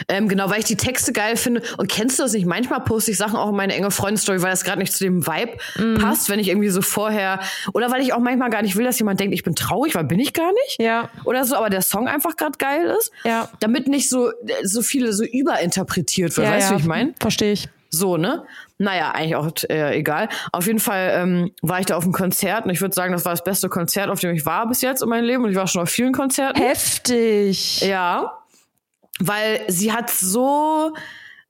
Ähm, 0.09 0.27
genau, 0.27 0.49
weil 0.49 0.59
ich 0.59 0.65
die 0.65 0.75
Texte 0.75 1.13
geil 1.13 1.37
finde. 1.37 1.61
Und 1.77 1.89
kennst 1.89 2.19
du 2.19 2.23
das 2.23 2.33
nicht? 2.33 2.45
Manchmal 2.45 2.81
poste 2.81 3.11
ich 3.11 3.17
Sachen 3.17 3.37
auch 3.37 3.49
in 3.49 3.55
meine 3.55 3.73
enge 3.73 3.91
Freundesstory, 3.91 4.41
weil 4.41 4.51
das 4.51 4.63
gerade 4.65 4.79
nicht 4.79 4.93
zu 4.93 5.03
dem 5.03 5.25
Vibe 5.25 5.57
Mhm. 5.77 5.95
passt, 5.99 6.29
wenn 6.29 6.39
ich 6.39 6.49
irgendwie 6.49 6.69
so 6.69 6.81
vorher. 6.81 7.39
Oder 7.73 7.89
weil 7.91 8.01
ich 8.01 8.13
auch 8.13 8.19
manchmal 8.19 8.49
gar 8.49 8.61
nicht 8.61 8.75
will, 8.75 8.83
dass 8.85 8.99
jemand 8.99 9.19
denkt, 9.19 9.33
ich 9.33 9.43
bin 9.43 9.55
traurig, 9.55 9.95
weil 9.95 10.03
bin 10.03 10.19
ich 10.19 10.33
gar 10.33 10.51
nicht. 10.65 10.81
Ja. 10.81 11.09
Oder 11.23 11.45
so, 11.45 11.55
aber 11.55 11.69
der 11.69 11.81
Song 11.81 12.07
einfach 12.07 12.35
gerade 12.35 12.57
geil 12.57 12.93
ist. 12.99 13.11
Ja. 13.23 13.49
Damit 13.61 13.87
nicht 13.87 14.09
so, 14.09 14.31
so 14.63 14.81
viele 14.81 15.13
so 15.13 15.23
überinterpretiert 15.23 16.35
wird. 16.37 16.47
weißt 16.47 16.71
du, 16.71 16.75
wie 16.75 16.79
ich 16.79 16.85
meine? 16.85 17.13
Verstehe 17.19 17.53
ich. 17.53 17.69
So, 17.89 18.17
ne? 18.17 18.43
Naja, 18.79 19.11
eigentlich 19.11 19.35
auch 19.35 19.49
äh, 19.69 19.97
egal. 19.97 20.29
Auf 20.51 20.67
jeden 20.67 20.79
Fall 20.79 21.11
ähm, 21.15 21.51
war 21.61 21.79
ich 21.79 21.87
da 21.87 21.97
auf 21.97 22.03
einem 22.03 22.13
Konzert 22.13 22.65
und 22.65 22.71
ich 22.71 22.81
würde 22.81 22.93
sagen, 22.93 23.11
das 23.11 23.25
war 23.25 23.33
das 23.33 23.43
beste 23.43 23.69
Konzert, 23.69 24.09
auf 24.09 24.19
dem 24.19 24.35
ich 24.35 24.45
war 24.45 24.67
bis 24.67 24.81
jetzt 24.81 25.01
in 25.01 25.09
meinem 25.09 25.25
Leben. 25.25 25.43
Und 25.43 25.49
ich 25.51 25.55
war 25.55 25.67
schon 25.67 25.81
auf 25.81 25.89
vielen 25.89 26.13
Konzerten. 26.13 26.61
Heftig. 26.61 27.81
Ja, 27.81 28.37
weil 29.19 29.61
sie 29.67 29.91
hat 29.91 30.11
so 30.11 30.93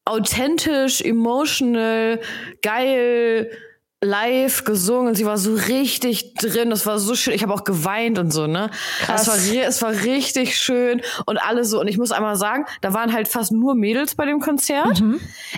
authentisch, 0.06 1.02
emotional, 1.02 2.22
geil 2.62 3.52
live 4.04 4.64
gesungen. 4.64 5.16
Sie 5.16 5.26
war 5.26 5.38
so 5.38 5.56
richtig 5.56 6.36
drin. 6.36 6.70
Das 6.70 6.86
war 6.86 7.00
so 7.00 7.16
schön. 7.16 7.34
Ich 7.34 7.42
habe 7.42 7.54
auch 7.54 7.64
geweint 7.64 8.20
und 8.20 8.32
so, 8.32 8.46
ne? 8.46 8.70
Krass. 9.02 9.28
Es 9.28 9.28
war, 9.28 9.64
es 9.68 9.82
war 9.82 9.92
richtig 9.92 10.58
schön 10.58 11.02
und 11.26 11.38
alle 11.38 11.66
so. 11.66 11.80
Und 11.80 11.88
ich 11.88 11.98
muss 11.98 12.12
einmal 12.12 12.36
sagen, 12.36 12.66
da 12.82 12.94
waren 12.94 13.12
halt 13.12 13.28
fast 13.28 13.52
nur 13.52 13.74
Mädels 13.74 14.14
bei 14.14 14.26
dem 14.26 14.40
Konzert. 14.40 15.02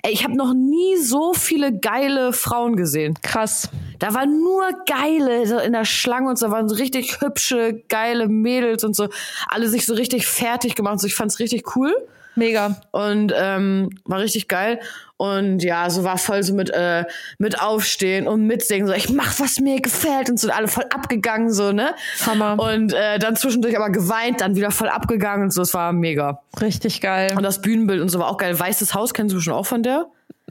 Ey, 0.04 0.14
ich 0.14 0.24
habe 0.24 0.38
noch 0.38 0.54
nie 0.54 0.96
so 0.98 1.34
viele 1.34 1.78
geile 1.78 2.32
Frauen 2.32 2.78
gesehen. 2.78 3.16
Krass. 3.22 3.70
Da 4.00 4.14
waren 4.14 4.40
nur 4.42 4.64
geile 4.86 5.46
so 5.46 5.58
in 5.58 5.74
der 5.74 5.84
Schlange 5.84 6.30
und 6.30 6.40
so 6.40 6.46
da 6.46 6.54
waren 6.54 6.70
so 6.70 6.76
richtig 6.76 7.20
hübsche, 7.20 7.84
geile 7.90 8.30
Mädels 8.30 8.86
und 8.86 8.96
so. 8.96 9.10
Alle 9.50 9.68
sich 9.68 9.86
so 9.86 9.94
richtig 9.94 10.26
fertig 10.28 10.76
gemacht. 10.76 11.02
So, 11.02 11.08
ich 11.08 11.16
fand's 11.16 11.40
richtig 11.40 11.76
cool 11.76 11.94
Mega. 12.40 12.82
und 12.92 13.34
ähm, 13.36 13.90
war 14.06 14.20
richtig 14.20 14.48
geil. 14.48 14.80
Und 15.18 15.64
ja, 15.64 15.90
so 15.90 16.06
war 16.06 16.18
voll 16.18 16.44
so 16.44 16.54
mit, 16.54 16.70
äh, 16.70 17.04
mit 17.40 17.62
Aufstehen 17.62 18.26
und 18.26 18.48
mitsingen. 18.48 18.88
So, 18.88 18.94
ich 18.94 19.10
mach, 19.10 19.38
was 19.40 19.60
mir 19.60 19.82
gefällt 19.82 20.30
und 20.30 20.40
so. 20.40 20.50
Alle 20.50 20.70
voll 20.70 20.86
abgegangen, 20.94 21.52
so, 21.52 21.74
ne? 21.74 21.94
Hammer. 22.26 22.58
Und 22.58 22.94
äh, 22.94 23.20
dann 23.20 23.36
zwischendurch 23.36 23.76
aber 23.76 23.90
geweint, 23.90 24.40
dann 24.40 24.56
wieder 24.56 24.72
voll 24.72 24.88
abgegangen 24.88 25.44
und 25.44 25.54
so. 25.54 25.62
Es 25.62 25.74
war 25.74 25.92
mega. 25.92 26.42
Richtig 26.62 27.02
geil. 27.02 27.34
Und 27.36 27.44
das 27.44 27.62
Bühnenbild 27.62 28.02
und 28.02 28.08
so 28.08 28.20
war 28.20 28.30
auch 28.30 28.38
geil. 28.38 28.58
Weißes 28.58 28.94
Haus 28.94 29.14
kennst 29.14 29.36
du 29.36 29.42
schon 29.42 29.54
auch 29.54 29.66
von 29.66 29.84
der? 29.84 30.06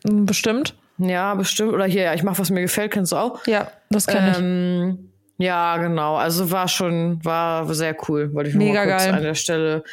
Bestimmt. 0.04 0.74
Ja, 0.98 1.34
bestimmt. 1.34 1.72
Oder 1.72 1.86
hier, 1.86 2.02
ja, 2.02 2.14
ich 2.14 2.22
mach, 2.22 2.38
was 2.38 2.50
mir 2.50 2.60
gefällt, 2.60 2.92
kennst 2.92 3.12
du 3.12 3.16
auch? 3.16 3.46
Ja, 3.46 3.70
das 3.88 4.06
kenne 4.06 4.32
ich. 4.32 4.38
Ähm, 4.38 5.10
ja, 5.38 5.76
genau. 5.78 6.16
Also 6.16 6.50
war 6.50 6.68
schon, 6.68 7.24
war 7.24 7.72
sehr 7.72 7.96
cool, 8.08 8.34
wollte 8.34 8.50
ich 8.50 8.56
nur 8.56 8.64
Mega 8.64 8.84
mal 8.84 8.90
kurz 8.90 9.04
geil. 9.04 9.14
an 9.14 9.22
der 9.22 9.34
Stelle 9.34 9.84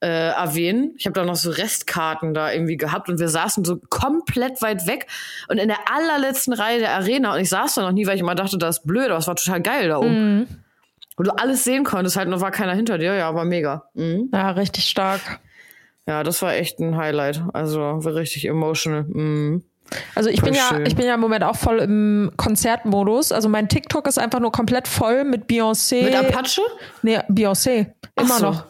äh, 0.00 0.30
erwähnen. 0.30 0.94
Ich 0.96 1.06
habe 1.06 1.14
da 1.14 1.24
noch 1.24 1.36
so 1.36 1.50
Restkarten 1.50 2.34
da 2.34 2.52
irgendwie 2.52 2.76
gehabt 2.76 3.08
und 3.08 3.18
wir 3.18 3.28
saßen 3.28 3.64
so 3.64 3.78
komplett 3.90 4.62
weit 4.62 4.86
weg 4.86 5.06
und 5.48 5.58
in 5.58 5.68
der 5.68 5.78
allerletzten 5.92 6.52
Reihe 6.52 6.78
der 6.78 6.92
Arena 6.94 7.34
und 7.34 7.40
ich 7.40 7.48
saß 7.48 7.74
da 7.74 7.82
noch 7.82 7.92
nie, 7.92 8.06
weil 8.06 8.14
ich 8.14 8.20
immer 8.20 8.34
dachte, 8.34 8.58
das 8.58 8.78
ist 8.78 8.86
blöd, 8.86 9.06
aber 9.08 9.18
es 9.18 9.26
war 9.26 9.36
total 9.36 9.60
geil 9.60 9.88
da 9.88 9.98
oben. 9.98 10.38
Mhm. 10.38 10.46
Wo 11.16 11.24
du 11.24 11.32
alles 11.32 11.64
sehen 11.64 11.82
konntest, 11.82 12.16
halt 12.16 12.28
noch 12.28 12.40
war 12.40 12.52
keiner 12.52 12.74
hinter 12.74 12.96
dir, 12.96 13.14
ja, 13.14 13.34
war 13.34 13.44
mega. 13.44 13.88
Mhm. 13.94 14.28
Ja, 14.32 14.50
richtig 14.50 14.88
stark. 14.88 15.40
Ja, 16.06 16.22
das 16.22 16.40
war 16.42 16.54
echt 16.54 16.78
ein 16.78 16.96
Highlight. 16.96 17.42
Also 17.52 17.80
war 17.80 18.14
richtig 18.14 18.46
emotional. 18.46 19.02
Mhm. 19.02 19.64
Also 20.14 20.30
ich 20.30 20.42
bin 20.42 20.54
ja, 20.54 20.68
schön. 20.68 20.86
ich 20.86 20.96
bin 20.96 21.06
ja 21.06 21.14
im 21.14 21.20
Moment 21.20 21.44
auch 21.44 21.56
voll 21.56 21.78
im 21.80 22.32
Konzertmodus. 22.36 23.32
Also 23.32 23.48
mein 23.48 23.68
TikTok 23.68 24.06
ist 24.06 24.18
einfach 24.18 24.40
nur 24.40 24.52
komplett 24.52 24.86
voll 24.88 25.24
mit 25.24 25.50
Beyoncé. 25.50 26.04
Mit 26.04 26.14
Apache? 26.14 26.62
Nee, 27.02 27.18
Beyoncé. 27.28 27.92
Immer 28.16 28.38
so. 28.38 28.46
noch. 28.46 28.64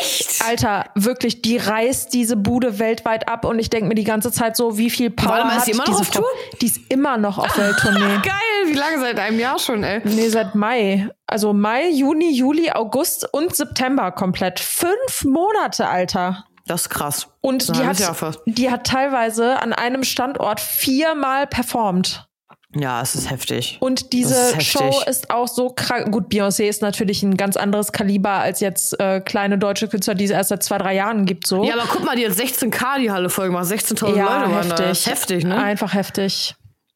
Echt? 0.00 0.42
Alter, 0.44 0.86
wirklich, 0.94 1.42
die 1.42 1.56
reißt 1.56 2.12
diese 2.12 2.36
Bude 2.36 2.78
weltweit 2.78 3.28
ab 3.28 3.44
und 3.44 3.58
ich 3.58 3.70
denke 3.70 3.86
mir 3.86 3.94
die 3.94 4.04
ganze 4.04 4.32
Zeit 4.32 4.56
so, 4.56 4.76
wie 4.76 4.90
viel 4.90 5.10
Power 5.10 5.30
Warte 5.30 5.46
mal, 5.46 5.56
ist 5.56 5.60
hat 5.60 5.66
die 5.66 5.70
immer 5.72 5.84
noch 5.86 5.98
diese 5.98 6.00
auf. 6.00 6.10
Tour? 6.10 6.26
Die 6.60 6.66
ist 6.66 6.80
immer 6.88 7.16
noch 7.16 7.38
auf 7.38 7.58
Welttournee. 7.58 7.98
Geil, 8.24 8.66
wie 8.66 8.74
lange 8.74 8.98
seit 8.98 9.18
einem 9.18 9.38
Jahr 9.38 9.58
schon, 9.58 9.84
ey? 9.84 10.00
Nee, 10.04 10.28
seit 10.28 10.54
Mai. 10.54 11.08
Also 11.26 11.52
Mai, 11.52 11.90
Juni, 11.90 12.32
Juli, 12.32 12.70
August 12.72 13.32
und 13.32 13.54
September 13.54 14.10
komplett. 14.10 14.58
Fünf 14.58 15.24
Monate, 15.24 15.86
Alter. 15.86 16.44
Das 16.66 16.82
ist 16.82 16.88
krass. 16.90 17.28
Und 17.40 17.74
die 17.76 17.86
hat, 17.86 17.98
die 18.46 18.70
hat 18.70 18.84
teilweise 18.84 19.60
an 19.62 19.72
einem 19.72 20.04
Standort 20.04 20.60
viermal 20.60 21.46
performt. 21.46 22.27
Ja, 22.74 23.00
es 23.00 23.14
ist 23.14 23.30
heftig. 23.30 23.78
Und 23.80 24.12
diese 24.12 24.34
ist 24.34 24.54
heftig. 24.56 24.68
Show 24.72 25.02
ist 25.08 25.30
auch 25.30 25.48
so 25.48 25.70
krank. 25.70 26.12
Gut, 26.12 26.30
Beyoncé 26.30 26.64
ist 26.68 26.82
natürlich 26.82 27.22
ein 27.22 27.36
ganz 27.38 27.56
anderes 27.56 27.92
Kaliber 27.92 28.30
als 28.30 28.60
jetzt 28.60 28.98
äh, 29.00 29.20
kleine 29.20 29.56
deutsche 29.56 29.88
Künstler, 29.88 30.14
die 30.14 30.24
es 30.24 30.30
erst 30.30 30.50
seit 30.50 30.62
zwei, 30.62 30.76
drei 30.76 30.94
Jahren 30.94 31.24
gibt. 31.24 31.46
So. 31.46 31.64
Ja, 31.64 31.74
aber 31.74 31.84
guck 31.90 32.04
mal, 32.04 32.14
die 32.14 32.26
hat 32.26 32.34
16k 32.34 32.98
die 33.00 33.10
Halle 33.10 33.30
voll 33.30 33.46
gemacht. 33.46 33.66
16.000 33.66 34.16
Ja, 34.16 34.40
Leute 34.40 34.52
waren 34.54 34.68
da. 34.68 34.76
heftig. 34.76 34.86
Das 34.86 34.98
ist 34.98 35.06
heftig, 35.06 35.44
ne? 35.44 35.56
Einfach 35.56 35.94
heftig. 35.94 36.54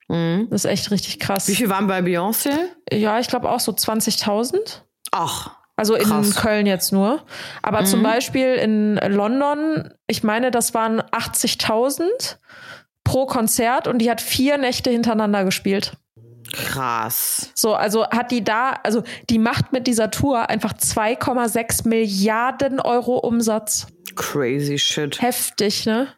Das 0.08 0.64
ist 0.64 0.64
echt 0.66 0.90
richtig 0.90 1.18
krass. 1.20 1.48
Wie 1.48 1.54
viel 1.54 1.70
waren 1.70 1.86
bei 1.86 2.00
Beyoncé? 2.00 2.50
Ja, 2.92 3.18
ich 3.18 3.28
glaube 3.28 3.48
auch 3.50 3.60
so 3.60 3.72
20.000. 3.72 4.58
Ach, 5.10 5.52
Also 5.76 5.94
in 5.94 6.02
Krass. 6.04 6.34
Köln 6.36 6.66
jetzt 6.66 6.92
nur. 6.92 7.22
Aber 7.62 7.86
zum 7.86 8.02
Beispiel 8.02 8.56
in 8.56 8.96
London, 8.96 9.90
ich 10.06 10.22
meine, 10.22 10.50
das 10.50 10.74
waren 10.74 11.00
80.000 11.00 12.36
pro 13.04 13.26
Konzert 13.26 13.86
und 13.88 13.98
die 13.98 14.10
hat 14.10 14.20
vier 14.20 14.58
Nächte 14.58 14.90
hintereinander 14.90 15.44
gespielt. 15.44 15.96
Krass. 16.52 17.50
So, 17.54 17.74
also 17.74 18.06
hat 18.08 18.30
die 18.30 18.44
da, 18.44 18.78
also 18.82 19.02
die 19.30 19.38
macht 19.38 19.72
mit 19.72 19.86
dieser 19.86 20.10
Tour 20.10 20.50
einfach 20.50 20.74
2,6 20.74 21.88
Milliarden 21.88 22.80
Euro 22.80 23.16
Umsatz. 23.16 23.86
Crazy 24.16 24.78
shit. 24.78 25.20
Heftig, 25.22 25.86
ne? 25.86 26.08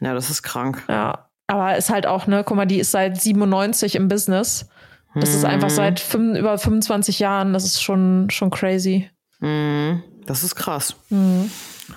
Ja, 0.00 0.12
das 0.12 0.28
ist 0.28 0.42
krank. 0.42 0.82
Ja. 0.88 1.30
Aber 1.46 1.76
ist 1.76 1.90
halt 1.90 2.06
auch, 2.06 2.26
ne, 2.26 2.42
guck 2.44 2.56
mal, 2.56 2.66
die 2.66 2.78
ist 2.78 2.90
seit 2.90 3.20
97 3.20 3.96
im 3.96 4.08
Business. 4.08 4.68
Das 5.14 5.32
ist 5.32 5.44
einfach 5.44 5.70
seit 5.70 6.00
fünf, 6.00 6.36
über 6.36 6.58
25 6.58 7.20
Jahren. 7.20 7.52
Das 7.52 7.64
ist 7.64 7.80
schon, 7.80 8.30
schon 8.30 8.50
crazy. 8.50 9.08
Mhm. 9.38 10.02
Das 10.26 10.42
ist 10.42 10.56
krass. 10.56 10.96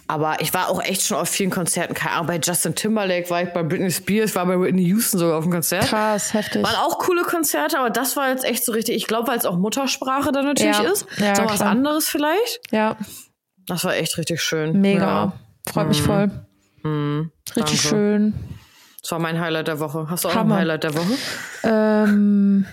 Aber 0.07 0.41
ich 0.41 0.53
war 0.53 0.69
auch 0.69 0.81
echt 0.83 1.01
schon 1.03 1.17
auf 1.17 1.29
vielen 1.29 1.49
Konzerten. 1.49 1.93
Keine 1.93 2.15
Ahnung, 2.15 2.27
bei 2.27 2.39
Justin 2.39 2.75
Timberlake 2.75 3.29
war 3.29 3.43
ich 3.43 3.53
bei 3.53 3.63
Britney 3.63 3.91
Spears, 3.91 4.35
war 4.35 4.45
bei 4.45 4.59
Whitney 4.59 4.83
Houston 4.83 5.17
sogar 5.19 5.37
auf 5.37 5.43
dem 5.45 5.51
Konzert. 5.53 5.85
Krass, 5.85 6.33
heftig. 6.33 6.63
Waren 6.63 6.75
auch 6.75 6.97
coole 6.99 7.23
Konzerte, 7.23 7.79
aber 7.79 7.89
das 7.89 8.15
war 8.17 8.29
jetzt 8.29 8.43
echt 8.43 8.65
so 8.65 8.71
richtig. 8.73 8.95
Ich 8.95 9.07
glaube, 9.07 9.27
weil 9.29 9.37
es 9.37 9.45
auch 9.45 9.57
Muttersprache 9.57 10.31
dann 10.31 10.45
natürlich 10.45 10.77
Ja. 10.77 10.89
ist. 10.91 11.05
Ja, 11.17 11.35
so 11.35 11.45
was 11.45 11.61
anderes 11.61 12.07
vielleicht. 12.09 12.59
Ja, 12.71 12.97
Das 13.65 13.83
war 13.85 13.95
echt 13.95 14.17
richtig 14.17 14.41
schön. 14.41 14.79
mega. 14.81 15.05
Ja. 15.05 15.33
Freut 15.71 15.87
mich 15.89 16.01
voll. 16.01 16.23
Richtig 16.23 16.83
Mhm. 16.83 17.31
danke. 17.55 17.75
schön. 17.77 18.33
Das 19.01 19.11
war 19.11 19.19
mein 19.19 19.39
Highlight 19.39 19.67
der 19.67 19.79
Woche. 19.79 20.07
Hast 20.09 20.23
du 20.25 20.29
auch 20.29 20.35
Hammer. 20.35 20.55
ein 20.55 20.59
Highlight 20.61 20.83
der 20.83 20.93
Woche? 20.95 21.13
Ähm, 21.63 22.65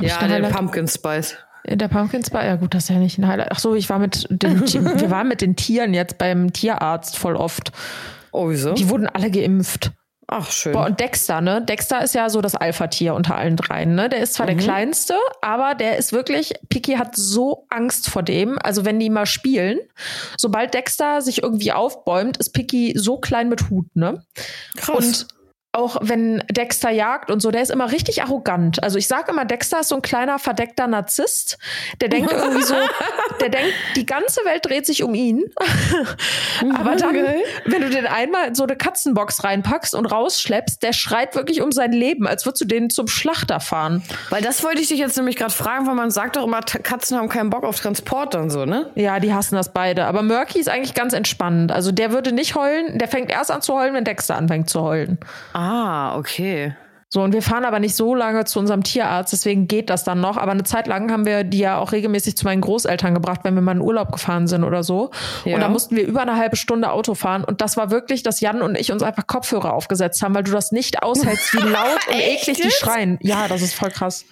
Ja, 0.00 0.18
der 0.18 0.28
Highlight? 0.30 0.52
Pumpkin 0.54 0.86
Spice. 0.88 1.36
Der 1.76 1.88
Pumpkin 1.88 2.24
Spice, 2.24 2.44
ja 2.44 2.56
gut, 2.56 2.74
das 2.74 2.84
ist 2.84 2.90
ja 2.90 2.96
nicht 2.96 3.18
ein 3.18 3.26
Highlight. 3.26 3.48
Ach 3.50 3.58
so, 3.58 3.74
ich 3.74 3.88
war 3.90 3.98
mit 3.98 4.26
den, 4.30 4.60
wir 5.00 5.10
waren 5.10 5.28
mit 5.28 5.40
den 5.40 5.56
Tieren 5.56 5.94
jetzt 5.94 6.18
beim 6.18 6.52
Tierarzt 6.52 7.16
voll 7.16 7.36
oft. 7.36 7.72
Oh, 8.32 8.48
wieso? 8.50 8.74
Die 8.74 8.88
wurden 8.88 9.06
alle 9.06 9.30
geimpft. 9.30 9.92
Ach, 10.30 10.50
schön. 10.50 10.74
Boah, 10.74 10.84
und 10.84 11.00
Dexter, 11.00 11.40
ne? 11.40 11.62
Dexter 11.62 12.04
ist 12.04 12.14
ja 12.14 12.28
so 12.28 12.42
das 12.42 12.54
Alpha-Tier 12.54 13.14
unter 13.14 13.34
allen 13.34 13.56
dreien, 13.56 13.94
ne? 13.94 14.10
Der 14.10 14.20
ist 14.20 14.34
zwar 14.34 14.44
der 14.44 14.56
kleinste, 14.56 15.14
aber 15.40 15.74
der 15.74 15.96
ist 15.96 16.12
wirklich, 16.12 16.52
Piki 16.68 16.92
hat 16.92 17.16
so 17.16 17.64
Angst 17.70 18.10
vor 18.10 18.22
dem. 18.22 18.58
Also 18.62 18.84
wenn 18.84 19.00
die 19.00 19.08
mal 19.08 19.24
spielen, 19.24 19.78
sobald 20.36 20.74
Dexter 20.74 21.22
sich 21.22 21.42
irgendwie 21.42 21.72
aufbäumt, 21.72 22.36
ist 22.36 22.52
Piki 22.52 22.92
so 22.94 23.16
klein 23.16 23.48
mit 23.48 23.70
Hut, 23.70 23.86
ne? 23.94 24.22
Krass. 24.76 24.96
Und 24.96 25.28
auch 25.78 25.96
wenn 26.00 26.42
Dexter 26.50 26.90
jagt 26.90 27.30
und 27.30 27.40
so, 27.40 27.52
der 27.52 27.62
ist 27.62 27.70
immer 27.70 27.92
richtig 27.92 28.20
arrogant. 28.20 28.82
Also 28.82 28.98
ich 28.98 29.06
sage 29.06 29.30
immer, 29.30 29.44
Dexter 29.44 29.80
ist 29.80 29.90
so 29.90 29.94
ein 29.94 30.02
kleiner 30.02 30.40
verdeckter 30.40 30.88
Narzisst. 30.88 31.56
Der 32.00 32.08
denkt 32.08 32.32
irgendwie 32.32 32.64
so, 32.64 32.74
der 33.40 33.48
denkt, 33.48 33.72
die 33.94 34.04
ganze 34.04 34.44
Welt 34.44 34.66
dreht 34.66 34.86
sich 34.86 35.04
um 35.04 35.14
ihn. 35.14 35.44
Aber 36.74 36.96
dann, 36.96 37.14
wenn 37.64 37.80
du 37.80 37.90
den 37.90 38.06
einmal 38.06 38.48
in 38.48 38.56
so 38.56 38.64
eine 38.64 38.74
Katzenbox 38.74 39.44
reinpackst 39.44 39.94
und 39.94 40.06
rausschleppst, 40.06 40.82
der 40.82 40.92
schreit 40.92 41.36
wirklich 41.36 41.62
um 41.62 41.70
sein 41.70 41.92
Leben, 41.92 42.26
als 42.26 42.44
würdest 42.44 42.62
du 42.62 42.66
den 42.66 42.90
zum 42.90 43.06
Schlachter 43.06 43.60
fahren. 43.60 44.02
Weil 44.30 44.42
das 44.42 44.64
wollte 44.64 44.80
ich 44.80 44.88
dich 44.88 44.98
jetzt 44.98 45.16
nämlich 45.16 45.36
gerade 45.36 45.52
fragen, 45.52 45.86
weil 45.86 45.94
man 45.94 46.10
sagt 46.10 46.34
doch 46.34 46.44
immer, 46.44 46.60
Katzen 46.60 47.16
haben 47.16 47.28
keinen 47.28 47.50
Bock 47.50 47.62
auf 47.62 47.78
Transport 47.78 48.34
und 48.34 48.50
so, 48.50 48.64
ne? 48.64 48.90
Ja, 48.96 49.20
die 49.20 49.32
hassen 49.32 49.54
das 49.54 49.72
beide. 49.72 50.06
Aber 50.06 50.22
Murky 50.22 50.58
ist 50.58 50.68
eigentlich 50.68 50.94
ganz 50.94 51.12
entspannt. 51.12 51.70
Also 51.70 51.92
der 51.92 52.10
würde 52.10 52.32
nicht 52.32 52.56
heulen, 52.56 52.98
der 52.98 53.06
fängt 53.06 53.30
erst 53.30 53.52
an 53.52 53.62
zu 53.62 53.74
heulen, 53.74 53.94
wenn 53.94 54.04
Dexter 54.04 54.34
anfängt 54.34 54.68
zu 54.68 54.82
heulen. 54.82 55.18
Ah, 55.52 55.67
okay. 56.16 56.74
So, 57.10 57.22
und 57.22 57.32
wir 57.32 57.40
fahren 57.40 57.64
aber 57.64 57.80
nicht 57.80 57.96
so 57.96 58.14
lange 58.14 58.44
zu 58.44 58.58
unserem 58.58 58.82
Tierarzt, 58.82 59.32
deswegen 59.32 59.66
geht 59.66 59.88
das 59.88 60.04
dann 60.04 60.20
noch. 60.20 60.36
Aber 60.36 60.52
eine 60.52 60.64
Zeit 60.64 60.86
lang 60.86 61.10
haben 61.10 61.24
wir 61.24 61.42
die 61.42 61.58
ja 61.58 61.78
auch 61.78 61.92
regelmäßig 61.92 62.36
zu 62.36 62.44
meinen 62.44 62.60
Großeltern 62.60 63.14
gebracht, 63.14 63.40
wenn 63.44 63.54
wir 63.54 63.62
mal 63.62 63.72
in 63.72 63.80
Urlaub 63.80 64.12
gefahren 64.12 64.46
sind 64.46 64.62
oder 64.62 64.82
so. 64.82 65.10
Ja. 65.46 65.54
Und 65.54 65.62
da 65.62 65.70
mussten 65.70 65.96
wir 65.96 66.06
über 66.06 66.20
eine 66.20 66.36
halbe 66.36 66.56
Stunde 66.56 66.92
Auto 66.92 67.14
fahren. 67.14 67.44
Und 67.44 67.62
das 67.62 67.78
war 67.78 67.90
wirklich, 67.90 68.22
dass 68.22 68.40
Jan 68.40 68.60
und 68.60 68.78
ich 68.78 68.92
uns 68.92 69.02
einfach 69.02 69.26
Kopfhörer 69.26 69.72
aufgesetzt 69.72 70.22
haben, 70.22 70.34
weil 70.34 70.42
du 70.42 70.52
das 70.52 70.70
nicht 70.70 71.02
aushältst, 71.02 71.54
wie 71.54 71.58
laut 71.68 72.06
und 72.08 72.20
eklig 72.20 72.60
die 72.60 72.70
schreien. 72.70 73.18
Ja, 73.22 73.48
das 73.48 73.62
ist 73.62 73.72
voll 73.72 73.90
krass. 73.90 74.26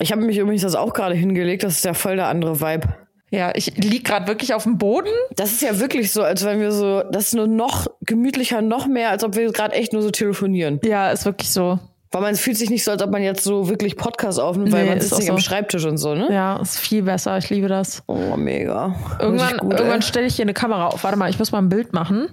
Ich 0.00 0.10
habe 0.10 0.22
mich 0.22 0.38
übrigens 0.38 0.62
das 0.62 0.74
auch 0.74 0.94
gerade 0.94 1.14
hingelegt, 1.14 1.62
das 1.62 1.74
ist 1.74 1.84
ja 1.84 1.94
voll 1.94 2.16
der 2.16 2.26
andere 2.26 2.60
Vibe. 2.60 2.88
Ja, 3.30 3.52
ich 3.54 3.76
lieg 3.76 4.04
gerade 4.04 4.26
wirklich 4.26 4.54
auf 4.54 4.62
dem 4.62 4.78
Boden. 4.78 5.10
Das 5.36 5.52
ist 5.52 5.60
ja 5.62 5.78
wirklich 5.80 6.12
so, 6.12 6.22
als 6.22 6.44
wenn 6.44 6.60
wir 6.60 6.72
so, 6.72 7.02
das 7.10 7.26
ist 7.26 7.34
nur 7.34 7.46
noch 7.46 7.86
gemütlicher, 8.00 8.62
noch 8.62 8.86
mehr, 8.86 9.10
als 9.10 9.22
ob 9.22 9.36
wir 9.36 9.52
gerade 9.52 9.74
echt 9.74 9.92
nur 9.92 10.02
so 10.02 10.10
telefonieren. 10.10 10.80
Ja, 10.82 11.10
ist 11.10 11.24
wirklich 11.24 11.50
so. 11.50 11.78
Weil 12.10 12.22
man 12.22 12.36
fühlt 12.36 12.56
sich 12.56 12.70
nicht 12.70 12.84
so, 12.84 12.90
als 12.90 13.02
ob 13.02 13.10
man 13.10 13.22
jetzt 13.22 13.44
so 13.44 13.68
wirklich 13.68 13.96
Podcast 13.96 14.40
aufnimmt, 14.40 14.72
weil 14.72 14.84
Nee, 14.84 14.88
man 14.88 14.98
ist 14.98 15.10
sitzt 15.10 15.20
nicht 15.20 15.30
am 15.30 15.36
so. 15.36 15.42
Schreibtisch 15.42 15.84
und 15.84 15.98
so, 15.98 16.14
ne? 16.14 16.28
Ja, 16.32 16.56
ist 16.56 16.78
viel 16.78 17.02
besser. 17.02 17.36
Ich 17.36 17.50
liebe 17.50 17.68
das. 17.68 18.02
Oh, 18.06 18.34
mega. 18.36 18.94
Irgendwann, 19.20 19.58
gut, 19.58 19.74
irgendwann 19.74 20.00
stelle 20.00 20.26
ich 20.26 20.36
hier 20.36 20.46
eine 20.46 20.54
Kamera 20.54 20.86
auf. 20.86 21.04
Warte 21.04 21.18
mal, 21.18 21.28
ich 21.28 21.38
muss 21.38 21.52
mal 21.52 21.58
ein 21.58 21.68
Bild 21.68 21.92
machen. 21.92 22.28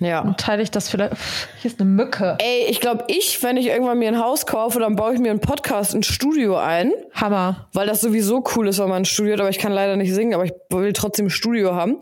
Ja. 0.00 0.22
Teile 0.38 0.62
ich 0.62 0.70
das 0.70 0.88
vielleicht. 0.88 1.14
Hier 1.60 1.70
ist 1.70 1.80
eine 1.80 1.88
Mücke. 1.88 2.36
Ey, 2.40 2.66
ich 2.68 2.80
glaube, 2.80 3.04
ich, 3.08 3.42
wenn 3.42 3.56
ich 3.56 3.66
irgendwann 3.66 3.98
mir 3.98 4.08
ein 4.08 4.18
Haus 4.18 4.46
kaufe, 4.46 4.80
dann 4.80 4.96
baue 4.96 5.14
ich 5.14 5.20
mir 5.20 5.30
einen 5.30 5.40
Podcast, 5.40 5.94
ein 5.94 6.02
Studio 6.02 6.56
ein. 6.56 6.92
Hammer. 7.14 7.68
weil 7.74 7.86
das 7.86 8.00
sowieso 8.00 8.42
cool 8.56 8.68
ist, 8.68 8.78
wenn 8.78 8.88
man 8.88 9.02
ein 9.02 9.04
Studio 9.04 9.34
hat, 9.34 9.40
aber 9.40 9.50
ich 9.50 9.58
kann 9.58 9.72
leider 9.72 9.96
nicht 9.96 10.12
singen, 10.14 10.34
aber 10.34 10.44
ich 10.44 10.52
will 10.70 10.92
trotzdem 10.92 11.26
ein 11.26 11.30
Studio 11.30 11.74
haben. 11.74 11.98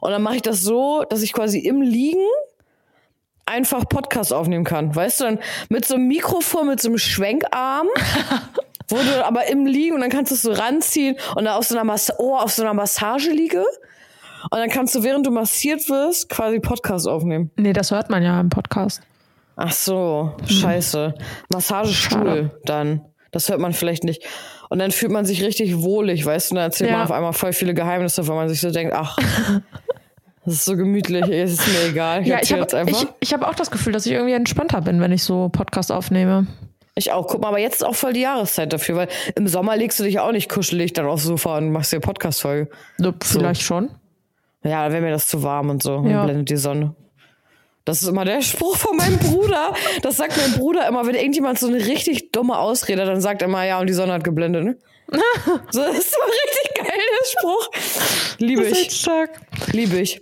Und 0.00 0.10
dann 0.10 0.22
mache 0.22 0.36
ich 0.36 0.42
das 0.42 0.60
so, 0.60 1.04
dass 1.08 1.22
ich 1.22 1.32
quasi 1.32 1.58
im 1.58 1.82
Liegen 1.82 2.26
einfach 3.46 3.88
Podcast 3.88 4.32
aufnehmen 4.32 4.64
kann. 4.64 4.94
Weißt 4.94 5.20
du, 5.20 5.24
dann 5.24 5.38
mit 5.68 5.84
so 5.84 5.94
einem 5.94 6.08
Mikrofon, 6.08 6.68
mit 6.68 6.80
so 6.80 6.88
einem 6.88 6.98
Schwenkarm, 6.98 7.88
wo 8.88 8.96
du 8.96 9.24
aber 9.26 9.48
im 9.48 9.66
Liegen 9.66 9.94
und 9.94 10.00
dann 10.00 10.10
kannst 10.10 10.30
du 10.30 10.34
es 10.34 10.42
so 10.42 10.52
ranziehen 10.52 11.16
und 11.34 11.44
dann 11.44 11.54
auf 11.54 11.64
so 11.64 11.74
einer, 11.74 11.84
Mas 11.84 12.12
oh, 12.18 12.36
auf 12.36 12.52
so 12.52 12.62
einer 12.62 12.74
Massageliege. 12.74 13.64
Und 14.44 14.58
dann 14.58 14.68
kannst 14.70 14.94
du, 14.94 15.02
während 15.02 15.26
du 15.26 15.30
massiert 15.30 15.88
wirst, 15.88 16.28
quasi 16.28 16.60
Podcast 16.60 17.06
aufnehmen. 17.08 17.50
Nee, 17.56 17.72
das 17.72 17.90
hört 17.90 18.10
man 18.10 18.22
ja 18.22 18.40
im 18.40 18.48
Podcast. 18.48 19.02
Ach 19.56 19.72
so, 19.72 20.34
scheiße. 20.46 21.14
Massagestuhl 21.52 22.50
dann. 22.64 23.02
Das 23.32 23.48
hört 23.48 23.60
man 23.60 23.72
vielleicht 23.72 24.02
nicht. 24.04 24.24
Und 24.70 24.78
dann 24.78 24.90
fühlt 24.90 25.12
man 25.12 25.24
sich 25.24 25.44
richtig 25.44 25.76
wohlig, 25.82 26.24
weißt 26.24 26.50
du? 26.50 26.54
Und 26.54 26.56
dann 26.56 26.64
erzählt 26.64 26.90
Ja. 26.90 26.96
man 26.96 27.04
auf 27.06 27.12
einmal 27.12 27.32
voll 27.32 27.52
viele 27.52 27.74
Geheimnisse, 27.74 28.26
weil 28.26 28.36
man 28.36 28.48
sich 28.48 28.60
so 28.60 28.70
denkt, 28.70 28.92
ach, 28.94 29.16
das 30.44 30.54
ist 30.54 30.64
so 30.64 30.76
gemütlich, 30.76 31.28
es 31.28 31.52
ist 31.52 31.66
mir 31.68 31.90
egal. 31.90 32.22
Ich 32.22 32.28
Ja, 32.28 32.38
ich 32.42 32.52
habe 32.52 32.90
ich, 32.90 33.06
ich 33.20 33.32
hab 33.32 33.42
auch 33.46 33.54
das 33.54 33.70
Gefühl, 33.70 33.92
dass 33.92 34.06
ich 34.06 34.12
irgendwie 34.12 34.32
entspannter 34.34 34.80
bin, 34.80 35.00
wenn 35.00 35.12
ich 35.12 35.22
so 35.22 35.48
Podcast 35.48 35.92
aufnehme. 35.92 36.46
Ich 36.96 37.12
auch. 37.12 37.28
Guck 37.28 37.40
mal, 37.42 37.48
aber 37.48 37.58
jetzt 37.60 37.76
ist 37.76 37.84
auch 37.84 37.94
voll 37.94 38.12
die 38.12 38.20
Jahreszeit 38.22 38.72
dafür, 38.72 38.96
weil 38.96 39.08
im 39.36 39.46
Sommer 39.46 39.76
legst 39.76 40.00
du 40.00 40.04
dich 40.04 40.18
auch 40.18 40.32
nicht 40.32 40.48
kuschelig 40.50 40.92
dann 40.92 41.06
aufs 41.06 41.22
Sofa 41.24 41.58
und 41.58 41.70
machst 41.70 41.92
dir 41.92 42.00
Podcast-Folge. 42.00 42.68
So, 42.98 43.12
vielleicht 43.22 43.62
schon. 43.62 43.90
Ja, 44.62 44.84
dann 44.84 44.92
wäre 44.92 45.02
mir 45.02 45.10
das 45.10 45.26
zu 45.28 45.42
warm 45.42 45.70
und 45.70 45.82
so. 45.82 45.96
Dann 45.96 46.10
Ja. 46.10 46.24
blendet 46.24 46.50
die 46.50 46.56
Sonne. 46.56 46.94
Das 47.84 48.02
ist 48.02 48.08
immer 48.08 48.24
der 48.24 48.42
Spruch 48.42 48.76
von 48.76 48.96
meinem 48.96 49.18
Bruder. 49.18 49.74
Das 50.02 50.16
sagt 50.18 50.36
mein 50.36 50.52
Bruder 50.58 50.86
immer, 50.86 51.06
wenn 51.06 51.14
irgendjemand 51.14 51.58
so 51.58 51.66
eine 51.66 51.78
richtig 51.78 52.30
dumme 52.32 52.58
Ausrede 52.58 53.02
hat, 53.02 53.08
dann 53.08 53.20
sagt 53.20 53.42
er 53.42 53.48
immer, 53.48 53.64
ja, 53.64 53.80
und 53.80 53.86
die 53.88 53.94
Sonne 53.94 54.12
hat 54.12 54.24
geblendet, 54.24 54.64
ne? 54.64 54.76
so, 55.70 55.80
das 55.82 55.98
ist 55.98 56.10
so 56.12 56.16
ein 56.22 56.30
richtig 56.30 56.74
geil, 56.76 56.86
der 57.20 57.26
Spruch. 57.26 58.36
Liebe 58.38 58.62
ist 58.62 58.80
ich. 58.86 59.00
stark. 59.00 59.40
Liebe 59.72 59.96
ich. 59.98 60.20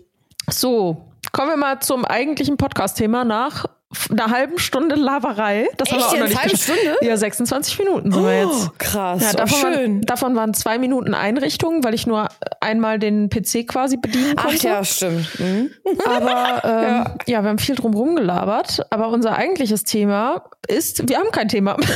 So, 0.51 1.09
kommen 1.33 1.51
wir 1.51 1.57
mal 1.59 1.81
zum 1.81 2.05
eigentlichen 2.07 2.57
Podcast-Thema 2.57 3.25
nach 3.25 3.67
einer 4.11 4.31
halben 4.31 4.59
Stunde 4.59 4.95
Laberei. 4.97 5.67
Das 5.79 5.89
Echt 5.91 5.97
haben 5.97 6.01
wir 6.01 6.07
auch 6.07 6.13
jetzt? 6.13 6.21
noch 6.21 6.29
nicht 6.29 6.43
Halbe. 6.43 6.57
Stunde? 6.59 6.97
Ja, 7.01 7.17
26 7.17 7.79
Minuten 7.79 8.13
sind 8.13 8.23
wir 8.23 8.47
Oh, 8.47 8.51
jetzt. 8.53 8.79
krass. 8.79 9.23
Ja, 9.23 9.31
oh, 9.33 9.37
davon, 9.37 9.59
schön. 9.61 9.73
Waren, 9.73 10.01
davon 10.03 10.37
waren 10.37 10.55
zwei 10.55 10.79
Minuten 10.79 11.15
Einrichtung, 11.15 11.83
weil 11.85 11.95
ich 11.95 12.07
nur 12.07 12.29
einmal 12.61 12.99
den 12.99 13.31
PC 13.31 13.67
quasi 13.67 13.97
bedienen 13.97 14.35
Ach 14.37 14.45
konnte. 14.45 14.67
ja, 14.67 14.85
stimmt. 14.85 15.27
Mhm. 15.41 15.71
Aber 16.05 16.63
ähm, 16.65 17.05
ja. 17.27 17.43
wir 17.43 17.49
haben 17.49 17.59
viel 17.59 17.77
drum 17.77 17.95
rumgelabert. 17.95 18.87
Aber 18.91 19.09
unser 19.09 19.37
eigentliches 19.37 19.85
Thema 19.85 20.45
ist, 20.67 21.09
wir 21.09 21.17
haben 21.19 21.31
kein 21.33 21.49
Thema. 21.49 21.77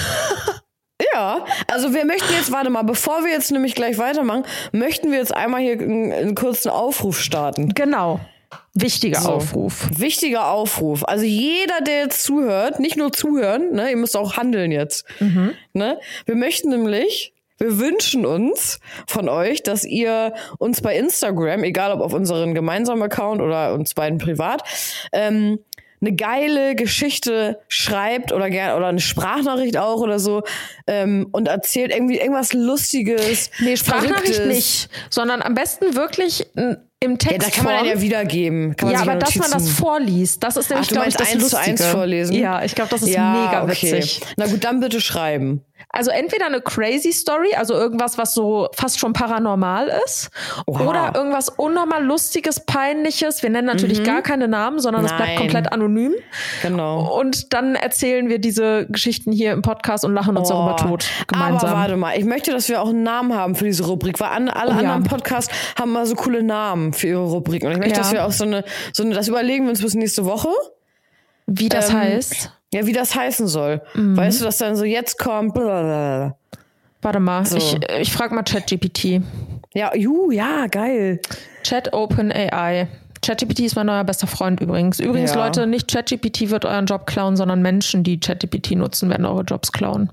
Ja, 1.12 1.44
also 1.66 1.92
wir 1.92 2.04
möchten 2.04 2.32
jetzt, 2.32 2.52
warte 2.52 2.70
mal, 2.70 2.82
bevor 2.84 3.24
wir 3.24 3.32
jetzt 3.32 3.50
nämlich 3.50 3.74
gleich 3.74 3.98
weitermachen, 3.98 4.44
möchten 4.70 5.10
wir 5.10 5.18
jetzt 5.18 5.34
einmal 5.34 5.60
hier 5.60 5.72
einen, 5.72 6.12
einen 6.12 6.34
kurzen 6.36 6.70
Aufruf 6.70 7.20
starten. 7.20 7.70
genau. 7.74 8.20
Wichtiger 8.74 9.20
So. 9.20 9.32
Aufruf. 9.32 9.88
Wichtiger 9.96 10.48
Aufruf. 10.50 11.04
Also 11.04 11.24
jeder, 11.24 11.80
der 11.86 12.00
jetzt 12.04 12.22
zuhört, 12.24 12.80
nicht 12.80 12.96
nur 12.96 13.12
zuhören, 13.12 13.72
ne, 13.72 13.90
ihr 13.90 13.96
müsst 13.96 14.16
auch 14.16 14.36
handeln 14.36 14.72
jetzt. 14.72 15.04
Ne? 15.74 15.98
Wir 16.26 16.34
möchten 16.36 16.70
nämlich, 16.70 17.32
wir 17.58 17.78
wünschen 17.78 18.24
uns 18.26 18.80
von 19.06 19.28
euch, 19.28 19.62
dass 19.62 19.84
ihr 19.84 20.32
uns 20.58 20.80
bei 20.80 20.96
Instagram, 20.96 21.64
egal 21.64 21.92
ob 21.92 22.00
auf 22.00 22.12
unseren 22.12 22.54
gemeinsamen 22.54 23.02
Account 23.02 23.40
oder 23.40 23.74
uns 23.74 23.94
beiden 23.94 24.18
privat, 24.18 24.62
ähm, 25.12 25.58
eine 26.00 26.16
geile 26.16 26.74
Geschichte 26.74 27.60
schreibt 27.68 28.32
oder 28.32 28.50
gerne 28.50 28.76
oder 28.76 28.88
eine 28.88 28.98
Sprachnachricht 28.98 29.76
auch 29.76 30.00
oder 30.00 30.18
so 30.18 30.42
ähm, 30.88 31.28
und 31.30 31.46
erzählt 31.46 31.94
irgendwie 31.94 32.18
irgendwas 32.18 32.52
Lustiges. 32.52 33.50
Nee, 33.60 33.76
Sprachnachricht 33.76 34.34
Verrücktes. 34.34 34.46
nicht, 34.56 34.88
sondern 35.10 35.42
am 35.42 35.54
besten 35.54 35.94
wirklich 35.94 36.44
n- 36.56 36.78
im 37.02 37.18
Text. 37.18 37.42
Ja, 37.42 37.48
da 37.48 37.50
kann 37.50 37.64
man 37.64 37.76
dann 37.76 37.86
ja 37.86 38.00
wiedergeben. 38.00 38.76
Ja, 38.88 39.00
aber 39.00 39.16
dass 39.16 39.34
man 39.36 39.50
das 39.50 39.68
vorliest, 39.68 40.42
das 40.42 40.56
ist 40.56 40.70
nämlich, 40.70 40.88
Ach, 40.92 41.02
du 41.02 41.08
ich, 41.08 41.16
das 41.16 41.32
eins 41.32 41.48
zu 41.48 41.58
eins 41.58 41.84
vorlesen? 41.84 42.34
Ja, 42.34 42.62
ich 42.64 42.74
glaube, 42.74 42.90
das 42.90 43.02
ist 43.02 43.08
Ja, 43.10 43.32
mega 43.32 43.62
okay. 43.64 43.92
witzig. 43.96 44.20
Na 44.36 44.46
gut, 44.46 44.62
dann 44.64 44.80
bitte 44.80 45.00
schreiben. 45.00 45.62
Also 45.88 46.10
entweder 46.10 46.46
eine 46.46 46.60
crazy 46.60 47.12
Story, 47.12 47.54
also 47.54 47.74
irgendwas, 47.74 48.18
was 48.18 48.34
so 48.34 48.68
fast 48.74 48.98
schon 48.98 49.12
paranormal 49.12 49.90
ist, 50.06 50.30
Oha. 50.66 50.84
oder 50.84 51.12
irgendwas 51.14 51.48
unnormal 51.48 52.04
lustiges, 52.04 52.60
peinliches. 52.64 53.42
Wir 53.42 53.50
nennen 53.50 53.66
natürlich 53.66 54.02
gar 54.04 54.22
keine 54.22 54.48
Namen, 54.48 54.78
sondern 54.80 55.04
es 55.04 55.12
bleibt 55.14 55.36
komplett 55.38 55.72
anonym. 55.72 56.14
Genau. 56.62 57.18
Und 57.18 57.52
dann 57.52 57.74
erzählen 57.74 58.28
wir 58.28 58.38
diese 58.38 58.86
Geschichten 58.86 59.32
hier 59.32 59.52
im 59.52 59.62
Podcast 59.62 60.04
und 60.04 60.14
lachen 60.14 60.36
uns 60.36 60.48
darüber 60.48 60.76
tot 60.76 61.04
gemeinsam. 61.26 61.70
Aber 61.70 61.78
warte 61.78 61.96
mal, 61.96 62.16
ich 62.18 62.24
möchte, 62.24 62.52
dass 62.52 62.68
wir 62.68 62.80
auch 62.82 62.88
einen 62.88 63.02
Namen 63.02 63.34
haben 63.34 63.54
für 63.54 63.64
diese 63.64 63.84
Rubrik, 63.86 64.20
weil 64.20 64.28
an, 64.30 64.48
alle 64.48 64.70
Oh 64.70 64.74
ja. 64.74 64.78
anderen 64.78 65.04
Podcasts 65.04 65.52
haben 65.78 65.92
mal 65.92 66.06
so 66.06 66.14
coole 66.14 66.42
Namen 66.42 66.92
für 66.92 67.08
ihre 67.08 67.24
Rubriken. 67.24 67.66
Und 67.66 67.72
ich 67.72 67.78
möchte, 67.78 67.94
Ja. 67.94 67.98
dass 67.98 68.12
wir 68.12 68.24
auch 68.24 68.32
so 68.32 68.44
eine, 68.44 68.64
so 68.92 69.02
eine, 69.02 69.14
das 69.14 69.28
überlegen 69.28 69.64
wir 69.64 69.70
uns 69.70 69.82
bis 69.82 69.94
nächste 69.94 70.24
Woche. 70.24 70.48
Wie 71.46 71.68
das 71.68 71.90
ähm, 71.90 71.96
heißt. 71.98 72.52
Ja, 72.72 72.86
wie 72.86 72.92
das 72.92 73.14
heißen 73.14 73.46
soll. 73.48 73.82
Mhm. 73.94 74.16
Weißt 74.16 74.40
du, 74.40 74.44
dass 74.44 74.58
dann 74.58 74.76
so 74.76 74.84
jetzt 74.84 75.18
kommt. 75.18 75.54
blablabla. 75.54 76.36
Warte 77.02 77.20
mal, 77.20 77.44
so. 77.44 77.56
ich, 77.56 77.76
ich 78.00 78.12
frage 78.12 78.34
mal 78.34 78.42
ChatGPT. 78.44 79.20
Ja, 79.74 79.94
ju, 79.94 80.30
ja, 80.30 80.66
geil. 80.68 81.20
Chat 81.64 81.92
Open 81.92 82.30
AI. 82.32 82.86
ChatGPT 83.24 83.60
ist 83.60 83.76
mein 83.76 83.86
neuer 83.86 84.04
bester 84.04 84.26
Freund 84.26 84.60
übrigens. 84.60 84.98
Übrigens, 85.00 85.34
Ja. 85.34 85.44
Leute, 85.44 85.66
nicht 85.66 85.90
ChatGPT 85.90 86.50
wird 86.50 86.64
euren 86.64 86.86
Job 86.86 87.06
klauen, 87.06 87.36
sondern 87.36 87.62
Menschen, 87.62 88.02
die 88.04 88.18
ChatGPT 88.18 88.72
nutzen, 88.72 89.10
werden 89.10 89.26
eure 89.26 89.42
Jobs 89.42 89.70
klauen. 89.72 90.10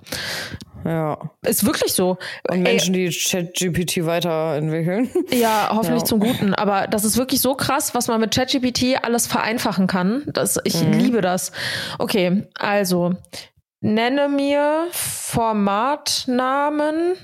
Ja. 0.86 1.18
Ist 1.42 1.66
wirklich 1.66 1.94
so. 1.94 2.12
Und 2.50 2.58
Ey, 2.58 2.60
Menschen, 2.60 2.94
die 2.94 3.10
ChatGPT 3.10 4.06
weiterentwickeln. 4.06 5.10
Ja, 5.32 5.70
hoffentlich 5.72 6.02
Ja. 6.04 6.06
zum 6.06 6.20
Guten. 6.20 6.54
Aber 6.54 6.86
das 6.88 7.04
ist 7.04 7.18
wirklich 7.18 7.42
so 7.42 7.56
krass, 7.56 7.94
was 7.96 8.08
man 8.08 8.22
mit 8.22 8.34
ChatGPT 8.34 9.04
alles 9.04 9.26
vereinfachen 9.28 9.88
kann. 9.88 10.24
Das, 10.28 10.58
ich 10.64 10.80
liebe 10.82 11.22
das. 11.22 11.52
Okay, 11.98 12.48
also 12.58 13.14
nenne 13.82 14.30
mir 14.30 14.88
Formatnamen 14.92 17.16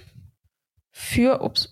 für. 0.92 1.42
Ups. 1.42 1.72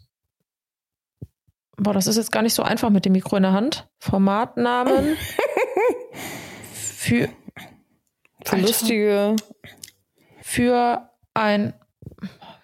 Boah, 1.78 1.94
das 1.94 2.06
ist 2.08 2.18
jetzt 2.18 2.32
gar 2.32 2.44
nicht 2.44 2.54
so 2.54 2.62
einfach 2.64 2.90
mit 2.92 3.04
dem 3.06 3.14
Mikro 3.14 3.36
in 3.38 3.44
der 3.44 3.54
Hand. 3.54 3.88
Formatnamen 4.00 5.18
für, 6.74 7.30
Für 8.46 8.54
Alter. 8.54 8.58
lustige. 8.68 9.36
für 10.42 11.10
ein. 11.34 11.74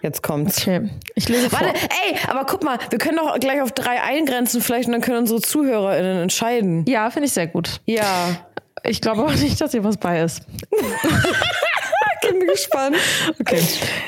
Jetzt 0.00 0.22
kommt's. 0.22 0.58
Okay, 0.60 0.88
ich 1.16 1.28
lese 1.28 1.50
vor. 1.50 1.60
Warte, 1.60 1.74
ey, 1.74 2.16
aber 2.28 2.46
guck 2.46 2.62
mal, 2.62 2.78
wir 2.90 2.98
können 2.98 3.16
doch 3.18 3.38
gleich 3.40 3.60
auf 3.60 3.72
drei 3.72 4.00
eingrenzen 4.00 4.60
vielleicht 4.62 4.86
und 4.86 4.92
dann 4.92 5.00
können 5.00 5.18
unsere 5.18 5.40
ZuhörerInnen 5.40 6.22
entscheiden. 6.22 6.84
Ja, 6.86 7.10
finde 7.10 7.26
ich 7.26 7.32
sehr 7.32 7.48
gut. 7.48 7.80
Ja. 7.86 8.46
Ich 8.84 9.00
glaube 9.00 9.22
aber 9.22 9.32
nicht, 9.34 9.60
dass 9.60 9.72
hier 9.72 9.84
was 9.84 9.96
bei 9.96 10.20
ist. 10.22 10.42
Bin 12.22 12.46
gespannt. 12.46 12.96
Okay. 13.40 13.60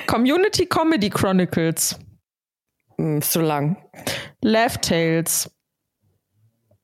Community 0.07 0.67
Comedy 0.67 1.11
Chronicles. 1.11 1.99
Hm, 2.97 3.19
ist 3.19 3.33
zu 3.33 3.41
lang. 3.41 3.77
Laugh 4.43 4.79
Tales. 4.79 5.51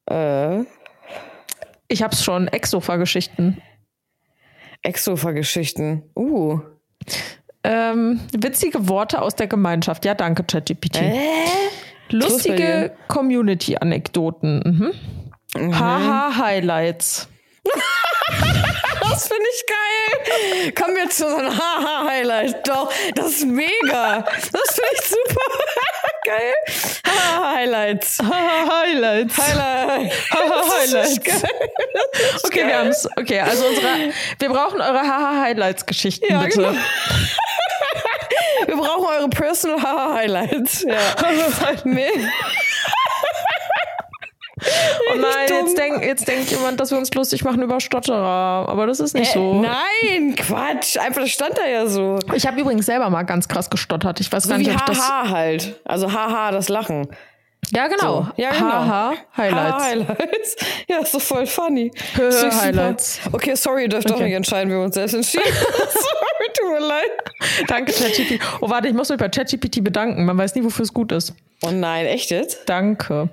Äh, 0.09 0.61
Ich 1.89 2.03
hab's 2.03 2.23
schon. 2.25 2.49
Exofa-Geschichten. 2.49 3.61
Exofa-Geschichten. 4.83 6.05
Uh. 6.17 6.61
Ähm, 7.65 8.21
witzige 8.33 8.89
Worte 8.89 9.21
aus 9.21 9.35
der 9.35 9.47
Gemeinschaft. 9.47 10.05
Ja, 10.05 10.15
danke, 10.15 10.45
ChatGPT. 10.45 10.97
Äh? 11.03 11.45
Lustige. 12.11 12.93
Community-Anekdoten. 13.09 14.93
Mhm. 15.57 15.75
Haha-Highlights. 15.79 17.29
Das 19.03 19.27
finde 19.27 19.45
ich 19.53 19.65
geil. 19.67 20.73
Kommen 20.73 20.97
wir 20.97 21.11
zu 21.11 21.29
so 21.29 21.37
einem 21.37 21.51
Haha-Highlight. 21.51 22.67
Doch, 22.69 22.91
das 23.17 23.27
ist 23.33 23.47
mega. 23.47 24.21
Das 24.23 24.51
finde 24.75 24.91
ich 24.95 25.01
super. 25.03 25.41
Geil. 26.31 26.55
Haha-Highlights. 27.07 28.19
Haha-Highlights. 28.23 29.37
Highlight. 29.37 30.13
Haha-Highlights. 30.31 31.21
geil. 31.25 31.51
Okay, 32.45 32.67
wir 32.67 32.79
haben's. 32.79 33.09
Okay, 33.19 33.41
also 33.41 33.67
unsere, 33.67 34.13
wir 34.39 34.49
brauchen 34.49 34.81
eure 34.81 35.01
Haha-Highlights-Geschichten, 35.01 36.27
Ja, 36.31 36.43
bitte. 36.43 36.57
genau. 36.59 36.73
Wir 38.67 38.77
brauchen 38.77 39.05
eure 39.07 39.29
Personal 39.31 39.83
Haha-Highlights. 39.83 40.83
Ja. 40.83 40.99
Oh 45.13 45.17
nein, 45.17 45.49
jetzt 45.49 45.79
denkt 45.79 46.05
jetzt 46.05 46.29
denkt 46.29 46.51
jemand, 46.51 46.79
dass 46.81 46.91
wir 46.91 46.99
uns 46.99 47.13
lustig 47.15 47.45
machen 47.45 47.63
über 47.63 47.81
Stotterer. 47.81 48.67
Aber 48.69 48.87
das 48.87 49.01
ist 49.01 49.15
nicht 49.15 49.33
so. 49.33 49.61
Nein, 49.63 50.35
Quatsch. 50.37 50.99
Einfach, 50.99 51.27
stand 51.27 51.57
da 51.59 51.67
ja 51.67 51.87
so. 51.87 52.19
Ich 52.35 52.47
habe 52.47 52.61
übrigens 52.61 52.87
selber 52.87 53.09
mal 53.11 53.23
ganz 53.23 53.49
krass 53.49 53.71
gestottert. 53.71 54.21
Ich 54.21 54.31
weiß 54.31 54.45
So 54.45 54.51
gar 54.51 54.59
nicht, 54.59 54.71
wie 54.71 54.75
ob 54.75 54.87
das. 54.87 54.99
Haha 54.99 55.31
halt. 55.31 55.81
Also 55.85 56.13
Haha, 56.13 56.51
das 56.53 56.69
Lachen. 56.69 57.09
Ja, 57.73 57.87
genau. 57.89 58.23
So. 58.23 58.43
Ja, 58.43 58.51
genau. 58.51 58.67
Haha, 58.71 59.13
Highlights. 59.37 59.85
Highlights. 59.85 60.57
Ja, 60.89 60.99
ist 60.99 61.15
doch 61.15 61.21
voll 61.21 61.47
funny. 61.47 61.93
Hö, 62.17 62.27
Ist 62.29 62.43
doch 62.43 62.51
super. 62.51 62.65
Highlights. 62.65 63.21
Okay, 63.31 63.55
sorry, 63.55 63.83
ihr 63.83 63.89
dürft 63.89 64.11
doch 64.11 64.17
Okay. 64.17 64.25
nicht 64.25 64.35
entscheiden, 64.35 64.71
wie 64.73 64.75
wir 64.77 64.83
uns 64.83 64.95
selbst 64.95 65.15
entschieden. 65.15 65.45
sorry, 65.55 66.51
tut 66.53 66.69
mir 66.73 66.81
leid. 66.87 67.11
Danke, 67.69 67.93
ChatGPT. 67.93 68.41
Oh, 68.61 68.69
warte, 68.71 68.89
ich 68.89 68.95
muss 68.95 69.09
mich 69.09 69.19
bei 69.19 69.29
ChatGPT 69.29 69.85
bedanken. 69.85 70.25
Man 70.25 70.37
weiß 70.37 70.55
nie, 70.57 70.65
wofür 70.65 70.83
es 70.83 70.93
gut 70.93 71.13
ist. 71.13 71.33
Oh 71.63 71.71
nein, 71.71 72.07
echt 72.07 72.31
jetzt? 72.31 72.69
Danke. 72.69 73.29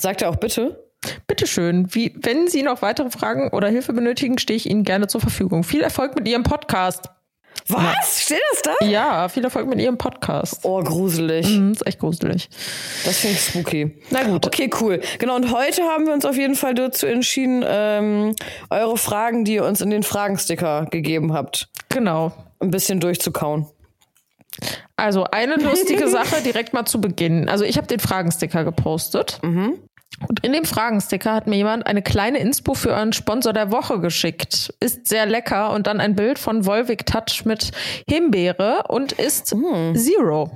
Sagt 0.00 0.22
er 0.22 0.30
auch 0.30 0.36
bitte? 0.36 0.84
Bitteschön. 1.26 1.94
Wie, 1.94 2.14
wenn 2.22 2.48
Sie 2.48 2.62
noch 2.62 2.82
weitere 2.82 3.10
Fragen 3.10 3.50
oder 3.50 3.68
Hilfe 3.68 3.92
benötigen, 3.92 4.38
stehe 4.38 4.56
ich 4.56 4.68
Ihnen 4.68 4.84
gerne 4.84 5.06
zur 5.08 5.20
Verfügung. 5.20 5.62
Viel 5.64 5.82
Erfolg 5.82 6.14
mit 6.14 6.26
Ihrem 6.28 6.42
Podcast. 6.42 7.04
Was? 7.68 8.22
Steht 8.22 8.40
das 8.52 8.62
da? 8.62 8.86
Ja, 8.86 9.28
viel 9.28 9.44
Erfolg 9.44 9.66
mit 9.68 9.80
Ihrem 9.80 9.96
Podcast. 9.98 10.60
Oh, 10.64 10.82
gruselig. 10.82 11.46
Mhm, 11.48 11.72
ist 11.72 11.86
echt 11.86 11.98
gruselig. 12.00 12.48
Das 13.04 13.18
finde 13.18 13.36
ich 13.36 13.42
spooky. 13.44 13.98
Na 14.10 14.24
gut. 14.24 14.46
Okay, 14.46 14.70
cool. 14.80 15.00
Genau, 15.18 15.36
und 15.36 15.52
heute 15.52 15.82
haben 15.82 16.06
wir 16.06 16.12
uns 16.14 16.24
auf 16.24 16.36
jeden 16.36 16.54
Fall 16.54 16.74
dazu 16.74 17.06
entschieden, 17.06 17.64
ähm, 17.66 18.34
eure 18.70 18.96
Fragen, 18.96 19.44
die 19.44 19.54
ihr 19.54 19.64
uns 19.64 19.80
in 19.80 19.90
den 19.90 20.02
Fragensticker 20.02 20.86
gegeben 20.90 21.32
habt, 21.32 21.68
Genau. 21.90 22.32
ein 22.60 22.70
bisschen 22.70 23.00
durchzukauen. 23.00 23.66
Also 24.96 25.24
eine 25.24 25.56
lustige 25.56 26.08
Sache 26.08 26.42
direkt 26.42 26.72
mal 26.74 26.84
zu 26.84 27.00
Beginn. 27.00 27.48
Also 27.48 27.64
ich 27.64 27.76
habe 27.78 27.86
den 27.86 28.00
Fragensticker 28.00 28.64
gepostet. 28.64 29.38
Und 30.28 30.44
in 30.44 30.52
dem 30.52 30.64
Fragensticker 30.64 31.32
hat 31.32 31.46
mir 31.46 31.56
jemand 31.56 31.86
eine 31.86 32.02
kleine 32.02 32.38
Inspo 32.38 32.74
für 32.74 32.90
euren 32.90 33.12
Sponsor 33.12 33.52
der 33.52 33.70
Woche 33.70 34.00
geschickt. 34.00 34.74
Ist 34.80 35.06
sehr 35.06 35.26
lecker 35.26 35.72
und 35.72 35.86
dann 35.86 36.00
ein 36.00 36.14
Bild 36.14 36.38
von 36.38 36.66
Volvic 36.66 37.06
Touch 37.06 37.44
mit 37.44 37.70
Himbeere 38.08 38.84
und 38.88 39.12
ist 39.12 39.54
Zero. 39.94 40.50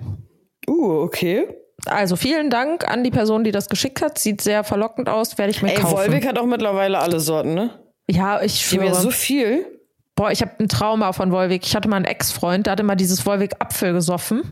Uh, 0.68 1.02
okay. 1.02 1.46
Also 1.86 2.16
vielen 2.16 2.50
Dank 2.50 2.88
an 2.88 3.04
die 3.04 3.10
Person, 3.10 3.44
die 3.44 3.52
das 3.52 3.68
geschickt 3.68 4.02
hat. 4.02 4.18
Sieht 4.18 4.40
sehr 4.40 4.64
verlockend 4.64 5.08
aus, 5.08 5.38
werde 5.38 5.50
ich 5.50 5.62
mir 5.62 5.70
Ey, 5.70 5.80
kaufen. 5.80 5.96
Volvic 5.96 6.26
hat 6.26 6.38
auch 6.38 6.46
mittlerweile 6.46 6.98
alle 6.98 7.20
Sorten, 7.20 7.54
ne? 7.54 7.70
ja, 8.08 8.42
ich 8.42 8.72
haben 8.72 8.84
ja 8.84 8.90
schwöre. 8.90 9.02
so 9.02 9.10
viel. 9.10 9.66
Boah, 10.14 10.30
ich 10.30 10.42
habe 10.42 10.52
ein 10.60 10.68
Trauma 10.68 11.12
von 11.12 11.32
Volvic. 11.32 11.66
Ich 11.66 11.74
hatte 11.74 11.88
mal 11.88 11.96
einen 11.96 12.04
Ex-Freund, 12.04 12.66
der 12.66 12.72
hatte 12.72 12.82
mal 12.84 12.94
dieses 12.94 13.26
Volvic 13.26 13.54
Apfel 13.58 13.92
gesoffen. 13.92 14.42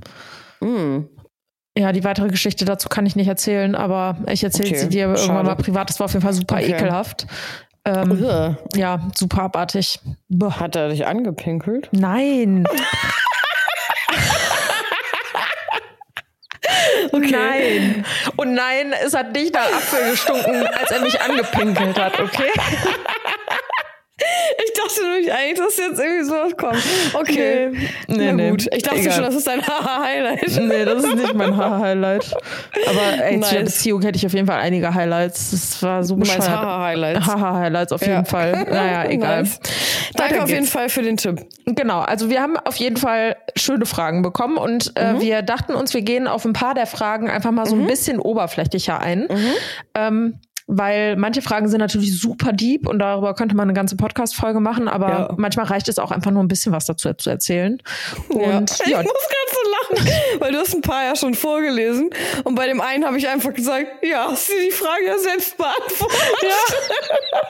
Mm. 0.60 1.02
Ja, 1.76 1.92
die 1.92 2.04
weitere 2.04 2.28
Geschichte 2.28 2.64
dazu 2.66 2.88
kann 2.90 3.06
ich 3.06 3.16
nicht 3.16 3.28
erzählen, 3.28 3.74
aber 3.74 4.16
ich 4.30 4.44
erzähle 4.44 4.68
Okay, 4.68 4.78
sie 4.78 4.88
dir 4.90 5.02
irgendwann 5.06 5.26
schade. 5.26 5.44
mal 5.46 5.54
privat. 5.56 5.88
Das 5.88 5.98
war 6.00 6.04
auf 6.04 6.12
jeden 6.12 6.22
Fall 6.22 6.34
super 6.34 6.56
Okay. 6.56 6.72
ekelhaft. 6.72 7.26
Ähm, 7.84 8.56
ja, 8.76 9.00
super 9.16 9.42
abartig. 9.44 9.98
Bäh. 10.28 10.50
Hat 10.50 10.76
er 10.76 10.90
dich 10.90 11.06
angepinkelt? 11.06 11.88
Nein. 11.92 12.64
Nein. 17.12 18.04
Und 18.36 18.54
nein, 18.54 18.92
es 19.04 19.14
hat 19.14 19.32
nicht 19.32 19.52
nach 19.54 19.66
Apfel 19.66 20.10
gestunken, 20.12 20.64
als 20.66 20.90
er 20.90 21.00
mich 21.00 21.20
angepinkelt 21.20 21.98
hat, 21.98 22.18
okay? 22.20 22.50
Ich 24.64 24.72
dachte 24.74 25.02
nämlich 25.02 25.32
eigentlich, 25.32 25.58
dass 25.58 25.76
jetzt 25.76 25.98
irgendwie 26.00 26.24
sowas 26.24 26.56
kommt. 26.56 26.82
Okay. 27.14 27.70
Nee, 28.08 28.16
Na 28.26 28.32
nee, 28.32 28.50
gut. 28.50 28.68
Ich 28.74 28.82
dachte 28.82 28.98
egal. 28.98 29.12
schon, 29.12 29.24
das 29.24 29.34
ist 29.34 29.46
dein 29.46 29.62
Haha-Highlight. 29.66 30.60
Nee, 30.60 30.84
das 30.84 31.04
ist 31.04 31.14
nicht 31.16 31.34
mein 31.34 31.56
Haha-Highlight. 31.56 32.34
Aber 32.88 33.24
ey, 33.24 33.40
zu 33.40 33.50
der 33.50 33.62
Nice. 33.62 33.72
Beziehung 33.74 34.02
hätte 34.02 34.16
ich 34.16 34.26
auf 34.26 34.32
jeden 34.32 34.46
Fall 34.46 34.60
einige 34.60 34.92
Highlights. 34.94 35.50
Das 35.50 35.82
war 35.82 36.04
so 36.04 36.16
bescheuert. 36.16 36.48
Haha-Highlights. 36.48 37.26
Haha-Highlights 37.26 37.92
auf 37.92 38.00
jeden 38.02 38.24
Fall. 38.24 38.52
Naja, 38.70 39.04
egal. 39.10 39.42
Nice. 39.42 39.60
Danke 40.14 40.42
auf 40.42 40.48
jeden. 40.48 40.66
Fall 40.66 40.88
für 40.88 41.02
den 41.02 41.16
Tipp. 41.16 41.40
Genau, 41.66 42.00
also 42.00 42.30
wir 42.30 42.40
haben 42.40 42.56
auf 42.56 42.76
jeden 42.76 42.96
Fall 42.96 43.36
schöne 43.56 43.84
Fragen 43.86 44.22
bekommen 44.22 44.56
und 44.58 44.96
äh, 44.96 45.20
wir 45.20 45.42
dachten 45.42 45.74
uns, 45.74 45.92
wir 45.94 46.02
gehen 46.02 46.26
auf 46.28 46.44
ein 46.44 46.52
paar 46.52 46.74
der 46.74 46.86
Fragen 46.86 47.28
einfach 47.28 47.50
mal 47.50 47.66
so 47.66 47.74
ein 47.74 47.86
bisschen 47.86 48.18
oberflächlicher 48.20 49.00
ein. 49.00 49.28
Ähm, 49.94 50.38
weil 50.66 51.16
manche 51.16 51.42
Fragen 51.42 51.68
sind 51.68 51.80
natürlich 51.80 52.18
super 52.20 52.52
deep 52.52 52.86
und 52.88 52.98
darüber 52.98 53.34
könnte 53.34 53.54
man 53.56 53.64
eine 53.68 53.74
ganze 53.74 53.96
Podcast-Folge 53.96 54.60
machen, 54.60 54.88
aber 54.88 55.08
Ja. 55.08 55.34
manchmal 55.36 55.66
reicht 55.66 55.88
es 55.88 55.98
auch 55.98 56.10
einfach 56.10 56.30
nur 56.30 56.42
ein 56.42 56.48
bisschen 56.48 56.72
was 56.72 56.86
dazu 56.86 57.12
zu 57.14 57.30
erzählen. 57.30 57.82
Und 58.28 58.70
Ich 58.84 58.86
ja, 58.90 59.02
muss 59.02 59.12
gerade 59.12 59.50
so 59.50 59.96
lachen, 60.04 60.40
weil 60.40 60.52
du 60.52 60.58
hast 60.58 60.74
ein 60.74 60.82
paar 60.82 61.04
ja 61.04 61.16
schon 61.16 61.34
vorgelesen 61.34 62.10
und 62.44 62.54
bei 62.54 62.66
dem 62.66 62.80
einen 62.80 63.04
habe 63.04 63.18
ich 63.18 63.28
einfach 63.28 63.52
gesagt, 63.52 63.86
ja, 64.02 64.26
hast 64.30 64.48
du 64.48 64.52
die 64.64 64.70
Frage 64.70 65.06
ja 65.06 65.18
selbst 65.18 65.56
beantwortet. 65.56 66.18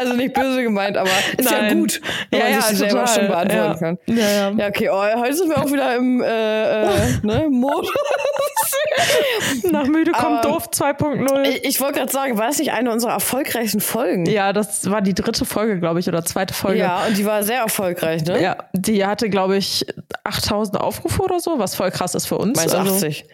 also 0.00 0.14
nicht 0.14 0.34
böse 0.34 0.62
gemeint, 0.62 0.96
aber 0.96 1.10
ist 1.36 1.50
ja 1.50 1.62
Nein. 1.62 1.78
gut, 1.80 2.00
wenn 2.30 2.38
Ja, 2.40 2.44
man 2.46 2.54
ja, 2.54 2.62
sich 2.62 2.78
selber 2.78 3.06
schon 3.06 3.26
beantworten 3.28 3.54
Ja. 3.56 3.74
kann. 3.74 3.98
Ja, 4.06 4.28
ja. 4.30 4.50
Ja, 4.50 4.68
okay, 4.68 4.88
oh, 4.90 5.02
heute 5.20 5.34
sind 5.34 5.48
wir 5.48 5.58
auch 5.58 5.70
wieder 5.70 5.96
im 5.96 6.22
äh, 6.22 6.82
äh, 6.84 6.86
ne, 7.22 7.46
Modus. 7.50 7.90
nach 9.70 9.86
müde 9.86 10.12
kommt 10.12 10.44
Aber- 10.44 10.48
doof 10.48 10.68
2.0. 10.70 11.42
ich 11.48 11.64
ich 11.64 11.80
wollte 11.80 11.98
gerade 12.00 12.12
sagen, 12.12 12.36
war 12.38 12.46
das 12.48 12.58
nicht 12.58 12.72
eine 12.72 12.90
unserer 12.90 13.12
erfolgreichsten 13.12 13.80
Folgen? 13.80 14.26
Ja, 14.26 14.52
das 14.52 14.90
war 14.90 15.00
die 15.02 15.14
dritte 15.14 15.44
Folge, 15.44 15.78
glaube 15.78 16.00
ich, 16.00 16.08
oder 16.08 16.24
zweite 16.24 16.52
Folge. 16.54 16.80
Ja, 16.80 17.04
und 17.06 17.16
die 17.16 17.24
war 17.24 17.42
sehr 17.42 17.60
erfolgreich, 17.60 18.24
ne? 18.24 18.42
Ja, 18.42 18.56
die 18.72 19.04
hatte, 19.06 19.30
glaube 19.30 19.56
ich, 19.56 19.86
8000 20.24 20.78
Aufrufe 20.80 21.22
oder 21.22 21.40
so, 21.40 21.58
was 21.58 21.74
voll 21.74 21.90
krass 21.90 22.14
ist 22.14 22.26
für 22.26 22.38
uns. 22.38 22.58
Meins 22.58 22.74
Also- 22.74 22.94
80. 22.94 23.24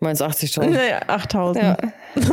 Meins 0.00 0.20
80.000. 0.20 0.66
Nee, 0.66 0.92
8000. 1.06 1.64
Ja. 1.64 1.76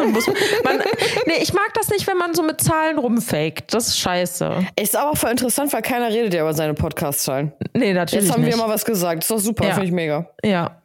Man, 0.63 0.81
nee, 1.25 1.37
ich 1.41 1.53
mag 1.53 1.73
das 1.75 1.89
nicht, 1.89 2.05
wenn 2.07 2.17
man 2.17 2.33
so 2.33 2.43
mit 2.43 2.59
Zahlen 2.61 2.97
rumfaked. 2.97 3.73
Das 3.73 3.87
ist 3.87 3.99
scheiße. 3.99 4.65
Ist 4.79 4.95
aber 4.97 5.15
voll 5.15 5.31
interessant, 5.31 5.71
weil 5.71 5.81
keiner 5.81 6.09
redet 6.09 6.33
ja 6.33 6.41
über 6.41 6.53
seine 6.53 6.73
Podcast-Zahlen. 6.73 7.53
Nee, 7.73 7.93
natürlich 7.93 8.25
Jetzt 8.25 8.33
haben 8.33 8.41
nicht. 8.43 8.53
wir 8.57 8.61
mal 8.65 8.69
was 8.69 8.83
gesagt. 8.83 9.23
Ist 9.23 9.31
doch 9.31 9.39
super, 9.39 9.65
Ja. 9.65 9.71
finde 9.73 9.85
ich 9.87 9.91
mega. 9.93 10.29
ja, 10.43 10.81